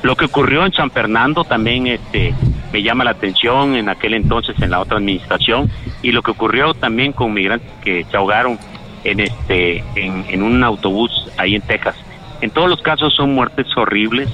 Lo 0.02 0.16
que 0.16 0.26
ocurrió 0.26 0.64
en 0.64 0.72
San 0.72 0.90
Fernando 0.90 1.44
también 1.44 1.86
este 1.86 2.34
me 2.72 2.82
llama 2.82 3.04
la 3.04 3.10
atención 3.10 3.74
en 3.74 3.88
aquel 3.88 4.14
entonces 4.14 4.56
en 4.60 4.70
la 4.70 4.80
otra 4.80 4.98
administración. 4.98 5.70
Y 6.02 6.12
lo 6.12 6.22
que 6.22 6.30
ocurrió 6.30 6.72
también 6.72 7.12
con 7.12 7.32
migrantes 7.32 7.70
que 7.82 8.04
se 8.04 8.16
ahogaron 8.16 8.58
en 9.02 9.20
este 9.20 9.84
en 9.96 10.42
un 10.42 10.62
autobús 10.64 11.30
ahí 11.36 11.56
en 11.56 11.62
Texas 11.62 11.96
en 12.44 12.50
todos 12.50 12.68
los 12.68 12.82
casos 12.82 13.14
son 13.14 13.34
muertes 13.34 13.66
horribles 13.74 14.28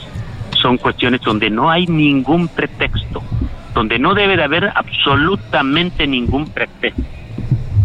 son 0.61 0.79
cuestiones 0.79 1.21
donde 1.23 1.49
no 1.49 1.71
hay 1.71 1.87
ningún 1.87 2.49
pretexto, 2.49 3.23
donde 3.73 3.99
no 3.99 4.15
debe 4.15 4.37
de 4.37 4.43
haber 4.45 4.73
absolutamente 4.75 6.07
ningún 6.07 6.47
pretexto. 6.51 7.03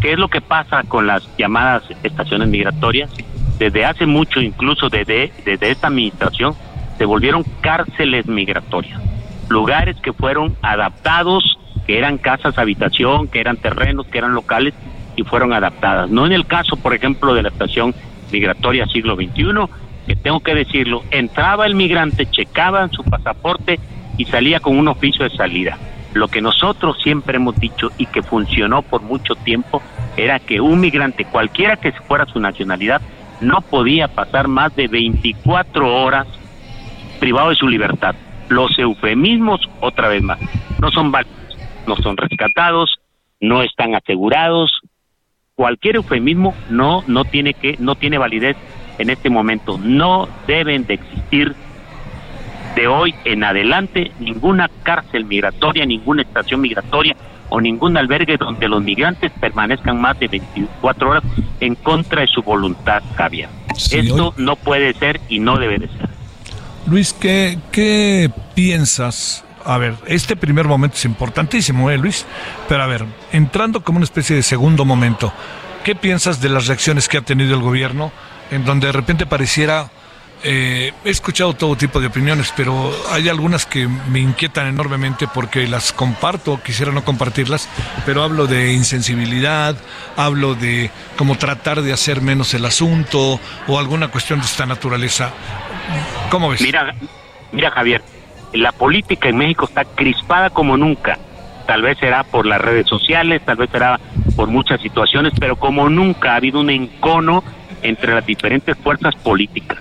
¿Qué 0.02 0.14
es 0.14 0.20
lo 0.20 0.28
que 0.28 0.42
pasa 0.42 0.84
con 0.84 1.08
las 1.08 1.28
llamadas 1.38 1.84
estaciones 2.04 2.48
migratorias? 2.50 3.12
Desde 3.60 3.86
hace 3.86 4.06
mucho, 4.06 4.42
incluso 4.42 4.90
desde, 4.90 5.32
esta 5.46 5.88
administración, 5.88 6.56
se 6.98 7.06
volvieron 7.06 7.44
cárceles 7.62 8.26
migratorias, 8.26 9.00
lugares 9.48 9.96
que 10.02 10.12
fueron 10.12 10.56
adaptados, 10.64 11.58
que 11.86 11.98
eran 11.98 12.18
casas 12.18 12.58
habitación, 12.58 13.28
que 13.28 13.40
eran 13.40 13.58
terrenos, 13.58 14.08
que 14.08 14.18
eran 14.18 14.34
locales 14.34 14.74
y 15.16 15.24
fueron 15.24 15.54
adaptadas. 15.54 16.10
No 16.10 16.26
en 16.26 16.34
el 16.34 16.46
caso, 16.46 16.76
por 16.78 16.94
ejemplo, 16.94 17.34
de 17.34 17.44
la 17.44 17.50
estación 17.50 17.94
migratoria 18.32 18.86
siglo 18.88 19.16
XXI, 19.16 19.46
que 20.06 20.16
tengo 20.16 20.40
que 20.40 20.56
decirlo, 20.56 21.04
entraba 21.12 21.66
el 21.66 21.76
migrante, 21.76 22.26
checaba 22.28 22.88
su 22.90 23.04
pasaporte 23.04 23.80
y 24.18 24.26
salía 24.26 24.60
con 24.60 24.78
un 24.78 24.88
oficio 24.88 25.28
de 25.28 25.36
salida. 25.36 25.78
Lo 26.14 26.28
que 26.28 26.42
nosotros 26.42 26.98
siempre 27.04 27.38
hemos 27.38 27.60
dicho 27.60 27.90
y 27.98 28.06
que 28.06 28.24
funcionó 28.24 28.82
por 28.82 29.02
mucho 29.02 29.36
tiempo 29.36 29.82
era 30.16 30.40
que 30.40 30.62
un 30.62 30.80
migrante, 30.80 31.26
cualquiera 31.26 31.76
que 31.76 31.92
fuera 31.92 32.26
su 32.26 32.40
nacionalidad, 32.40 33.02
no 33.42 33.62
podía 33.62 34.08
pasar 34.08 34.48
más 34.48 34.74
de 34.76 34.88
24 34.88 36.04
horas 36.04 36.28
privado 37.20 37.50
de 37.50 37.56
su 37.56 37.68
libertad. 37.68 38.16
Los 38.48 38.78
eufemismos, 38.80 39.60
otra 39.82 40.08
vez 40.08 40.22
más, 40.22 40.40
no 40.80 40.92
son 40.92 41.12
válidos, 41.12 41.58
no 41.88 41.96
son 41.98 42.16
rescatados, 42.16 42.96
no 43.42 43.62
están 43.62 43.96
asegurados. 43.96 44.72
Cualquier 45.56 45.98
eufemismo 45.98 46.54
no 46.70 47.04
no 47.08 47.26
tiene 47.26 47.54
que 47.54 47.76
no 47.80 47.96
tiene 47.96 48.18
validez 48.18 48.56
en 48.98 49.10
este 49.10 49.30
momento. 49.30 49.78
No 49.78 50.28
deben 50.48 50.86
de 50.86 50.96
existir 50.96 51.56
de 52.76 52.88
hoy 52.88 53.16
en 53.24 53.44
adelante 53.44 54.12
ninguna 54.20 54.70
cárcel 54.84 55.26
migratoria, 55.26 55.86
ninguna 55.86 56.24
estación 56.24 56.62
migratoria 56.62 57.16
o 57.50 57.62
ningún 57.62 57.96
albergue 57.98 58.38
donde 58.38 58.68
los 58.68 58.84
migrantes 58.84 59.32
permanezcan 59.40 60.00
más 60.00 60.20
de 60.20 60.28
24 60.28 61.10
horas 61.10 61.24
en 61.60 61.76
contra 61.76 62.22
de 62.22 62.28
su 62.28 62.42
voluntad, 62.42 63.02
Javier. 63.16 63.50
Esto 63.92 64.34
no 64.38 64.56
puede 64.56 64.94
ser 64.94 65.22
y 65.30 65.40
no 65.40 65.58
debe 65.58 65.80
de 65.80 65.88
ser. 65.88 66.10
Luis, 66.88 67.14
¿qué, 67.14 67.58
qué 67.72 68.30
piensas? 68.54 69.44
A 69.64 69.78
ver, 69.78 69.96
este 70.06 70.36
primer 70.36 70.68
momento 70.68 70.96
es 70.96 71.06
importantísimo, 71.06 71.90
¿eh, 71.90 71.98
Luis? 71.98 72.26
Pero 72.70 72.84
a 72.84 72.88
ver, 72.88 73.06
entrando 73.32 73.84
como 73.84 73.98
una 73.98 74.04
especie 74.04 74.36
de 74.36 74.44
segundo 74.44 74.86
momento, 74.86 75.34
¿qué 75.84 75.96
piensas 75.96 76.42
de 76.42 76.50
las 76.50 76.68
reacciones 76.68 77.08
que 77.08 77.18
ha 77.18 77.22
tenido 77.22 77.56
el 77.56 77.62
gobierno 77.62 78.12
en 78.52 78.66
donde 78.66 78.88
de 78.88 78.94
repente 78.94 79.26
pareciera... 79.26 79.90
Eh, 80.48 80.94
he 81.04 81.10
escuchado 81.10 81.54
todo 81.54 81.76
tipo 81.76 82.00
de 82.00 82.08
opiniones, 82.08 82.54
pero 82.56 82.92
hay 83.10 83.30
algunas 83.30 83.66
que 83.66 83.88
me 83.88 84.20
inquietan 84.20 84.68
enormemente 84.68 85.28
porque 85.28 85.66
las 85.68 85.92
comparto, 85.92 86.62
quisiera 86.62 86.92
no 86.92 87.04
compartirlas, 87.04 87.68
pero 88.06 88.22
hablo 88.22 88.46
de 88.46 88.74
insensibilidad, 88.74 89.76
hablo 90.16 90.54
de 90.54 90.92
cómo 91.18 91.36
tratar 91.36 91.82
de 91.82 91.94
hacer 91.94 92.22
menos 92.22 92.54
el 92.54 92.66
asunto 92.66 93.40
o 93.68 93.80
alguna 93.80 94.10
cuestión 94.10 94.40
de 94.40 94.46
esta 94.46 94.68
naturaleza. 94.68 95.32
¿Cómo 96.30 96.50
ves? 96.50 96.62
Mira, 96.62 96.94
mira 97.52 97.72
Javier, 97.72 98.04
la 98.54 98.72
política 98.72 99.30
en 99.30 99.38
México 99.38 99.66
está 99.66 99.84
crispada 99.86 100.50
como 100.50 100.78
nunca. 100.78 101.18
Tal 101.66 101.82
vez 101.82 101.98
será 101.98 102.24
por 102.24 102.46
las 102.46 102.62
redes 102.62 102.88
sociales, 102.88 103.42
tal 103.44 103.58
vez 103.58 103.70
será 103.72 104.00
por 104.36 104.48
muchas 104.48 104.80
situaciones, 104.82 105.34
pero 105.40 105.56
como 105.56 105.90
nunca 105.90 106.34
ha 106.34 106.36
habido 106.36 106.60
un 106.60 106.70
encono 106.70 107.44
entre 107.90 108.14
las 108.14 108.26
diferentes 108.26 108.78
fuerzas 108.78 109.16
políticas. 109.16 109.80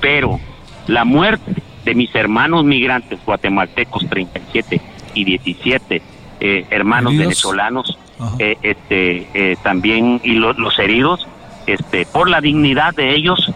Pero 0.00 0.38
la 0.86 1.04
muerte 1.04 1.54
de 1.84 1.94
mis 1.94 2.14
hermanos 2.14 2.64
migrantes 2.64 3.18
guatemaltecos 3.24 4.08
37 4.08 4.80
y 5.14 5.24
17 5.24 6.02
eh, 6.40 6.66
hermanos 6.70 7.16
venezolanos 7.16 7.98
eh, 8.38 8.56
este 8.62 9.26
eh, 9.34 9.56
también 9.62 10.20
y 10.22 10.34
los 10.34 10.78
heridos 10.78 11.26
este 11.66 12.06
por 12.06 12.28
la 12.28 12.40
dignidad 12.40 12.94
de 12.94 13.14
ellos 13.14 13.50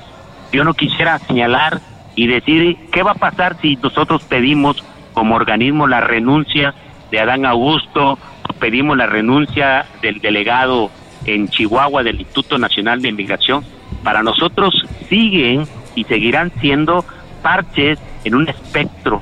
yo 0.53 0.65
no 0.65 0.75
quisiera 0.75 1.19
señalar 1.19 1.81
y 2.15 2.27
decir 2.27 2.77
qué 2.93 3.03
va 3.03 3.13
a 3.13 3.15
pasar 3.17 3.57
si 3.61 3.77
nosotros 3.77 4.23
pedimos 4.25 4.83
como 5.13 5.35
organismo 5.35 5.87
la 5.87 6.01
renuncia 6.01 6.75
de 7.11 7.21
Adán 7.21 7.45
Augusto 7.45 8.19
pedimos 8.59 8.97
la 8.97 9.07
renuncia 9.07 9.87
del 10.01 10.21
delegado 10.21 10.91
en 11.27 11.49
Chihuahua 11.49 12.03
del 12.03 12.21
Instituto 12.21 12.59
Nacional 12.59 13.01
de 13.03 13.09
Inmigración, 13.09 13.65
para 14.03 14.23
nosotros 14.23 14.75
siguen 15.09 15.67
y 15.95 16.05
seguirán 16.05 16.53
siendo 16.61 17.05
parches 17.43 17.99
en 18.25 18.35
un 18.35 18.49
espectro 18.49 19.21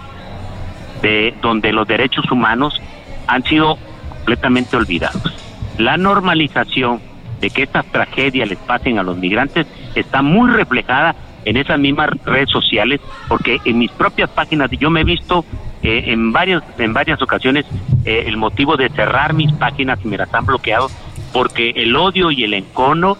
de 1.02 1.34
donde 1.42 1.72
los 1.72 1.86
derechos 1.86 2.30
humanos 2.30 2.80
han 3.26 3.42
sido 3.44 3.76
completamente 4.08 4.76
olvidados. 4.76 5.34
La 5.78 5.96
normalización 5.96 7.00
de 7.40 7.50
que 7.50 7.64
estas 7.64 7.84
tragedias 7.86 8.48
les 8.48 8.58
pasen 8.58 8.98
a 8.98 9.02
los 9.02 9.16
migrantes 9.16 9.66
está 9.94 10.22
muy 10.22 10.50
reflejada 10.50 11.16
en 11.44 11.56
esas 11.56 11.78
mismas 11.78 12.10
redes 12.24 12.50
sociales, 12.50 13.00
porque 13.28 13.58
en 13.64 13.78
mis 13.78 13.90
propias 13.90 14.30
páginas 14.30 14.70
yo 14.78 14.90
me 14.90 15.00
he 15.00 15.04
visto 15.04 15.44
eh, 15.82 16.04
en 16.06 16.32
varios 16.32 16.62
en 16.78 16.92
varias 16.92 17.20
ocasiones 17.20 17.66
eh, 18.04 18.24
el 18.26 18.36
motivo 18.36 18.76
de 18.76 18.88
cerrar 18.90 19.34
mis 19.34 19.52
páginas 19.54 19.98
y 20.04 20.08
me 20.08 20.16
las 20.16 20.32
han 20.32 20.46
bloqueado 20.46 20.88
porque 21.32 21.70
el 21.70 21.96
odio 21.96 22.30
y 22.30 22.44
el 22.44 22.54
encono 22.54 23.16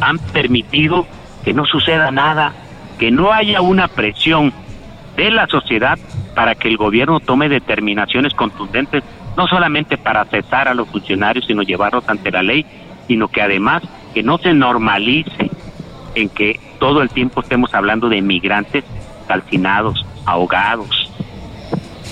han 0.00 0.18
permitido 0.18 1.06
que 1.44 1.52
no 1.52 1.64
suceda 1.64 2.10
nada, 2.10 2.52
que 2.98 3.10
no 3.10 3.32
haya 3.32 3.60
una 3.60 3.88
presión 3.88 4.52
de 5.16 5.30
la 5.30 5.46
sociedad 5.46 5.98
para 6.34 6.54
que 6.54 6.68
el 6.68 6.76
gobierno 6.76 7.20
tome 7.20 7.48
determinaciones 7.48 8.32
contundentes, 8.34 9.02
no 9.36 9.46
solamente 9.46 9.98
para 9.98 10.24
cesar 10.24 10.68
a 10.68 10.74
los 10.74 10.88
funcionarios, 10.88 11.46
sino 11.46 11.62
llevarlos 11.62 12.08
ante 12.08 12.30
la 12.30 12.42
ley, 12.42 12.64
sino 13.06 13.28
que 13.28 13.42
además 13.42 13.82
que 14.14 14.22
no 14.22 14.38
se 14.38 14.54
normalice 14.54 15.50
en 16.14 16.28
que 16.28 16.60
todo 16.78 17.02
el 17.02 17.10
tiempo 17.10 17.40
estemos 17.40 17.72
hablando 17.74 18.08
de 18.08 18.20
migrantes 18.22 18.84
calcinados, 19.26 20.04
ahogados, 20.26 21.10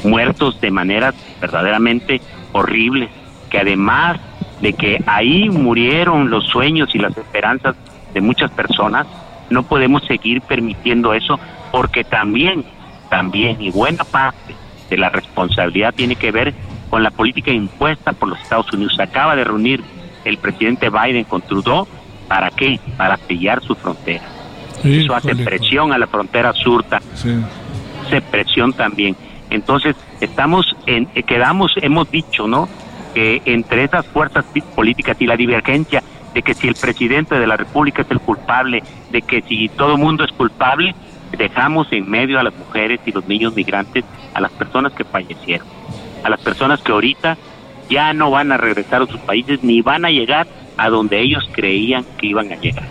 muertos 0.05 0.61
de 0.61 0.71
maneras 0.71 1.15
verdaderamente 1.41 2.21
horribles, 2.53 3.11
que 3.51 3.59
además 3.59 4.21
de 4.61 4.73
que 4.73 5.03
ahí 5.07 5.49
murieron 5.49 6.31
los 6.31 6.47
sueños 6.47 6.95
y 6.95 6.99
las 6.99 7.17
esperanzas 7.17 7.77
de 8.13 8.21
muchas 8.21 8.51
personas, 8.51 9.07
no 9.49 9.63
podemos 9.63 10.05
seguir 10.05 10.43
permitiendo 10.43 11.15
eso 11.15 11.39
porque 11.73 12.05
también, 12.05 12.65
también 13.09 13.61
y 13.61 13.71
buena 13.71 14.05
parte 14.05 14.55
de 14.89 14.97
la 14.97 15.09
responsabilidad 15.09 15.95
tiene 15.95 16.17
que 16.17 16.31
ver 16.31 16.55
con 16.89 17.03
la 17.03 17.11
política 17.11 17.53
impuesta 17.53 18.13
por 18.13 18.29
los 18.29 18.41
Estados 18.41 18.73
Unidos. 18.73 18.99
Acaba 18.99 19.37
de 19.37 19.45
reunir 19.45 19.83
el 20.25 20.37
presidente 20.39 20.91
Biden 20.91 21.25
con 21.25 21.41
Trudeau, 21.43 21.87
¿para 22.29 22.51
qué? 22.51 22.79
Para 22.97 23.17
sellar 23.17 23.63
su 23.63 23.75
frontera. 23.75 24.25
eso 24.85 25.15
hace 25.15 25.35
presión 25.37 25.93
a 25.93 25.99
la 25.99 26.07
frontera 26.07 26.53
surta, 26.53 27.01
hace 28.05 28.21
presión 28.21 28.73
también. 28.73 29.17
Entonces, 29.49 29.97
estamos 30.21 30.77
en, 30.87 31.07
quedamos, 31.07 31.73
hemos 31.81 32.11
dicho, 32.11 32.47
¿no? 32.47 32.69
Que 33.15 33.43
entre 33.45 33.85
esas 33.85 34.07
fuerzas 34.07 34.45
políticas 34.75 35.17
y 35.21 35.27
la 35.27 35.37
divergencia 35.37 36.03
de 36.35 36.43
que 36.43 36.55
si 36.55 36.69
el 36.69 36.75
presidente 36.75 37.39
de 37.39 37.47
la 37.47 37.57
República 37.57 38.03
es 38.03 38.11
el 38.11 38.21
culpable, 38.21 38.83
de 39.11 39.23
que 39.23 39.43
si 39.43 39.69
todo 39.69 39.97
mundo 39.97 40.25
es 40.25 40.33
culpable, 40.33 40.95
dejamos 41.37 41.93
en 41.93 42.09
medio 42.09 42.39
a 42.39 42.43
las 42.43 42.55
mujeres 42.55 43.01
y 43.07 43.13
los 43.13 43.27
niños 43.27 43.55
migrantes, 43.55 44.05
a 44.35 44.41
las 44.41 44.53
personas 44.53 44.93
que 44.93 45.05
fallecieron, 45.05 45.67
a 46.23 46.31
las 46.31 46.41
personas 46.41 46.81
que 46.83 46.93
ahorita 46.93 47.37
ya 47.89 48.13
no 48.13 48.31
van 48.31 48.53
a 48.53 48.57
regresar 48.57 49.03
a 49.03 49.07
sus 49.07 49.21
países 49.21 49.63
ni 49.65 49.83
van 49.83 50.05
a 50.05 50.11
llegar 50.11 50.47
a 50.77 50.89
donde 50.89 51.21
ellos 51.21 51.49
creían 51.53 52.05
que 52.19 52.29
iban 52.29 52.53
a 52.53 52.57
llegar. 52.57 52.87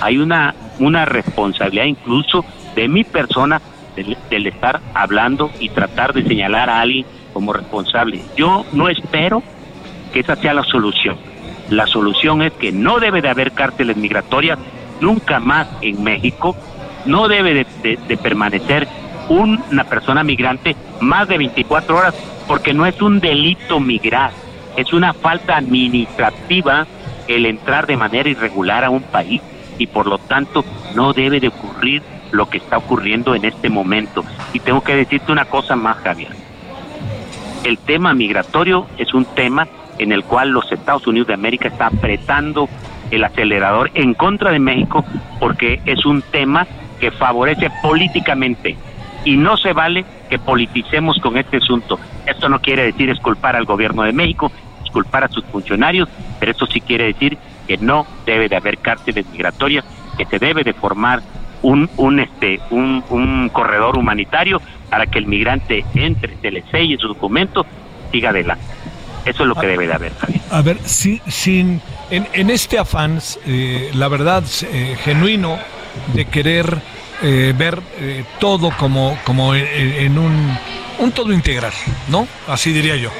Hay 0.00 0.18
una, 0.18 0.54
una 0.78 1.04
responsabilidad 1.04 1.86
incluso 1.86 2.44
de 2.74 2.88
mi 2.88 3.04
persona 3.04 3.60
del, 3.96 4.16
del 4.30 4.46
estar 4.46 4.80
hablando 4.94 5.50
y 5.58 5.70
tratar 5.70 6.12
de 6.12 6.24
señalar 6.24 6.68
a 6.68 6.80
alguien 6.80 7.06
como 7.32 7.52
responsable. 7.52 8.20
Yo 8.36 8.66
no 8.72 8.88
espero 8.88 9.42
que 10.12 10.20
esa 10.20 10.36
sea 10.36 10.54
la 10.54 10.62
solución. 10.64 11.16
La 11.70 11.86
solución 11.86 12.42
es 12.42 12.52
que 12.52 12.70
no 12.70 13.00
debe 13.00 13.22
de 13.22 13.28
haber 13.28 13.52
cárceles 13.52 13.96
migratorias 13.96 14.58
nunca 15.00 15.40
más 15.40 15.68
en 15.80 16.02
México, 16.02 16.56
no 17.06 17.28
debe 17.28 17.66
de, 17.82 18.16
permanecer 18.18 18.86
una 19.28 19.84
persona 19.84 20.22
migrante 20.22 20.76
más 21.00 21.26
de 21.28 21.38
24 21.38 21.96
horas, 21.96 22.14
porque 22.46 22.74
no 22.74 22.86
es 22.86 23.00
un 23.00 23.20
delito 23.20 23.80
migrar, 23.80 24.32
es 24.76 24.92
una 24.92 25.12
falta 25.12 25.56
administrativa 25.56 26.86
el 27.28 27.46
entrar 27.46 27.86
de 27.86 27.96
manera 27.96 28.28
irregular 28.28 28.84
a 28.84 28.90
un 28.90 29.02
país 29.02 29.40
y 29.78 29.86
por 29.86 30.06
lo 30.06 30.18
tanto 30.18 30.64
no 30.94 31.12
debe 31.12 31.40
de 31.40 31.48
ocurrir 31.48 32.02
lo 32.30 32.48
que 32.48 32.58
está 32.58 32.78
ocurriendo 32.78 33.34
en 33.34 33.44
este 33.44 33.68
momento. 33.68 34.24
Y 34.52 34.60
tengo 34.60 34.82
que 34.82 34.96
decirte 34.96 35.32
una 35.32 35.44
cosa 35.44 35.76
más, 35.76 35.98
Javier. 35.98 36.34
El 37.64 37.78
tema 37.78 38.14
migratorio 38.14 38.86
es 38.98 39.14
un 39.14 39.24
tema 39.24 39.68
en 40.02 40.12
el 40.12 40.24
cual 40.24 40.50
los 40.50 40.70
Estados 40.70 41.06
Unidos 41.06 41.28
de 41.28 41.34
América 41.34 41.68
está 41.68 41.86
apretando 41.86 42.68
el 43.10 43.24
acelerador 43.24 43.90
en 43.94 44.14
contra 44.14 44.50
de 44.50 44.58
México 44.58 45.04
porque 45.38 45.80
es 45.84 46.04
un 46.04 46.22
tema 46.22 46.66
que 46.98 47.10
favorece 47.10 47.70
políticamente 47.82 48.76
y 49.24 49.36
no 49.36 49.56
se 49.56 49.72
vale 49.72 50.04
que 50.28 50.38
politicemos 50.38 51.18
con 51.18 51.36
este 51.36 51.58
asunto. 51.58 51.98
Esto 52.26 52.48
no 52.48 52.60
quiere 52.60 52.84
decir 52.84 53.10
esculpar 53.10 53.54
al 53.54 53.64
gobierno 53.64 54.02
de 54.02 54.12
México, 54.12 54.50
esculpar 54.84 55.24
a 55.24 55.28
sus 55.28 55.44
funcionarios, 55.44 56.08
pero 56.40 56.52
esto 56.52 56.66
sí 56.66 56.80
quiere 56.80 57.04
decir 57.04 57.38
que 57.66 57.76
no 57.76 58.06
debe 58.26 58.48
de 58.48 58.56
haber 58.56 58.78
cárceles 58.78 59.26
migratorias, 59.30 59.84
que 60.16 60.26
se 60.26 60.38
debe 60.38 60.64
de 60.64 60.72
formar 60.72 61.20
un, 61.62 61.88
un, 61.96 62.18
este, 62.18 62.60
un, 62.70 63.04
un 63.10 63.48
corredor 63.50 63.96
humanitario 63.96 64.60
para 64.90 65.06
que 65.06 65.18
el 65.18 65.26
migrante 65.26 65.84
entre, 65.94 66.36
se 66.38 66.50
le 66.50 66.62
selle 66.70 66.98
su 66.98 67.08
documento, 67.08 67.64
siga 68.10 68.30
adelante. 68.30 68.64
Eso 69.24 69.42
es 69.42 69.48
lo 69.48 69.54
que 69.54 69.66
debe 69.66 69.86
de 69.86 69.92
haber. 69.94 70.12
A 70.50 70.62
ver, 70.62 70.78
sin, 70.84 71.20
sin, 71.28 71.80
en, 72.10 72.28
en 72.32 72.50
este 72.50 72.78
afán, 72.78 73.20
eh, 73.46 73.90
la 73.94 74.08
verdad, 74.08 74.44
eh, 74.62 74.96
genuino 75.04 75.58
de 76.14 76.24
querer 76.24 76.80
eh, 77.22 77.54
ver 77.56 77.80
eh, 77.98 78.24
todo 78.40 78.70
como, 78.76 79.16
como 79.24 79.54
en, 79.54 79.64
en 79.66 80.18
un, 80.18 80.58
un 80.98 81.12
todo 81.12 81.32
integral, 81.32 81.72
¿no? 82.08 82.26
Así 82.48 82.72
diría 82.72 82.96
yo. 82.96 83.10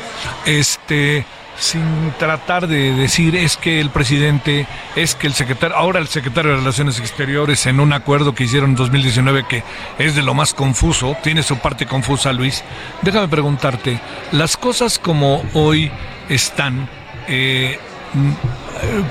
Este 0.45 1.25
sin 1.63 2.13
tratar 2.19 2.67
de 2.67 2.93
decir 2.93 3.37
es 3.37 3.57
que 3.57 3.81
el 3.81 3.91
presidente, 3.91 4.67
es 4.97 5.15
que 5.15 5.29
el 5.29 5.33
secretario, 5.33 5.77
ahora 5.77 6.01
el 6.01 6.09
secretario 6.09 6.51
de 6.51 6.57
Relaciones 6.57 6.99
Exteriores 6.99 7.67
en 7.67 7.79
un 7.79 7.93
acuerdo 7.93 8.35
que 8.35 8.45
hicieron 8.45 8.71
en 8.71 8.77
2019 8.77 9.45
que 9.49 9.63
es 9.97 10.17
de 10.17 10.23
lo 10.23 10.35
más 10.35 10.55
confuso, 10.55 11.17
tiene 11.23 11.45
su 11.45 11.59
parte 11.59 11.87
confusa 11.87 12.33
Luis, 12.33 12.65
déjame 13.03 13.29
preguntarte, 13.29 14.01
las 14.33 14.57
cosas 14.57 14.99
como 14.99 15.45
hoy 15.55 15.93
están, 16.29 16.89
eh, 17.29 17.79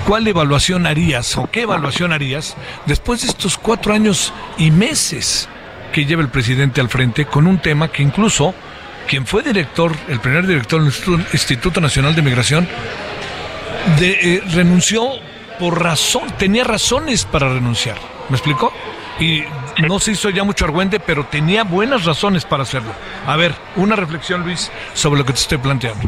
¿cuál 0.05 0.27
evaluación 0.27 0.87
harías 0.87 1.37
o 1.37 1.49
qué 1.49 1.61
evaluación 1.61 2.11
harías 2.11 2.57
después 2.85 3.21
de 3.21 3.29
estos 3.29 3.57
cuatro 3.57 3.93
años 3.93 4.33
y 4.57 4.71
meses 4.71 5.47
que 5.93 6.05
lleva 6.05 6.21
el 6.21 6.29
presidente 6.29 6.81
al 6.81 6.89
frente 6.89 7.25
con 7.25 7.47
un 7.47 7.59
tema 7.59 7.87
que 7.87 8.03
incluso 8.03 8.53
quien 9.07 9.25
fue 9.25 9.43
director, 9.43 9.93
el 10.07 10.19
primer 10.19 10.47
director 10.47 10.81
del 10.81 11.25
Instituto 11.33 11.81
Nacional 11.81 12.15
de 12.15 12.21
Migración, 12.21 12.67
de, 13.99 14.11
eh, 14.11 14.43
renunció 14.53 15.09
por 15.59 15.81
razón, 15.83 16.23
tenía 16.37 16.63
razones 16.63 17.25
para 17.25 17.49
renunciar. 17.49 17.97
¿Me 18.29 18.37
explicó? 18.37 18.71
Y 19.19 19.43
no 19.87 19.99
se 19.99 20.13
hizo 20.13 20.29
ya 20.29 20.43
mucho 20.43 20.65
argüente, 20.65 20.99
pero 20.99 21.25
tenía 21.25 21.63
buenas 21.63 22.05
razones 22.05 22.45
para 22.45 22.63
hacerlo. 22.63 22.91
A 23.27 23.35
ver, 23.35 23.53
una 23.75 23.95
reflexión, 23.95 24.41
Luis, 24.41 24.71
sobre 24.93 25.19
lo 25.19 25.25
que 25.25 25.33
te 25.33 25.39
estoy 25.39 25.57
planteando. 25.57 26.01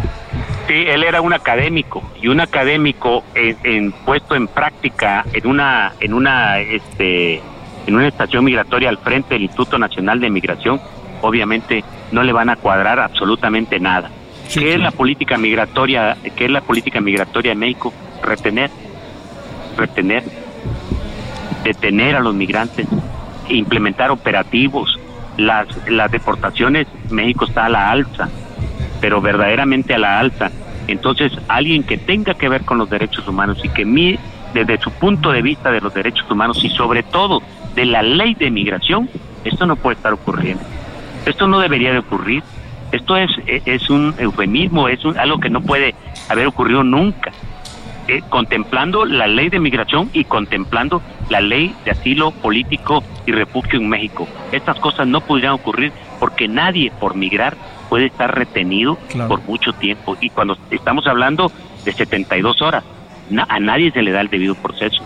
Sí, 0.67 0.85
él 0.87 1.03
era 1.03 1.21
un 1.21 1.33
académico 1.33 2.01
y 2.21 2.27
un 2.29 2.39
académico 2.39 3.23
en, 3.35 3.57
en 3.63 3.91
puesto 3.91 4.33
en 4.35 4.47
práctica 4.47 5.25
en 5.33 5.45
una 5.45 5.93
en 5.99 6.13
una 6.13 6.59
este 6.59 7.41
en 7.85 7.95
una 7.95 8.07
estación 8.07 8.45
migratoria 8.45 8.89
al 8.89 8.97
frente 8.97 9.33
del 9.33 9.43
Instituto 9.43 9.77
Nacional 9.77 10.19
de 10.19 10.29
Migración, 10.29 10.81
obviamente 11.23 11.83
no 12.11 12.21
le 12.21 12.33
van 12.33 12.49
a 12.49 12.57
cuadrar 12.57 12.99
absolutamente 12.99 13.79
nada. 13.79 14.09
Sí, 14.47 14.59
¿Qué 14.59 14.65
sí. 14.65 14.71
es 14.73 14.79
la 14.79 14.91
política 14.91 15.37
migratoria? 15.37 16.17
¿Qué 16.35 16.45
es 16.45 16.51
la 16.51 16.61
política 16.61 17.01
migratoria 17.01 17.51
de 17.51 17.55
México? 17.55 17.93
Retener, 18.21 18.69
retener, 19.77 20.23
detener 21.63 22.17
a 22.17 22.19
los 22.19 22.35
migrantes, 22.35 22.87
implementar 23.49 24.11
operativos. 24.11 24.99
Las, 25.37 25.67
las 25.89 26.11
deportaciones, 26.11 26.87
México 27.09 27.45
está 27.45 27.65
a 27.65 27.69
la 27.69 27.89
alza, 27.89 28.29
pero 29.01 29.19
verdaderamente 29.21 29.95
a 29.95 29.97
la 29.97 30.19
alza. 30.19 30.51
Entonces, 30.87 31.31
alguien 31.47 31.83
que 31.83 31.97
tenga 31.97 32.33
que 32.33 32.49
ver 32.49 32.65
con 32.65 32.77
los 32.77 32.89
derechos 32.89 33.27
humanos 33.27 33.59
y 33.63 33.69
que 33.69 33.85
mi, 33.85 34.19
desde 34.53 34.77
su 34.79 34.91
punto 34.91 35.31
de 35.31 35.41
vista 35.41 35.71
de 35.71 35.81
los 35.81 35.93
derechos 35.93 36.29
humanos 36.29 36.63
y 36.63 36.69
sobre 36.69 37.01
todo 37.01 37.41
de 37.73 37.85
la 37.85 38.03
ley 38.03 38.35
de 38.35 38.51
migración, 38.51 39.09
esto 39.45 39.65
no 39.65 39.77
puede 39.77 39.95
estar 39.95 40.13
ocurriendo. 40.13 40.63
Esto 41.25 41.47
no 41.47 41.59
debería 41.59 41.91
de 41.91 41.99
ocurrir. 41.99 42.43
Esto 42.91 43.15
es, 43.17 43.29
es 43.47 43.89
un 43.89 44.13
eufemismo, 44.19 44.87
es 44.87 45.03
un- 45.03 45.17
algo 45.17 45.39
que 45.39 45.49
no 45.49 45.61
puede 45.61 45.95
haber 46.29 46.47
ocurrido 46.47 46.83
nunca. 46.83 47.31
Eh, 48.09 48.21
contemplando 48.29 49.05
la 49.05 49.27
ley 49.27 49.47
de 49.49 49.59
migración 49.61 50.09
y 50.11 50.25
contemplando 50.25 51.01
la 51.29 51.39
ley 51.39 51.73
de 51.85 51.91
asilo 51.91 52.31
político 52.31 53.01
y 53.25 53.31
refugio 53.31 53.79
en 53.79 53.87
México. 53.87 54.27
Estas 54.51 54.77
cosas 54.79 55.07
no 55.07 55.21
podrían 55.21 55.53
ocurrir 55.53 55.93
porque 56.19 56.49
nadie 56.49 56.91
por 56.99 57.15
migrar 57.15 57.55
puede 57.89 58.07
estar 58.07 58.35
retenido 58.37 58.97
Claro. 59.09 59.29
por 59.29 59.41
mucho 59.43 59.71
tiempo. 59.73 60.17
Y 60.19 60.29
cuando 60.31 60.57
estamos 60.69 61.07
hablando 61.07 61.49
de 61.85 61.93
72 61.93 62.61
horas, 62.61 62.83
na- 63.29 63.45
a 63.47 63.59
nadie 63.61 63.89
se 63.91 64.01
le 64.01 64.11
da 64.11 64.19
el 64.19 64.27
debido 64.29 64.55
proceso. 64.55 65.01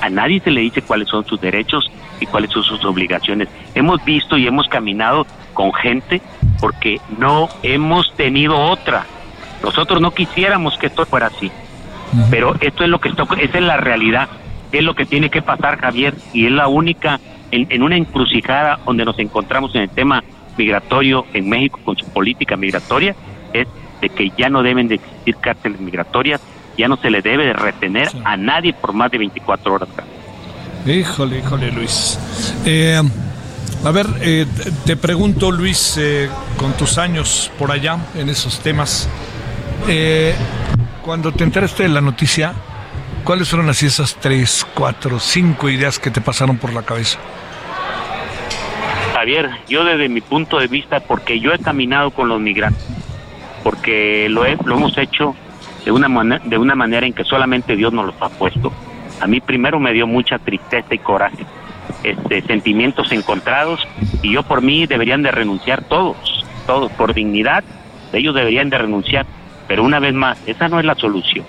A 0.00 0.10
nadie 0.10 0.40
se 0.40 0.50
le 0.50 0.60
dice 0.62 0.82
cuáles 0.82 1.06
son 1.08 1.24
sus 1.26 1.40
derechos 1.40 1.88
y 2.20 2.26
cuáles 2.26 2.50
son 2.50 2.62
sus 2.62 2.84
obligaciones. 2.84 3.48
Hemos 3.74 4.04
visto 4.04 4.36
y 4.36 4.46
hemos 4.46 4.68
caminado 4.68 5.26
con 5.54 5.72
gente 5.72 6.20
porque 6.60 7.00
no 7.18 7.48
hemos 7.62 8.14
tenido 8.14 8.58
otra. 8.58 9.04
Nosotros 9.62 10.00
no 10.00 10.12
quisiéramos 10.12 10.76
que 10.78 10.86
esto 10.86 11.04
fuera 11.06 11.26
así. 11.26 11.50
Pero 12.30 12.54
esto 12.60 12.82
es 12.84 12.90
lo 12.90 13.00
que 13.00 13.08
está, 13.08 13.22
esa 13.38 13.58
es 13.58 13.64
la 13.64 13.76
realidad, 13.76 14.28
es 14.72 14.82
lo 14.82 14.94
que 14.94 15.06
tiene 15.06 15.30
que 15.30 15.42
pasar 15.42 15.78
Javier 15.78 16.14
y 16.32 16.46
es 16.46 16.52
la 16.52 16.66
única 16.66 17.20
en, 17.52 17.66
en 17.70 17.82
una 17.82 17.96
encrucijada 17.96 18.80
donde 18.84 19.04
nos 19.04 19.18
encontramos 19.18 19.74
en 19.76 19.82
el 19.82 19.90
tema 19.90 20.22
migratorio 20.56 21.24
en 21.32 21.48
México 21.48 21.78
con 21.84 21.96
su 21.96 22.04
política 22.12 22.56
migratoria 22.56 23.14
es 23.52 23.66
de 24.00 24.08
que 24.08 24.30
ya 24.36 24.48
no 24.48 24.62
deben 24.62 24.88
de 24.88 24.96
existir 24.96 25.36
cárceles 25.36 25.80
migratorias, 25.80 26.40
ya 26.76 26.88
no 26.88 26.96
se 26.96 27.10
le 27.10 27.22
debe 27.22 27.46
de 27.46 27.52
retener 27.52 28.08
Sí. 28.08 28.18
a 28.24 28.36
nadie 28.36 28.72
por 28.72 28.92
más 28.92 29.10
de 29.10 29.18
24 29.18 29.74
horas. 29.74 29.88
Híjole, 30.86 31.38
híjole, 31.38 31.70
Luis. 31.72 32.18
Eh, 32.64 33.00
a 33.84 33.90
ver, 33.90 34.06
eh, 34.20 34.46
te- 34.86 34.96
pregunto, 34.96 35.50
Luis, 35.50 35.96
eh, 35.98 36.28
con 36.56 36.72
tus 36.72 36.98
años 36.98 37.50
por 37.58 37.70
allá 37.70 37.98
en 38.14 38.28
esos 38.28 38.60
temas, 38.60 39.08
eh, 39.88 40.34
cuando 41.02 41.32
te 41.32 41.44
enteraste 41.44 41.82
de 41.84 41.88
la 41.90 42.00
noticia, 42.00 42.52
¿cuáles 43.24 43.48
fueron 43.48 43.68
así 43.68 43.86
esas 43.86 44.14
tres, 44.16 44.66
cuatro, 44.74 45.18
cinco 45.20 45.68
ideas 45.68 45.98
que 45.98 46.10
te 46.10 46.20
pasaron 46.20 46.56
por 46.56 46.72
la 46.72 46.82
cabeza? 46.82 47.18
Javier, 49.14 49.50
yo 49.68 49.84
desde 49.84 50.08
mi 50.08 50.22
punto 50.22 50.58
de 50.58 50.66
vista, 50.66 51.00
porque 51.00 51.40
yo 51.40 51.52
he 51.52 51.58
caminado 51.58 52.10
con 52.10 52.28
los 52.28 52.40
migrantes, 52.40 52.82
porque 53.62 54.28
lo, 54.30 54.46
he- 54.46 54.56
lo 54.64 54.76
hemos 54.76 54.96
hecho 54.96 55.34
de 55.84 55.90
una, 55.92 56.38
de 56.44 56.56
una 56.58 56.74
manera 56.74 57.06
en 57.06 57.12
que 57.12 57.24
solamente 57.24 57.76
Dios 57.76 57.92
nos 57.92 58.06
los 58.06 58.14
ha 58.20 58.30
puesto. 58.30 58.72
A 59.20 59.26
mí 59.26 59.40
primero 59.40 59.78
me 59.78 59.92
dio 59.92 60.06
mucha 60.06 60.38
tristeza 60.38 60.94
y 60.94 60.98
coraje, 60.98 61.44
este, 62.02 62.42
sentimientos 62.42 63.12
encontrados, 63.12 63.86
y 64.22 64.32
yo 64.32 64.42
por 64.42 64.62
mí 64.62 64.86
deberían 64.86 65.22
de 65.22 65.30
renunciar 65.30 65.84
todos, 65.84 66.44
todos, 66.66 66.90
por 66.92 67.14
dignidad, 67.14 67.62
ellos 68.12 68.34
deberían 68.34 68.70
de 68.70 68.78
renunciar. 68.78 69.26
Pero 69.68 69.84
una 69.84 70.00
vez 70.00 70.14
más, 70.14 70.38
esa 70.48 70.68
no 70.68 70.80
es 70.80 70.84
la 70.84 70.94
solución. 70.94 71.44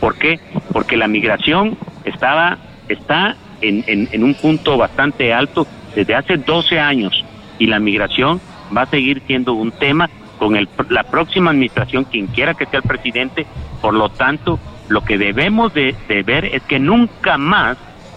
¿Por 0.00 0.16
qué? 0.16 0.40
Porque 0.72 0.96
la 0.96 1.06
migración 1.06 1.76
estaba, 2.04 2.58
está 2.88 3.36
en, 3.60 4.24
un 4.24 4.34
punto 4.34 4.76
bastante 4.76 5.32
alto 5.32 5.66
desde 5.94 6.14
hace 6.14 6.38
12 6.38 6.80
años 6.80 7.24
y 7.58 7.66
la 7.66 7.78
migración 7.78 8.40
va 8.76 8.82
a 8.82 8.86
seguir 8.86 9.22
siendo 9.26 9.52
un 9.52 9.70
tema 9.70 10.08
con 10.38 10.56
el, 10.56 10.68
la 10.88 11.04
próxima 11.04 11.50
administración, 11.50 12.04
quien 12.04 12.26
quiera 12.26 12.54
que 12.54 12.66
sea 12.66 12.80
el 12.80 12.88
presidente. 12.88 13.46
Por 13.80 13.94
lo 13.94 14.08
tanto, 14.08 14.58
lo 14.88 15.02
que 15.04 15.18
debemos 15.18 15.72
de, 15.74 15.94
de 16.08 16.22
ver 16.22 16.44
es 16.46 16.62
que 16.62 16.78
nunca 16.78 17.38
más 17.38 17.76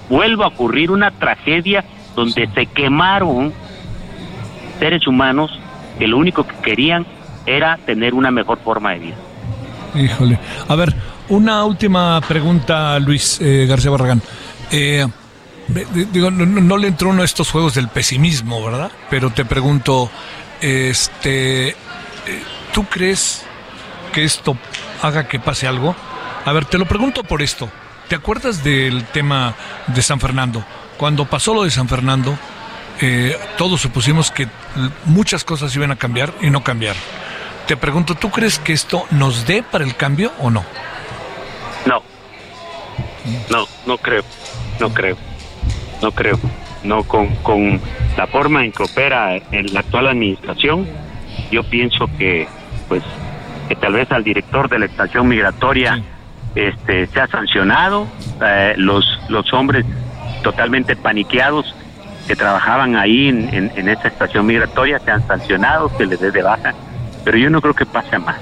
vuelva 0.09 0.45
a 0.45 0.47
ocurrir 0.49 0.91
una 0.91 1.11
tragedia 1.11 1.83
donde 2.15 2.47
se 2.53 2.65
quemaron 2.67 3.53
seres 4.79 5.07
humanos 5.07 5.57
que 5.99 6.07
lo 6.07 6.17
único 6.17 6.45
que 6.45 6.55
querían 6.57 7.05
era 7.45 7.77
tener 7.85 8.13
una 8.13 8.31
mejor 8.31 8.59
forma 8.63 8.91
de 8.91 8.99
vida. 8.99 9.15
Híjole. 9.95 10.37
A 10.67 10.75
ver, 10.75 10.93
una 11.29 11.63
última 11.63 12.19
pregunta, 12.21 12.99
Luis 12.99 13.39
eh, 13.41 13.65
García 13.67 13.91
Barragán. 13.91 14.21
Eh, 14.71 15.05
digo, 16.11 16.31
no, 16.31 16.45
no- 16.45 16.61
no 16.61 16.77
le 16.77 16.87
entró 16.87 17.09
uno 17.09 17.21
a 17.21 17.25
estos 17.25 17.49
juegos 17.51 17.75
del 17.75 17.87
pesimismo, 17.87 18.63
¿verdad? 18.65 18.91
Pero 19.09 19.29
te 19.29 19.45
pregunto, 19.45 20.09
este, 20.61 21.69
eh, 21.69 21.75
¿tú 22.73 22.83
crees 22.85 23.45
que 24.11 24.23
esto 24.23 24.57
haga 25.01 25.27
que 25.27 25.39
pase 25.39 25.67
algo? 25.67 25.95
A 26.45 26.53
ver, 26.53 26.65
te 26.65 26.77
lo 26.77 26.85
pregunto 26.85 27.23
por 27.23 27.41
esto. 27.41 27.69
¿Te 28.07 28.13
acuerdas 28.13 28.63
del 28.63 29.03
tema 29.05 29.55
de 29.87 30.01
San 30.03 30.19
Fernando? 30.19 30.63
Cuando 30.97 31.25
pasó 31.25 31.55
lo 31.55 31.63
de 31.63 31.71
San 31.71 31.89
Fernando, 31.89 32.37
eh, 33.01 33.35
todos 33.57 33.81
supusimos 33.81 34.29
que 34.29 34.47
muchas 35.05 35.43
cosas 35.43 35.75
iban 35.75 35.89
a 35.89 35.95
cambiar 35.95 36.31
y 36.41 36.51
no 36.51 36.63
cambiar. 36.63 36.95
Te 37.65 37.75
pregunto, 37.75 38.13
¿tú 38.13 38.29
crees 38.29 38.59
que 38.59 38.73
esto 38.73 39.05
nos 39.09 39.47
dé 39.47 39.63
para 39.63 39.83
el 39.83 39.95
cambio 39.95 40.33
o 40.39 40.51
no? 40.51 40.63
No. 41.87 42.03
No, 43.49 43.65
no 43.87 43.97
creo. 43.97 44.23
No 44.79 44.93
creo. 44.93 45.17
No 46.03 46.11
creo. 46.11 46.39
No 46.83 47.03
con, 47.05 47.35
con 47.37 47.81
la 48.15 48.27
forma 48.27 48.63
en 48.63 48.71
que 48.71 48.83
opera 48.83 49.35
en 49.35 49.73
la 49.73 49.79
actual 49.79 50.09
administración, 50.09 50.87
yo 51.49 51.63
pienso 51.63 52.05
que, 52.19 52.47
pues, 52.87 53.01
que 53.67 53.75
tal 53.75 53.93
vez 53.93 54.11
al 54.11 54.23
director 54.23 54.69
de 54.69 54.77
la 54.77 54.85
estación 54.85 55.27
migratoria 55.27 56.03
este, 56.55 57.07
se 57.07 57.19
ha 57.19 57.27
sancionado, 57.27 58.07
eh, 58.41 58.73
los, 58.77 59.05
los 59.29 59.51
hombres 59.53 59.85
totalmente 60.41 60.95
paniqueados 60.95 61.75
que 62.27 62.35
trabajaban 62.35 62.95
ahí 62.95 63.29
en, 63.29 63.71
en, 63.75 63.89
esa 63.89 64.07
estación 64.07 64.45
migratoria 64.45 64.99
se 64.99 65.11
han 65.11 65.25
sancionado, 65.27 65.89
se 65.97 66.05
les 66.05 66.19
dé 66.19 66.31
de 66.31 66.41
baja, 66.41 66.73
pero 67.23 67.37
yo 67.37 67.49
no 67.49 67.61
creo 67.61 67.73
que 67.73 67.85
pase 67.85 68.15
a 68.15 68.19
más. 68.19 68.37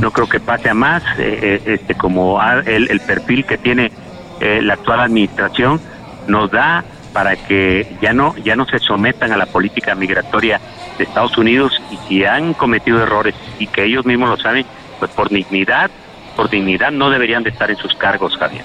No 0.00 0.10
creo 0.10 0.28
que 0.28 0.40
pase 0.40 0.70
a 0.70 0.74
más, 0.74 1.02
eh, 1.18 1.38
eh, 1.42 1.62
este, 1.66 1.94
como 1.94 2.40
el, 2.42 2.90
el, 2.90 3.00
perfil 3.00 3.44
que 3.44 3.58
tiene 3.58 3.92
eh, 4.40 4.60
la 4.62 4.74
actual 4.74 5.00
administración 5.00 5.80
nos 6.26 6.50
da 6.50 6.84
para 7.12 7.36
que 7.36 7.96
ya 8.00 8.12
no 8.12 8.34
ya 8.36 8.56
no 8.56 8.64
se 8.66 8.78
sometan 8.78 9.32
a 9.32 9.36
la 9.36 9.46
política 9.46 9.94
migratoria 9.94 10.60
de 10.96 11.04
Estados 11.04 11.36
Unidos 11.36 11.80
y 11.90 11.96
si 12.08 12.24
han 12.24 12.54
cometido 12.54 13.02
errores 13.02 13.34
y 13.58 13.66
que 13.66 13.84
ellos 13.84 14.06
mismos 14.06 14.30
lo 14.30 14.36
saben, 14.38 14.64
pues 14.98 15.10
por 15.10 15.28
dignidad, 15.28 15.90
por 16.36 16.50
dignidad 16.50 16.90
no 16.90 17.10
deberían 17.10 17.42
de 17.42 17.50
estar 17.50 17.70
en 17.70 17.76
sus 17.76 17.94
cargos, 17.94 18.36
Javier. 18.36 18.64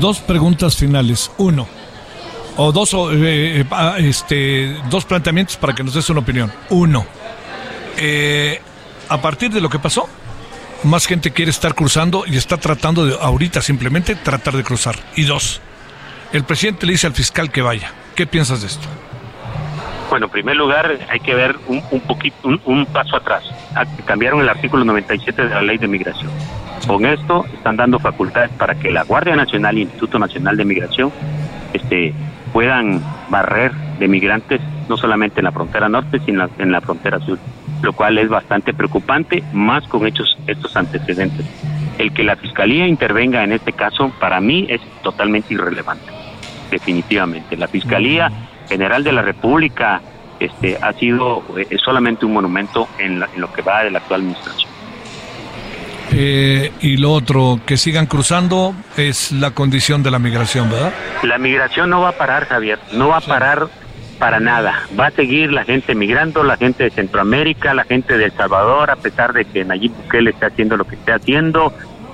Dos 0.00 0.20
preguntas 0.20 0.76
finales. 0.76 1.30
Uno, 1.38 1.66
o 2.56 2.72
dos, 2.72 2.92
eh, 2.94 3.60
eh, 3.60 3.64
ah, 3.70 3.96
este, 3.98 4.76
dos 4.90 5.04
planteamientos 5.04 5.56
para 5.56 5.74
que 5.74 5.82
nos 5.82 5.94
des 5.94 6.08
una 6.10 6.20
opinión. 6.20 6.52
Uno, 6.70 7.06
eh, 7.98 8.60
a 9.08 9.20
partir 9.20 9.50
de 9.50 9.60
lo 9.60 9.68
que 9.68 9.78
pasó, 9.78 10.08
más 10.84 11.06
gente 11.06 11.30
quiere 11.32 11.50
estar 11.50 11.74
cruzando 11.74 12.24
y 12.26 12.36
está 12.36 12.56
tratando 12.56 13.06
de 13.06 13.16
ahorita 13.20 13.60
simplemente 13.60 14.14
tratar 14.14 14.56
de 14.56 14.64
cruzar. 14.64 14.96
Y 15.16 15.24
dos, 15.24 15.60
el 16.32 16.44
presidente 16.44 16.86
le 16.86 16.92
dice 16.92 17.06
al 17.06 17.14
fiscal 17.14 17.50
que 17.50 17.62
vaya. 17.62 17.92
¿Qué 18.14 18.26
piensas 18.26 18.62
de 18.62 18.68
esto? 18.68 18.86
Bueno, 20.08 20.26
en 20.26 20.32
primer 20.32 20.56
lugar 20.56 20.98
hay 21.10 21.20
que 21.20 21.34
ver 21.34 21.56
un, 21.66 21.82
un 21.90 22.00
poquito, 22.00 22.36
un, 22.64 22.86
paso 22.86 23.16
atrás. 23.16 23.44
Ah, 23.74 23.84
cambiaron 24.04 24.40
el 24.40 24.48
artículo 24.48 24.84
97 24.84 25.42
de 25.42 25.50
la 25.50 25.62
ley 25.62 25.78
de 25.78 25.88
migración. 25.88 26.30
Con 26.86 27.04
esto 27.04 27.44
están 27.52 27.76
dando 27.76 27.98
facultades 27.98 28.50
para 28.50 28.74
que 28.74 28.90
la 28.90 29.02
Guardia 29.02 29.34
Nacional 29.34 29.76
y 29.76 29.82
el 29.82 29.88
Instituto 29.88 30.18
Nacional 30.18 30.56
de 30.56 30.64
Migración 30.64 31.12
este, 31.72 32.14
puedan 32.52 33.02
barrer 33.28 33.72
de 33.98 34.08
migrantes 34.08 34.60
no 34.88 34.96
solamente 34.96 35.40
en 35.40 35.44
la 35.44 35.52
frontera 35.52 35.88
norte, 35.88 36.20
sino 36.24 36.48
en 36.58 36.72
la 36.72 36.80
frontera 36.80 37.18
sur, 37.20 37.38
lo 37.82 37.92
cual 37.92 38.18
es 38.18 38.28
bastante 38.28 38.72
preocupante, 38.72 39.42
más 39.52 39.86
con 39.88 40.06
hechos 40.06 40.38
estos 40.46 40.76
antecedentes. 40.76 41.44
El 41.98 42.12
que 42.12 42.22
la 42.22 42.36
Fiscalía 42.36 42.86
intervenga 42.86 43.42
en 43.42 43.52
este 43.52 43.72
caso, 43.72 44.12
para 44.20 44.40
mí, 44.40 44.66
es 44.68 44.80
totalmente 45.02 45.54
irrelevante, 45.54 46.12
definitivamente. 46.70 47.56
La 47.56 47.68
Fiscalía 47.68 48.30
General 48.68 49.02
de 49.02 49.12
la 49.12 49.22
República 49.22 50.00
este, 50.38 50.78
ha 50.80 50.92
sido 50.92 51.42
eh, 51.56 51.76
solamente 51.84 52.26
un 52.26 52.32
monumento 52.32 52.88
en, 52.98 53.22
en 53.22 53.40
lo 53.40 53.52
que 53.52 53.62
va 53.62 53.84
de 53.84 53.90
la 53.90 53.98
actual 53.98 54.20
administración. 54.20 54.75
Eh, 56.12 56.72
y 56.80 56.96
lo 56.96 57.12
otro, 57.12 57.60
que 57.66 57.76
sigan 57.76 58.06
cruzando 58.06 58.74
es 58.96 59.32
la 59.32 59.50
condición 59.50 60.02
de 60.02 60.10
la 60.10 60.18
migración, 60.18 60.70
¿verdad? 60.70 60.92
La 61.22 61.38
migración 61.38 61.90
no 61.90 62.00
va 62.00 62.10
a 62.10 62.12
parar, 62.12 62.46
Javier, 62.46 62.78
no 62.92 63.08
va 63.08 63.18
a 63.18 63.20
parar 63.20 63.68
para 64.18 64.40
nada. 64.40 64.86
Va 64.98 65.06
a 65.06 65.10
seguir 65.10 65.52
la 65.52 65.64
gente 65.64 65.94
migrando, 65.94 66.42
la 66.42 66.56
gente 66.56 66.84
de 66.84 66.90
Centroamérica, 66.90 67.74
la 67.74 67.84
gente 67.84 68.16
de 68.16 68.26
El 68.26 68.32
Salvador, 68.32 68.90
a 68.90 68.96
pesar 68.96 69.32
de 69.32 69.44
que 69.44 69.64
Nayib 69.64 69.92
Bukele 69.92 70.30
esté 70.30 70.46
haciendo 70.46 70.76
lo 70.76 70.84
que 70.84 70.94
esté 70.94 71.12
haciendo. 71.12 71.72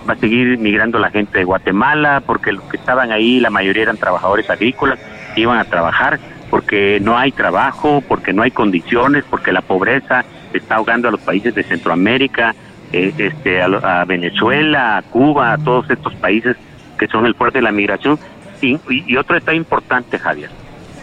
Va 0.09 0.15
a 0.15 0.17
seguir 0.17 0.59
migrando 0.59 0.99
la 0.99 1.11
gente 1.11 1.39
de 1.39 1.45
Guatemala, 1.45 2.23
porque 2.27 2.53
los 2.53 2.65
que 2.65 2.77
estaban 2.77 3.13
ahí, 3.13 3.39
la 3.39 3.51
mayoría 3.51 3.85
eran 3.85 3.99
trabajadores 3.99 4.51
agrícolas, 4.51 4.99
iban 5.37 5.59
a 5.59 5.65
trabajar 5.65 6.19
porque 6.53 6.99
no 7.01 7.17
hay 7.17 7.33
trabajo, 7.33 8.03
porque 8.07 8.35
no 8.35 8.43
hay 8.43 8.51
condiciones, 8.51 9.25
porque 9.31 9.53
la 9.53 9.63
pobreza 9.63 10.23
está 10.53 10.75
ahogando 10.75 11.09
a 11.09 11.11
los 11.11 11.21
países 11.21 11.55
de 11.55 11.63
Centroamérica, 11.63 12.55
eh, 12.93 13.13
este, 13.17 13.63
a, 13.63 14.05
Venezuela, 14.05 14.99
a 14.99 15.03
Cuba, 15.03 15.53
a 15.53 15.59
todos 15.59 15.89
estos 15.91 16.15
países 16.15 16.57
que 16.99 17.07
son 17.09 17.27
el 17.27 17.35
fuerte 17.35 17.59
de 17.59 17.63
la 17.63 17.73
migración. 17.73 18.19
Y, 18.61 18.79
y, 18.89 19.17
otro 19.17 19.37
está 19.37 19.55
importante, 19.55 20.19
Javier. 20.19 20.51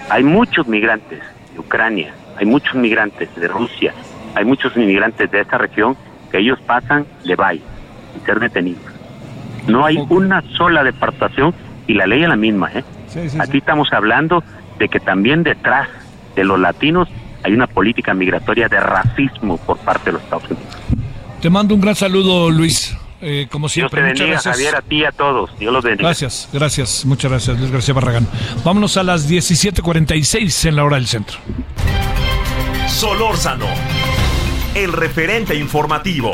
Hay 0.09 0.23
muchos 0.23 0.67
migrantes 0.67 1.19
de 1.53 1.59
Ucrania, 1.59 2.13
hay 2.37 2.45
muchos 2.45 2.75
migrantes 2.75 3.33
de 3.35 3.47
Rusia, 3.47 3.93
hay 4.35 4.45
muchos 4.45 4.75
inmigrantes 4.77 5.29
de 5.29 5.41
esta 5.41 5.57
región 5.57 5.97
que 6.31 6.39
ellos 6.39 6.59
pasan 6.61 7.05
de 7.25 7.35
valle 7.35 7.61
y 8.15 8.25
ser 8.25 8.39
detenidos. 8.39 8.81
No 9.67 9.85
hay 9.85 9.97
una 10.09 10.41
sola 10.57 10.83
deportación 10.83 11.53
y 11.87 11.93
la 11.93 12.07
ley 12.07 12.23
es 12.23 12.29
la 12.29 12.35
misma. 12.35 12.71
¿eh? 12.73 12.83
Aquí 13.39 13.57
estamos 13.57 13.91
hablando 13.93 14.43
de 14.77 14.87
que 14.87 14.99
también 14.99 15.43
detrás 15.43 15.89
de 16.35 16.43
los 16.43 16.59
latinos 16.59 17.09
hay 17.43 17.53
una 17.53 17.67
política 17.67 18.13
migratoria 18.13 18.67
de 18.67 18.79
racismo 18.79 19.57
por 19.57 19.77
parte 19.79 20.05
de 20.05 20.11
los 20.13 20.23
Estados 20.23 20.49
Unidos. 20.51 20.77
Te 21.41 21.49
mando 21.49 21.73
un 21.73 21.81
gran 21.81 21.95
saludo, 21.95 22.49
Luis. 22.49 22.95
Eh, 23.21 23.47
como 23.51 23.67
siempre, 23.67 24.01
Dios 24.01 24.13
te 24.15 24.23
bendiga, 24.23 24.37
muchas 24.37 24.43
gracias. 24.45 24.55
Javier, 24.55 24.75
a 24.75 24.81
ti 24.81 24.95
y 24.97 25.05
a 25.05 25.11
todos. 25.11 25.59
Dios 25.59 25.73
los 25.73 25.83
bendiga. 25.83 26.07
Gracias, 26.09 26.49
gracias, 26.53 27.05
muchas 27.05 27.31
gracias, 27.31 27.59
Luis 27.59 27.71
García 27.71 27.93
Barragán. 27.93 28.27
Vámonos 28.63 28.97
a 28.97 29.03
las 29.03 29.29
17:46 29.29 30.65
en 30.65 30.75
la 30.75 30.83
hora 30.83 30.95
del 30.95 31.07
centro. 31.07 31.37
Solórzano, 32.87 33.67
el 34.75 34.93
referente 34.93 35.55
informativo. 35.55 36.31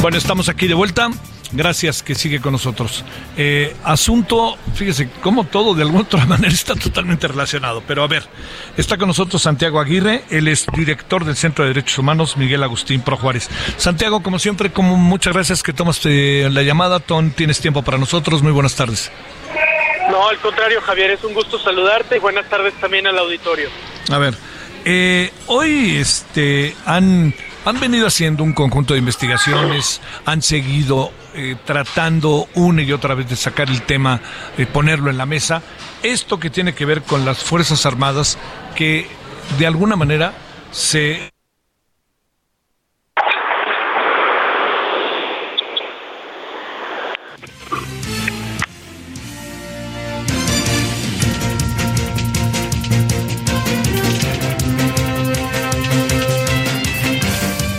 Bueno, 0.00 0.16
estamos 0.16 0.48
aquí 0.48 0.66
de 0.66 0.72
vuelta. 0.72 1.10
Gracias 1.52 2.02
que 2.02 2.14
sigue 2.14 2.40
con 2.40 2.52
nosotros. 2.52 3.04
Eh, 3.36 3.76
asunto, 3.84 4.56
fíjese, 4.74 5.10
como 5.20 5.44
todo 5.44 5.74
de 5.74 5.82
alguna 5.82 6.04
otra 6.04 6.24
manera 6.26 6.54
está 6.54 6.74
totalmente 6.74 7.28
relacionado. 7.28 7.82
Pero 7.86 8.02
a 8.02 8.06
ver, 8.06 8.26
está 8.78 8.96
con 8.96 9.08
nosotros 9.08 9.42
Santiago 9.42 9.78
Aguirre, 9.78 10.24
él 10.30 10.48
es 10.48 10.66
director 10.74 11.26
del 11.26 11.36
Centro 11.36 11.64
de 11.64 11.74
Derechos 11.74 11.98
Humanos 11.98 12.38
Miguel 12.38 12.62
Agustín 12.62 13.02
Pro 13.02 13.18
Juárez. 13.18 13.50
Santiago, 13.76 14.22
como 14.22 14.38
siempre, 14.38 14.72
como 14.72 14.96
muchas 14.96 15.34
gracias 15.34 15.62
que 15.62 15.74
tomaste 15.74 16.48
la 16.48 16.62
llamada. 16.62 17.00
Ton, 17.00 17.32
tienes 17.32 17.60
tiempo 17.60 17.82
para 17.82 17.98
nosotros. 17.98 18.42
Muy 18.42 18.52
buenas 18.52 18.76
tardes. 18.76 19.12
No, 20.10 20.28
al 20.28 20.38
contrario, 20.38 20.80
Javier, 20.80 21.10
es 21.10 21.24
un 21.24 21.34
gusto 21.34 21.58
saludarte 21.58 22.16
y 22.16 22.20
buenas 22.20 22.48
tardes 22.48 22.72
también 22.80 23.06
al 23.06 23.18
auditorio. 23.18 23.68
A 24.10 24.16
ver, 24.16 24.34
eh, 24.86 25.30
hoy 25.46 25.96
este 25.96 26.74
han 26.86 27.34
han 27.64 27.80
venido 27.80 28.06
haciendo 28.06 28.42
un 28.42 28.52
conjunto 28.52 28.94
de 28.94 29.00
investigaciones, 29.00 30.00
han 30.24 30.42
seguido 30.42 31.12
eh, 31.34 31.56
tratando 31.64 32.48
una 32.54 32.82
y 32.82 32.92
otra 32.92 33.14
vez 33.14 33.28
de 33.28 33.36
sacar 33.36 33.68
el 33.68 33.82
tema, 33.82 34.20
de 34.56 34.66
ponerlo 34.66 35.10
en 35.10 35.18
la 35.18 35.26
mesa. 35.26 35.62
Esto 36.02 36.40
que 36.40 36.50
tiene 36.50 36.74
que 36.74 36.86
ver 36.86 37.02
con 37.02 37.24
las 37.24 37.44
Fuerzas 37.44 37.84
Armadas 37.86 38.38
que 38.74 39.06
de 39.58 39.66
alguna 39.66 39.96
manera 39.96 40.32
se 40.70 41.30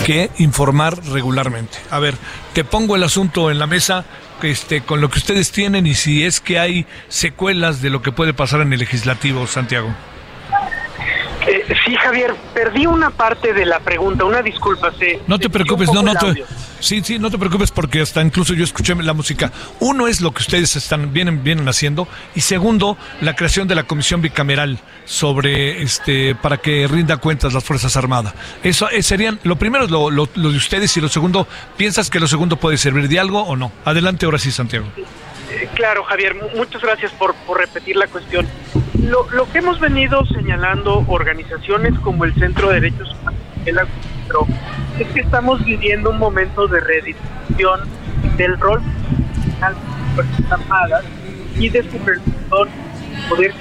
que 0.06 0.30
informar 0.38 1.04
regularmente. 1.06 1.78
A 1.90 2.00
ver, 2.00 2.16
te 2.54 2.64
pongo 2.64 2.96
el 2.96 3.04
asunto 3.04 3.52
en 3.52 3.60
la 3.60 3.68
mesa 3.68 4.06
este, 4.42 4.82
con 4.82 5.02
lo 5.02 5.10
que 5.10 5.20
ustedes 5.20 5.52
tienen 5.52 5.86
y 5.86 5.94
si 5.94 6.26
es 6.26 6.40
que 6.40 6.60
hay 6.60 6.86
secuelas 7.08 7.82
de 7.82 7.90
lo 7.90 8.02
que 8.02 8.12
puede 8.12 8.34
pasar 8.34 8.62
en 8.62 8.74
el 8.74 8.80
legislativo, 8.80 9.46
Santiago. 9.48 9.94
Sí, 11.86 11.96
Javier, 11.96 12.36
perdí 12.54 12.86
una 12.86 13.10
parte 13.12 13.54
de 13.54 13.66
la 13.66 13.80
pregunta, 13.80 14.26
una 14.26 14.42
disculpa. 14.42 14.92
Se, 14.98 15.22
no 15.28 15.40
te 15.40 15.50
preocupes, 15.50 15.92
no, 15.94 16.02
no 16.02 16.14
te, 16.16 16.44
sí, 16.80 17.02
sí, 17.04 17.18
no 17.18 17.30
te 17.30 17.38
preocupes 17.38 17.72
porque 17.72 18.02
hasta 18.02 18.22
incluso 18.22 18.54
yo 18.54 18.64
escuché 18.64 18.94
la 18.96 19.14
música. 19.14 19.52
Uno 19.80 20.08
es 20.08 20.22
lo 20.22 20.32
que 20.32 20.40
ustedes 20.42 20.76
están 20.76 21.14
vienen 21.14 21.44
vienen 21.44 21.68
haciendo 21.70 22.08
y 22.36 22.42
segundo 22.42 22.98
la 23.22 23.36
creación 23.36 23.68
de 23.68 23.76
la 23.76 23.84
comisión 23.84 24.22
bicameral 24.22 24.80
sobre 25.06 25.82
este 25.82 26.36
para 26.36 26.58
que 26.58 26.88
rinda 26.88 27.18
cuentas 27.18 27.54
las 27.54 27.64
fuerzas 27.64 27.96
armadas. 27.96 28.34
Eso 28.64 28.90
eh, 28.90 29.02
serían 29.02 29.40
lo 29.44 29.58
primero 29.58 29.86
es 29.86 29.92
lo, 29.92 30.10
lo, 30.10 30.26
de 30.26 30.58
ustedes 30.58 30.96
y 30.98 31.02
lo 31.02 31.10
segundo 31.10 31.48
piensas 31.78 32.10
que 32.10 32.20
lo 32.20 32.28
segundo 32.28 32.58
puede 32.58 32.78
servir 32.78 33.08
de 33.08 33.20
algo 33.20 33.42
o 33.42 33.56
no. 33.56 33.72
Adelante 33.86 34.26
ahora 34.26 34.40
sí, 34.40 34.52
Santiago. 34.52 34.88
Eh, 34.98 35.06
claro, 35.76 36.04
Javier, 36.04 36.36
muchas 36.56 36.82
gracias 36.82 37.12
por, 37.14 37.36
repetir 37.56 37.96
la 37.96 38.08
cuestión. 38.08 38.46
lo, 39.00 39.26
que 39.52 39.60
hemos 39.60 39.80
venido 39.80 40.26
señalando 40.26 41.04
organizaciones 41.08 41.98
como 42.00 42.26
el 42.26 42.34
Centro 42.36 42.70
de 42.70 42.82
Derechos 42.82 43.16
Humanos 43.22 43.88
es 45.00 45.08
que 45.10 45.22
estamos 45.22 45.64
viviendo 45.66 46.10
un 46.10 46.18
momento 46.18 46.68
de 46.68 46.80
redistribución 46.80 47.82
del 48.38 48.58
rol 48.60 48.82
de 48.82 49.60
las 49.62 50.52
Armadas 50.52 51.06
y 51.58 51.70
de 51.70 51.84
supervisión 51.84 52.70
poder. 53.30 53.54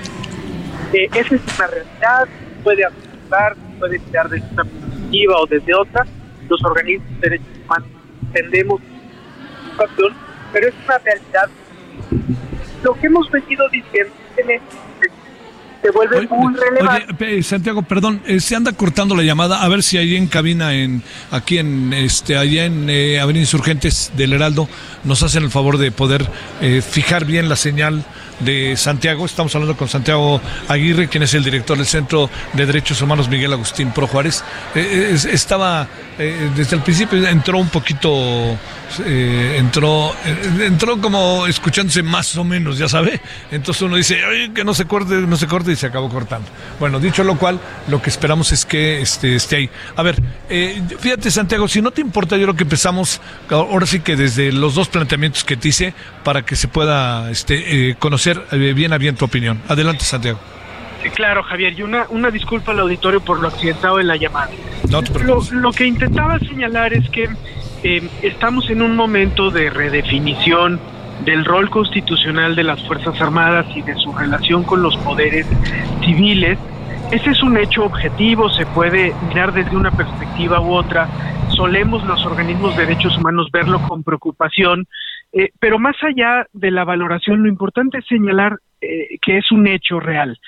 Eh, 0.93 1.09
esa 1.15 1.35
es 1.35 1.41
una 1.57 1.67
realidad, 1.67 2.29
puede 2.63 2.85
afectar, 2.85 3.57
puede 3.79 3.97
estar 3.97 4.29
desde 4.29 4.47
una 4.53 4.65
perspectiva 4.65 5.37
o 5.39 5.47
desde 5.47 5.75
otra. 5.75 6.07
Los 6.49 6.65
organismos 6.65 7.09
de 7.21 7.31
derechos 7.31 7.49
humanos 7.65 7.89
entendemos 8.23 8.81
pero 10.53 10.69
es 10.69 10.75
una 10.85 10.99
realidad. 10.99 11.49
Lo 12.83 12.95
que 12.95 13.07
hemos 13.07 13.31
venido 13.31 13.69
diciendo 13.69 14.15
se 15.83 15.91
vuelve 15.93 16.27
muy 16.29 16.55
relevante. 16.55 17.25
Oye, 17.25 17.43
Santiago, 17.43 17.83
perdón, 17.83 18.21
eh, 18.27 18.41
se 18.41 18.55
anda 18.55 18.73
cortando 18.73 19.17
la 19.17 19.23
llamada, 19.23 19.63
a 19.63 19.69
ver 19.69 19.83
si 19.83 19.97
ahí 19.97 20.17
en 20.17 20.27
cabina, 20.27 20.75
en 20.75 21.03
aquí 21.31 21.59
en 21.59 21.93
este, 21.93 22.37
allá 22.37 22.67
en 22.67 22.91
eh, 22.91 23.19
Avenida 23.19 23.43
Insurgentes 23.43 24.13
del 24.17 24.35
Heraldo, 24.35 24.69
nos 25.05 25.23
hacen 25.23 25.43
el 25.45 25.51
favor 25.51 25.79
de 25.79 25.91
poder 25.91 26.27
eh, 26.61 26.83
fijar 26.83 27.25
bien 27.25 27.49
la 27.49 27.57
señal 27.57 28.05
de 28.41 28.77
Santiago. 28.77 29.27
Estamos 29.27 29.55
hablando 29.55 29.77
con 29.77 29.89
Santiago 29.89 30.41
Aguirre, 30.69 31.09
quien 31.09 31.23
es 31.23 31.35
el 31.35 31.45
director 31.45 31.77
del 31.77 31.87
Centro 31.87 32.29
de 32.53 32.67
Derechos 32.67 33.01
Humanos 33.03 33.29
Miguel 33.29 33.53
Agustín 33.53 33.93
Pro 33.93 34.07
Juárez. 34.07 34.43
estaba, 34.75 35.87
desde 36.19 36.77
el 36.77 36.83
principio 36.83 37.27
entró 37.27 37.59
un 37.59 37.69
poquito 37.69 38.59
eh, 39.07 39.57
entró, 39.59 40.13
eh, 40.25 40.67
entró 40.67 41.01
como 41.01 41.47
escuchándose 41.47 42.03
más 42.03 42.37
o 42.37 42.45
menos, 42.45 42.79
ya 42.79 42.89
sabe. 42.89 43.21
Entonces 43.51 43.83
uno 43.83 43.97
dice, 43.97 44.21
que 44.55 44.65
no 44.65 44.75
se 44.75 44.87
corte, 44.87 45.15
no 45.15 45.37
se 45.37 45.47
corte 45.47 45.73
y 45.73 45.77
se 45.77 45.87
acabó 45.87 46.09
cortando. 46.09 46.49
Bueno, 46.79 46.99
dicho 46.99 47.23
lo 47.23 47.39
cual, 47.39 47.61
lo 47.89 48.03
que 48.03 48.11
esperamos 48.11 48.51
es 48.53 48.65
que 48.65 49.01
este, 49.01 49.37
esté 49.37 49.57
ahí. 49.57 49.71
A 49.97 50.03
ver, 50.03 50.21
eh, 50.49 50.83
fíjate 50.99 51.31
Santiago, 51.31 51.69
si 51.69 51.81
no 51.81 51.93
te 51.93 52.01
importa, 52.01 52.37
yo 52.37 52.47
lo 52.47 52.55
que 52.55 52.65
empezamos, 52.65 53.21
ahora 53.49 53.87
sí 53.87 54.01
que 54.01 54.17
desde 54.17 54.53
los 54.53 54.75
dos 54.75 54.89
planteamientos 54.89 55.45
que 55.45 55.57
te 55.57 55.69
hice, 55.69 55.95
para 56.25 56.43
que 56.43 56.57
se 56.57 56.69
pueda 56.69 57.31
este, 57.31 57.97
conocer 57.99 58.30
bien 58.53 58.93
a 58.93 58.99
bien 58.99 59.17
tu 59.17 59.25
opinión. 59.25 59.61
Adelante 59.69 60.05
Santiago. 60.05 60.39
claro, 61.15 61.43
Javier, 61.43 61.79
y 61.79 61.83
una, 61.83 62.07
una 62.11 62.31
disculpa 62.31 62.73
al 62.73 62.81
auditorio 62.81 63.21
por 63.21 63.41
lo 63.41 63.49
accidentado 63.49 64.01
en 64.01 64.07
la 64.07 64.17
llamada. 64.17 64.51
No 64.89 65.03
te 65.03 65.25
lo, 65.25 65.41
lo 65.53 65.73
que 65.73 65.87
intentaba 65.87 66.39
señalar 66.39 66.93
es 66.93 67.09
que 67.11 67.29
eh, 67.83 68.09
estamos 68.23 68.69
en 68.69 68.83
un 68.83 68.95
momento 68.95 69.51
de 69.51 69.71
redefinición 69.71 70.79
del 71.25 71.45
rol 71.45 71.71
constitucional 71.71 72.55
de 72.55 72.65
las 72.65 72.83
Fuerzas 72.87 73.21
Armadas 73.21 73.67
y 73.75 73.83
de 73.83 73.95
su 73.97 74.13
relación 74.13 74.65
con 74.65 74.83
los 74.83 74.97
poderes 74.99 75.47
civiles. 76.05 76.59
Ese 77.11 77.31
es 77.31 77.43
un 77.43 77.57
hecho 77.57 77.85
objetivo, 77.85 78.49
se 78.51 78.67
puede 78.67 79.15
mirar 79.29 79.53
desde 79.53 79.77
una 79.77 79.91
perspectiva 79.91 80.61
u 80.61 80.75
otra. 80.75 81.09
Solemos 81.57 82.05
los 82.05 82.25
organismos 82.25 82.77
de 82.77 82.87
derechos 82.87 83.17
humanos 83.17 83.49
verlo 83.53 83.81
con 83.83 84.03
preocupación, 84.03 84.87
eh, 85.33 85.51
pero 85.59 85.79
más 85.79 85.97
allá 86.03 86.47
de 86.53 86.71
la 86.71 86.85
valoración, 86.85 87.43
lo 87.43 87.49
importante 87.49 87.99
es 87.99 88.07
señalar 88.07 88.59
eh, 88.81 89.19
que 89.23 89.39
es 89.39 89.53
un 89.53 89.67
hecho 89.67 90.01
real, 90.01 90.39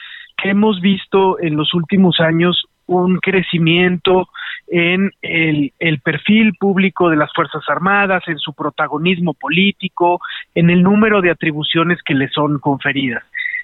que 0.42 0.50
hemos 0.50 0.80
visto 0.80 1.40
en 1.40 1.56
los 1.56 1.74
últimos 1.74 2.18
años 2.20 2.64
un 2.86 3.18
crecimiento 3.18 4.28
en 4.68 5.10
el, 5.20 6.00
perfil 6.02 6.54
público 6.58 7.10
de 7.10 7.16
las 7.16 7.32
Fuerzas 7.34 7.62
Armadas, 7.68 8.22
en 8.26 8.38
su 8.38 8.54
protagonismo 8.54 9.34
político, 9.34 10.20
en 10.54 10.70
el 10.70 10.82
número 10.82 11.20
de 11.20 11.30
atribuciones 11.30 11.98
que 12.02 12.14
le 12.14 12.28
son 12.28 12.58
conferidas. 12.58 13.22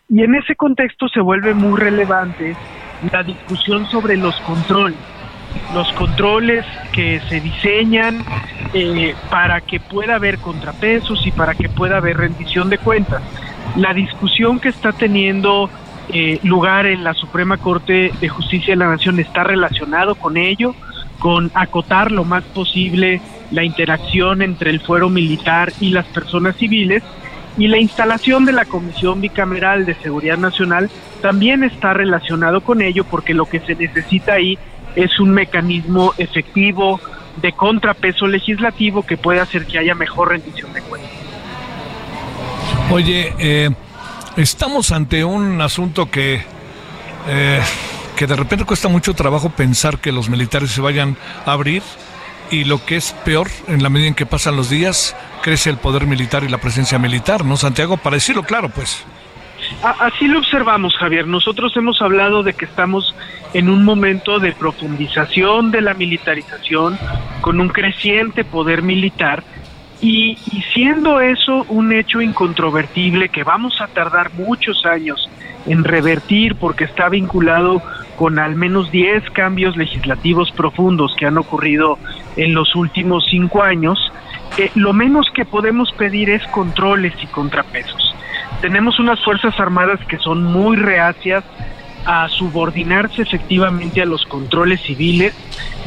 Y 0.08 0.22
en 0.22 0.34
ese 0.34 0.54
contexto 0.54 1.08
se 1.08 1.20
vuelve 1.20 1.54
muy 1.54 1.78
relevante 1.78 2.54
la 3.10 3.22
discusión 3.22 3.86
sobre 3.86 4.16
los 4.16 4.38
controles, 4.42 4.98
los 5.74 5.92
controles 5.92 6.64
que 6.92 7.20
se 7.28 7.40
diseñan 7.40 8.24
eh, 8.74 9.14
para 9.30 9.61
que 9.61 9.80
pueda 9.80 10.16
haber 10.16 10.38
contrapesos 10.38 11.26
y 11.26 11.30
para 11.30 11.55
que 11.55 11.68
pueda 11.68 11.99
haber 11.99 12.16
rendición 12.16 12.70
de 12.70 12.78
cuentas. 12.78 13.22
La 13.76 13.92
discusión 13.92 14.61
que 14.61 14.68
está 14.68 14.92
teniendo 14.92 15.70
eh, 16.11 16.38
lugar 16.42 16.86
en 16.86 17.05
la 17.05 17.14
Suprema 17.14 17.59
Corte 17.59 18.12
de 18.20 18.28
Justicia 18.28 18.72
de 18.72 18.76
la 18.76 18.88
Nación 18.88 19.20
está 19.20 19.44
relacionado 19.44 20.14
con 20.14 20.36
ello, 20.36 20.74
con 21.18 21.51
acotar 21.55 22.11
lo 22.12 22.24
más 22.24 22.44
posible 22.44 23.20
la 23.51 23.64
interacción 23.64 24.42
entre 24.42 24.70
el 24.70 24.80
fuero 24.80 25.09
militar 25.09 25.72
y 25.80 25.90
las 25.90 26.07
personas 26.07 26.57
civiles 26.57 27.03
y 27.59 27.66
la 27.66 27.78
instalación 27.78 28.44
de 28.44 28.53
la 28.53 28.64
Comisión 28.64 29.20
Bicameral 29.20 29.84
de 29.84 29.94
Seguridad 29.96 30.38
Nacional 30.38 30.88
también 31.20 31.64
está 31.64 31.92
relacionado 31.92 32.61
con 32.61 32.80
ello 32.80 33.05
porque 33.05 33.34
lo 33.34 33.46
que 33.46 33.59
se 33.61 33.74
necesita 33.74 34.34
ahí 34.34 34.57
es 34.99 35.20
un 35.20 35.30
mecanismo 35.30 36.12
efectivo 36.18 37.01
de 37.40 37.53
contrapeso 37.53 38.26
legislativo 38.26 39.05
que 39.05 39.16
pueda 39.16 39.42
hacer 39.42 39.64
que 39.64 39.78
haya 39.78 39.94
mejor 39.94 40.30
rendición 40.30 40.72
de 40.72 40.82
cuentas. 40.82 41.12
Oye, 42.90 43.32
eh, 43.38 43.70
estamos 44.36 44.90
ante 44.90 45.24
un 45.24 45.61
asunto 45.61 46.11
que, 46.11 46.42
eh, 47.28 47.61
que 48.16 48.26
de 48.26 48.34
repente 48.34 48.64
cuesta 48.64 48.88
mucho 48.88 49.14
trabajo 49.14 49.51
pensar 49.51 49.99
que 49.99 50.11
los 50.11 50.28
militares 50.28 50.72
se 50.72 50.80
vayan 50.80 51.16
a 51.46 51.53
abrir 51.53 51.84
y 52.51 52.64
lo 52.64 52.84
que 52.84 52.96
es 52.96 53.12
peor, 53.24 53.49
en 53.68 53.84
la 53.84 53.90
medida 53.90 54.09
en 54.09 54.14
que 54.14 54.26
pasan 54.26 54.57
los 54.57 54.68
días, 54.68 55.14
crece 55.42 55.70
el 55.70 55.76
poder 55.76 56.09
militar 56.09 56.42
y 56.42 56.49
la 56.49 56.59
presencia 56.59 56.99
militar, 56.99 57.44
¿no, 57.44 57.57
Santiago? 57.57 57.99
Para 57.99 58.16
decirlo 58.16 58.42
claro, 58.42 58.68
pues. 58.68 59.05
Así 59.82 60.26
lo 60.26 60.40
observamos, 60.40 60.96
Javier. 60.96 61.26
Nosotros 61.26 61.76
hemos 61.76 62.00
hablado 62.02 62.42
de 62.42 62.52
que 62.52 62.64
estamos 62.64 63.14
en 63.54 63.68
un 63.68 63.84
momento 63.84 64.38
de 64.38 64.52
profundización 64.52 65.70
de 65.70 65.80
la 65.80 65.94
militarización, 65.94 66.98
con 67.40 67.60
un 67.60 67.68
creciente 67.68 68.44
poder 68.44 68.82
militar 68.82 69.42
y, 70.00 70.36
siendo 70.72 71.20
eso 71.20 71.64
un 71.68 71.92
hecho 71.92 72.20
incontrovertible 72.20 73.28
que 73.28 73.42
vamos 73.42 73.80
a 73.80 73.88
tardar 73.88 74.32
muchos 74.34 74.84
años 74.86 75.28
en 75.66 75.84
revertir 75.84 76.54
porque 76.54 76.84
está 76.84 77.08
vinculado 77.08 77.82
con 78.16 78.38
al 78.38 78.54
menos 78.54 78.90
10 78.90 79.30
cambios 79.30 79.76
legislativos 79.76 80.50
profundos 80.52 81.14
que 81.16 81.26
han 81.26 81.38
ocurrido 81.38 81.98
en 82.36 82.54
los 82.54 82.74
últimos 82.74 83.26
cinco 83.30 83.62
años, 83.62 84.12
eh, 84.56 84.70
lo 84.74 84.92
menos 84.92 85.26
que 85.34 85.44
podemos 85.44 85.92
pedir 85.92 86.30
es 86.30 86.44
controles 86.48 87.14
y 87.22 87.26
contrapesos. 87.26 88.07
Tenemos 88.61 88.99
unas 88.99 89.22
Fuerzas 89.24 89.59
Armadas 89.61 90.01
que 90.09 90.18
son 90.18 90.42
muy 90.44 90.76
reacias 90.76 91.44
a 92.05 92.28
subordinarse 92.28 93.22
efectivamente 93.22 94.01
a 94.03 94.07
los 94.07 94.24
controles 94.24 94.80
civiles, 94.82 95.34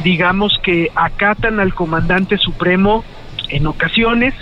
digamos 0.02 0.58
que 0.62 0.90
acatan 0.94 1.60
al 1.60 1.74
comandante 1.74 2.38
supremo 2.38 3.04
en 3.48 3.66
ocasiones, 3.66 4.34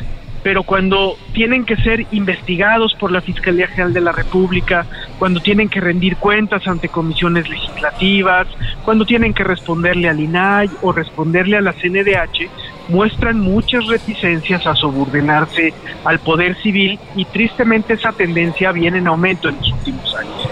pero 0.42 0.62
cuando 0.62 1.16
tienen 1.32 1.64
que 1.64 1.76
ser 1.76 2.06
investigados 2.12 2.94
por 2.94 3.10
la 3.12 3.20
Fiscalía 3.20 3.66
General 3.66 3.92
de 3.92 4.00
la 4.00 4.12
República, 4.12 4.86
cuando 5.20 5.38
tienen 5.40 5.68
que 5.68 5.80
rendir 5.80 6.16
cuentas 6.16 6.66
ante 6.66 6.88
comisiones 6.88 7.46
legislativas, 7.46 8.48
cuando 8.86 9.04
tienen 9.04 9.34
que 9.34 9.44
responderle 9.44 10.08
al 10.08 10.18
INAI 10.18 10.70
o 10.80 10.92
responderle 10.92 11.58
a 11.58 11.60
la 11.60 11.74
CNDH, 11.74 12.48
muestran 12.88 13.38
muchas 13.38 13.86
reticencias 13.86 14.66
a 14.66 14.74
subordinarse 14.74 15.74
al 16.06 16.20
poder 16.20 16.56
civil 16.62 16.98
y 17.14 17.26
tristemente 17.26 17.92
esa 17.92 18.12
tendencia 18.12 18.72
viene 18.72 18.96
en 18.96 19.08
aumento 19.08 19.50
en 19.50 19.58
los 19.58 19.70
últimos 19.70 20.14
años. 20.16 20.48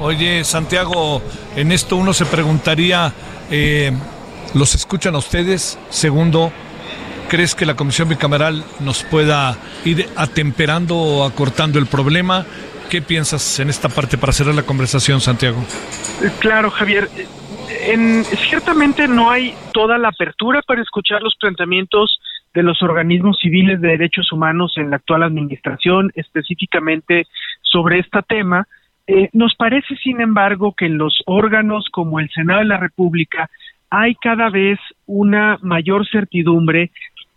Oye, 0.00 0.42
Santiago, 0.42 1.22
en 1.54 1.70
esto 1.70 1.94
uno 1.94 2.12
se 2.12 2.26
preguntaría, 2.26 3.12
eh, 3.48 3.92
¿los 4.54 4.74
escuchan 4.74 5.14
a 5.14 5.18
ustedes? 5.18 5.78
Segundo, 5.88 6.50
¿Crees 7.28 7.54
que 7.54 7.66
la 7.66 7.74
comisión 7.74 8.08
bicameral 8.08 8.64
nos 8.80 9.02
pueda 9.02 9.54
ir 9.84 10.08
atemperando 10.16 10.96
o 10.96 11.24
acortando 11.26 11.78
el 11.78 11.84
problema? 11.84 12.46
¿Qué 12.90 13.02
piensas 13.02 13.60
en 13.60 13.68
esta 13.68 13.88
parte 13.90 14.16
para 14.16 14.32
cerrar 14.32 14.54
la 14.54 14.62
conversación, 14.62 15.20
Santiago? 15.20 15.62
Claro, 16.38 16.70
Javier. 16.70 17.08
En, 17.86 18.24
ciertamente 18.24 19.06
no 19.06 19.30
hay 19.30 19.54
toda 19.74 19.98
la 19.98 20.08
apertura 20.08 20.62
para 20.62 20.80
escuchar 20.80 21.22
los 21.22 21.36
planteamientos 21.36 22.18
de 22.54 22.62
los 22.62 22.82
organismos 22.82 23.38
civiles 23.40 23.80
de 23.82 23.88
derechos 23.88 24.32
humanos 24.32 24.72
en 24.76 24.90
la 24.90 24.96
actual 24.96 25.22
administración, 25.22 26.10
específicamente 26.14 27.26
sobre 27.60 27.98
este 27.98 28.22
tema. 28.22 28.66
Eh, 29.06 29.28
nos 29.34 29.54
parece, 29.54 29.94
sin 29.96 30.22
embargo, 30.22 30.74
que 30.74 30.86
en 30.86 30.96
los 30.96 31.22
órganos 31.26 31.86
como 31.92 32.20
el 32.20 32.30
Senado 32.30 32.60
de 32.60 32.66
la 32.66 32.78
República 32.78 33.50
hay 33.90 34.14
cada 34.14 34.48
vez 34.48 34.78
una 35.06 35.58
mayor 35.60 36.08
certidumbre 36.08 36.90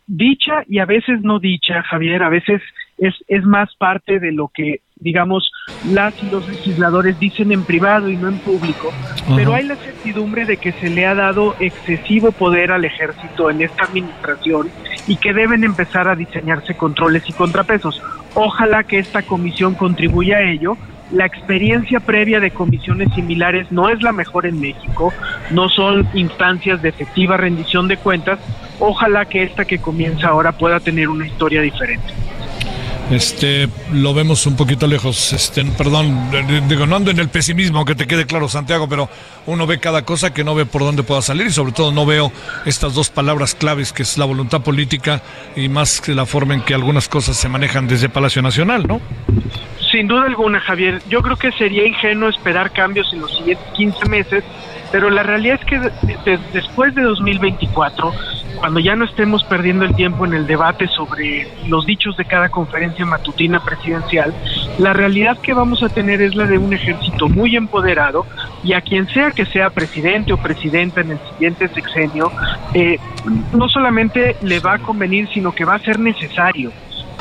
dicha 0.08 0.64
y 0.68 0.80
a 0.80 0.86
veces 0.86 1.22
no 1.22 1.40
dicha, 1.40 1.84
Javier, 1.84 2.24
a 2.24 2.30
veces 2.30 2.62
es, 2.98 3.16
es 3.28 3.44
más 3.46 3.74
parte 3.76 4.20
de 4.20 4.32
lo 4.32 4.50
que 4.50 4.82
digamos, 5.02 5.52
las 5.92 6.14
y 6.24 6.30
los 6.30 6.48
legisladores 6.48 7.20
dicen 7.20 7.52
en 7.52 7.64
privado 7.64 8.08
y 8.08 8.16
no 8.16 8.30
en 8.30 8.38
público, 8.38 8.94
pero 9.36 9.54
hay 9.54 9.66
la 9.66 9.76
certidumbre 9.76 10.46
de 10.46 10.58
que 10.58 10.72
se 10.74 10.90
le 10.90 11.06
ha 11.06 11.16
dado 11.16 11.56
excesivo 11.60 12.32
poder 12.32 12.72
al 12.72 12.86
ejército 12.86 13.50
en 13.50 13.62
esta 13.62 13.86
administración 13.86 14.70
y 15.08 15.18
que 15.18 15.34
deben 15.34 15.64
empezar 15.64 16.08
a 16.08 16.16
diseñarse 16.16 16.76
controles 16.76 17.24
y 17.28 17.34
contrapesos. 17.34 18.02
Ojalá 18.36 18.84
que 18.84 19.00
esta 19.00 19.24
comisión 19.24 19.74
contribuya 19.74 20.38
a 20.38 20.44
ello. 20.44 20.78
La 21.12 21.26
experiencia 21.26 22.00
previa 22.00 22.40
de 22.40 22.52
comisiones 22.52 23.14
similares 23.14 23.70
no 23.70 23.90
es 23.90 24.02
la 24.02 24.14
mejor 24.14 24.46
en 24.46 24.62
México, 24.62 25.14
no 25.50 25.68
son 25.68 26.08
instancias 26.14 26.82
de 26.82 26.88
efectiva 26.88 27.36
rendición 27.36 27.90
de 27.90 27.98
cuentas. 27.98 28.40
Ojalá 28.80 29.26
que 29.26 29.44
esta 29.44 29.66
que 29.66 29.80
comienza 29.80 30.30
ahora 30.30 30.54
pueda 30.54 30.80
tener 30.80 31.10
una 31.10 31.28
historia 31.28 31.60
diferente. 31.60 32.14
Este, 33.12 33.68
lo 33.92 34.14
vemos 34.14 34.46
un 34.46 34.56
poquito 34.56 34.88
lejos. 34.88 35.34
Este, 35.34 35.66
perdón, 35.66 36.32
digo, 36.70 36.86
no 36.86 36.96
ando 36.96 37.12
en 37.12 37.20
el 37.20 37.28
pesimismo, 37.28 37.84
que 37.84 37.94
te 37.94 38.08
quede 38.08 38.26
claro, 38.26 38.48
Santiago, 38.48 38.88
pero 38.88 39.10
uno 39.48 39.68
ve 39.68 39.80
cada 39.80 40.04
cosa 40.04 40.34
que 40.34 40.46
no 40.46 40.56
ve 40.56 40.66
por 40.66 40.82
dónde 40.82 41.04
pueda 41.04 41.22
salir 41.22 41.48
y 41.48 41.52
sobre 41.52 41.74
todo 41.74 41.92
no 41.92 42.06
veo 42.06 42.32
estas 42.66 42.94
dos 42.94 43.10
palabras 43.10 43.54
claves 43.54 43.92
que 43.92 44.04
es 44.04 44.18
la 44.18 44.24
voluntad 44.24 44.62
política 44.62 45.22
y 45.58 45.68
más 45.68 46.00
que 46.00 46.16
la 46.16 46.26
forma 46.26 46.54
en 46.54 46.62
que 46.62 46.74
algunas 46.74 47.10
cosas 47.10 47.36
se 47.36 47.50
manejan 47.50 47.88
desde 47.88 48.08
Palacio 48.08 48.42
Nacional, 48.42 48.88
¿no? 48.88 49.02
Sin 49.92 50.08
duda 50.08 50.24
alguna, 50.24 50.62
Javier. 50.62 51.02
Yo 51.10 51.22
creo 51.22 51.36
que 51.36 51.52
sería 51.52 51.86
ingenuo 51.86 52.30
esperar 52.30 52.72
cambios 52.72 53.12
en 53.12 53.20
los 53.20 53.38
siguientes 53.38 53.68
15 53.76 54.10
meses, 54.10 54.44
pero 54.92 55.10
la 55.10 55.24
realidad 55.24 55.60
es 55.60 55.66
que 55.66 56.38
después 56.54 56.94
de 56.96 57.02
2024 57.02 58.14
cuando 58.62 58.80
ya 58.80 58.96
no 58.96 59.06
estemos 59.06 59.44
perdiendo 59.44 59.86
el 59.86 59.96
tiempo 59.96 60.24
en 60.24 60.34
el 60.36 60.46
debate 60.46 60.88
sobre 60.88 61.48
los 61.68 61.84
dichos 61.88 62.16
de 62.16 62.26
cada 62.26 62.50
conferencia 62.50 63.04
matutina 63.08 63.60
presidencial, 63.60 64.36
la 64.78 64.94
realidad 64.94 65.40
que 65.40 65.54
vamos 65.54 65.82
a 65.82 65.90
tener 65.90 66.22
es 66.22 66.36
la 66.36 66.46
de 66.46 66.60
un 66.60 66.72
ejército 66.72 67.28
muy 67.28 67.56
empoderado 67.56 68.28
y 68.64 68.74
a 68.74 68.82
quien 68.82 69.08
sea 69.08 69.32
que 69.32 69.48
sea 69.48 69.72
presidente 69.72 70.32
o 70.32 70.38
presidenta 70.38 71.02
en 71.02 71.12
el 71.12 71.20
siguiente 71.32 71.70
sexenio, 71.70 72.32
eh, 72.76 73.00
no 73.52 73.68
solamente 73.68 74.36
le 74.44 74.60
va 74.60 74.76
a 74.76 74.80
convenir, 74.80 75.28
sino 75.34 75.54
que 75.54 75.66
va 75.66 75.76
a 75.76 75.80
ser 75.80 76.00
necesario 76.00 76.72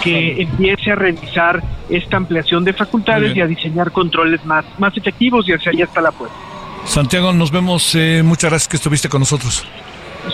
que 0.03 0.43
empiece 0.43 0.93
a 0.93 0.95
revisar 0.95 1.63
esta 1.89 2.19
ampliación 2.19 2.65
de 2.65 2.75
facultades 2.75 3.35
y 3.35 3.41
a 3.41 3.47
diseñar 3.47 3.93
controles 3.93 4.45
más, 4.45 4.65
más 4.79 4.95
efectivos 4.97 5.49
y 5.49 5.53
hacia 5.53 5.73
allá 5.73 5.85
está 5.85 6.03
la 6.03 6.13
puerta. 6.13 6.37
Santiago, 6.85 7.33
nos 7.33 7.51
vemos. 7.51 7.95
Eh, 7.95 8.23
muchas 8.25 8.51
gracias 8.51 8.69
que 8.69 8.77
estuviste 8.77 9.09
con 9.09 9.21
nosotros. 9.21 9.67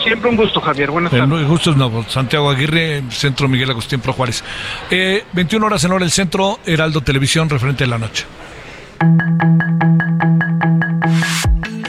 Siempre 0.03 0.31
un 0.31 0.37
gusto, 0.37 0.61
Javier. 0.61 0.91
Buenas 0.91 1.13
tardes. 1.13 1.41
El 1.41 1.47
gusto 1.47 1.71
es 1.71 1.77
nuevo. 1.77 2.05
Santiago 2.09 2.51
Aguirre, 2.51 3.05
Centro 3.11 3.49
Miguel 3.49 3.71
Agustín 3.71 4.01
Pro 4.01 4.13
Juárez. 4.13 4.43
Eh, 4.91 5.25
21 5.33 5.67
horas 5.67 5.85
en 5.85 5.93
hora 5.93 6.05
el 6.05 6.11
centro, 6.11 6.59
Heraldo 6.67 7.01
Televisión, 7.03 7.49
referente 7.49 7.85
de 7.85 7.91
la 7.91 7.99
noche. 7.99 8.25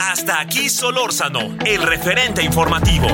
Hasta 0.00 0.40
aquí 0.40 0.68
Solórzano, 0.68 1.56
el 1.64 1.82
referente 1.82 2.42
informativo. 2.42 3.08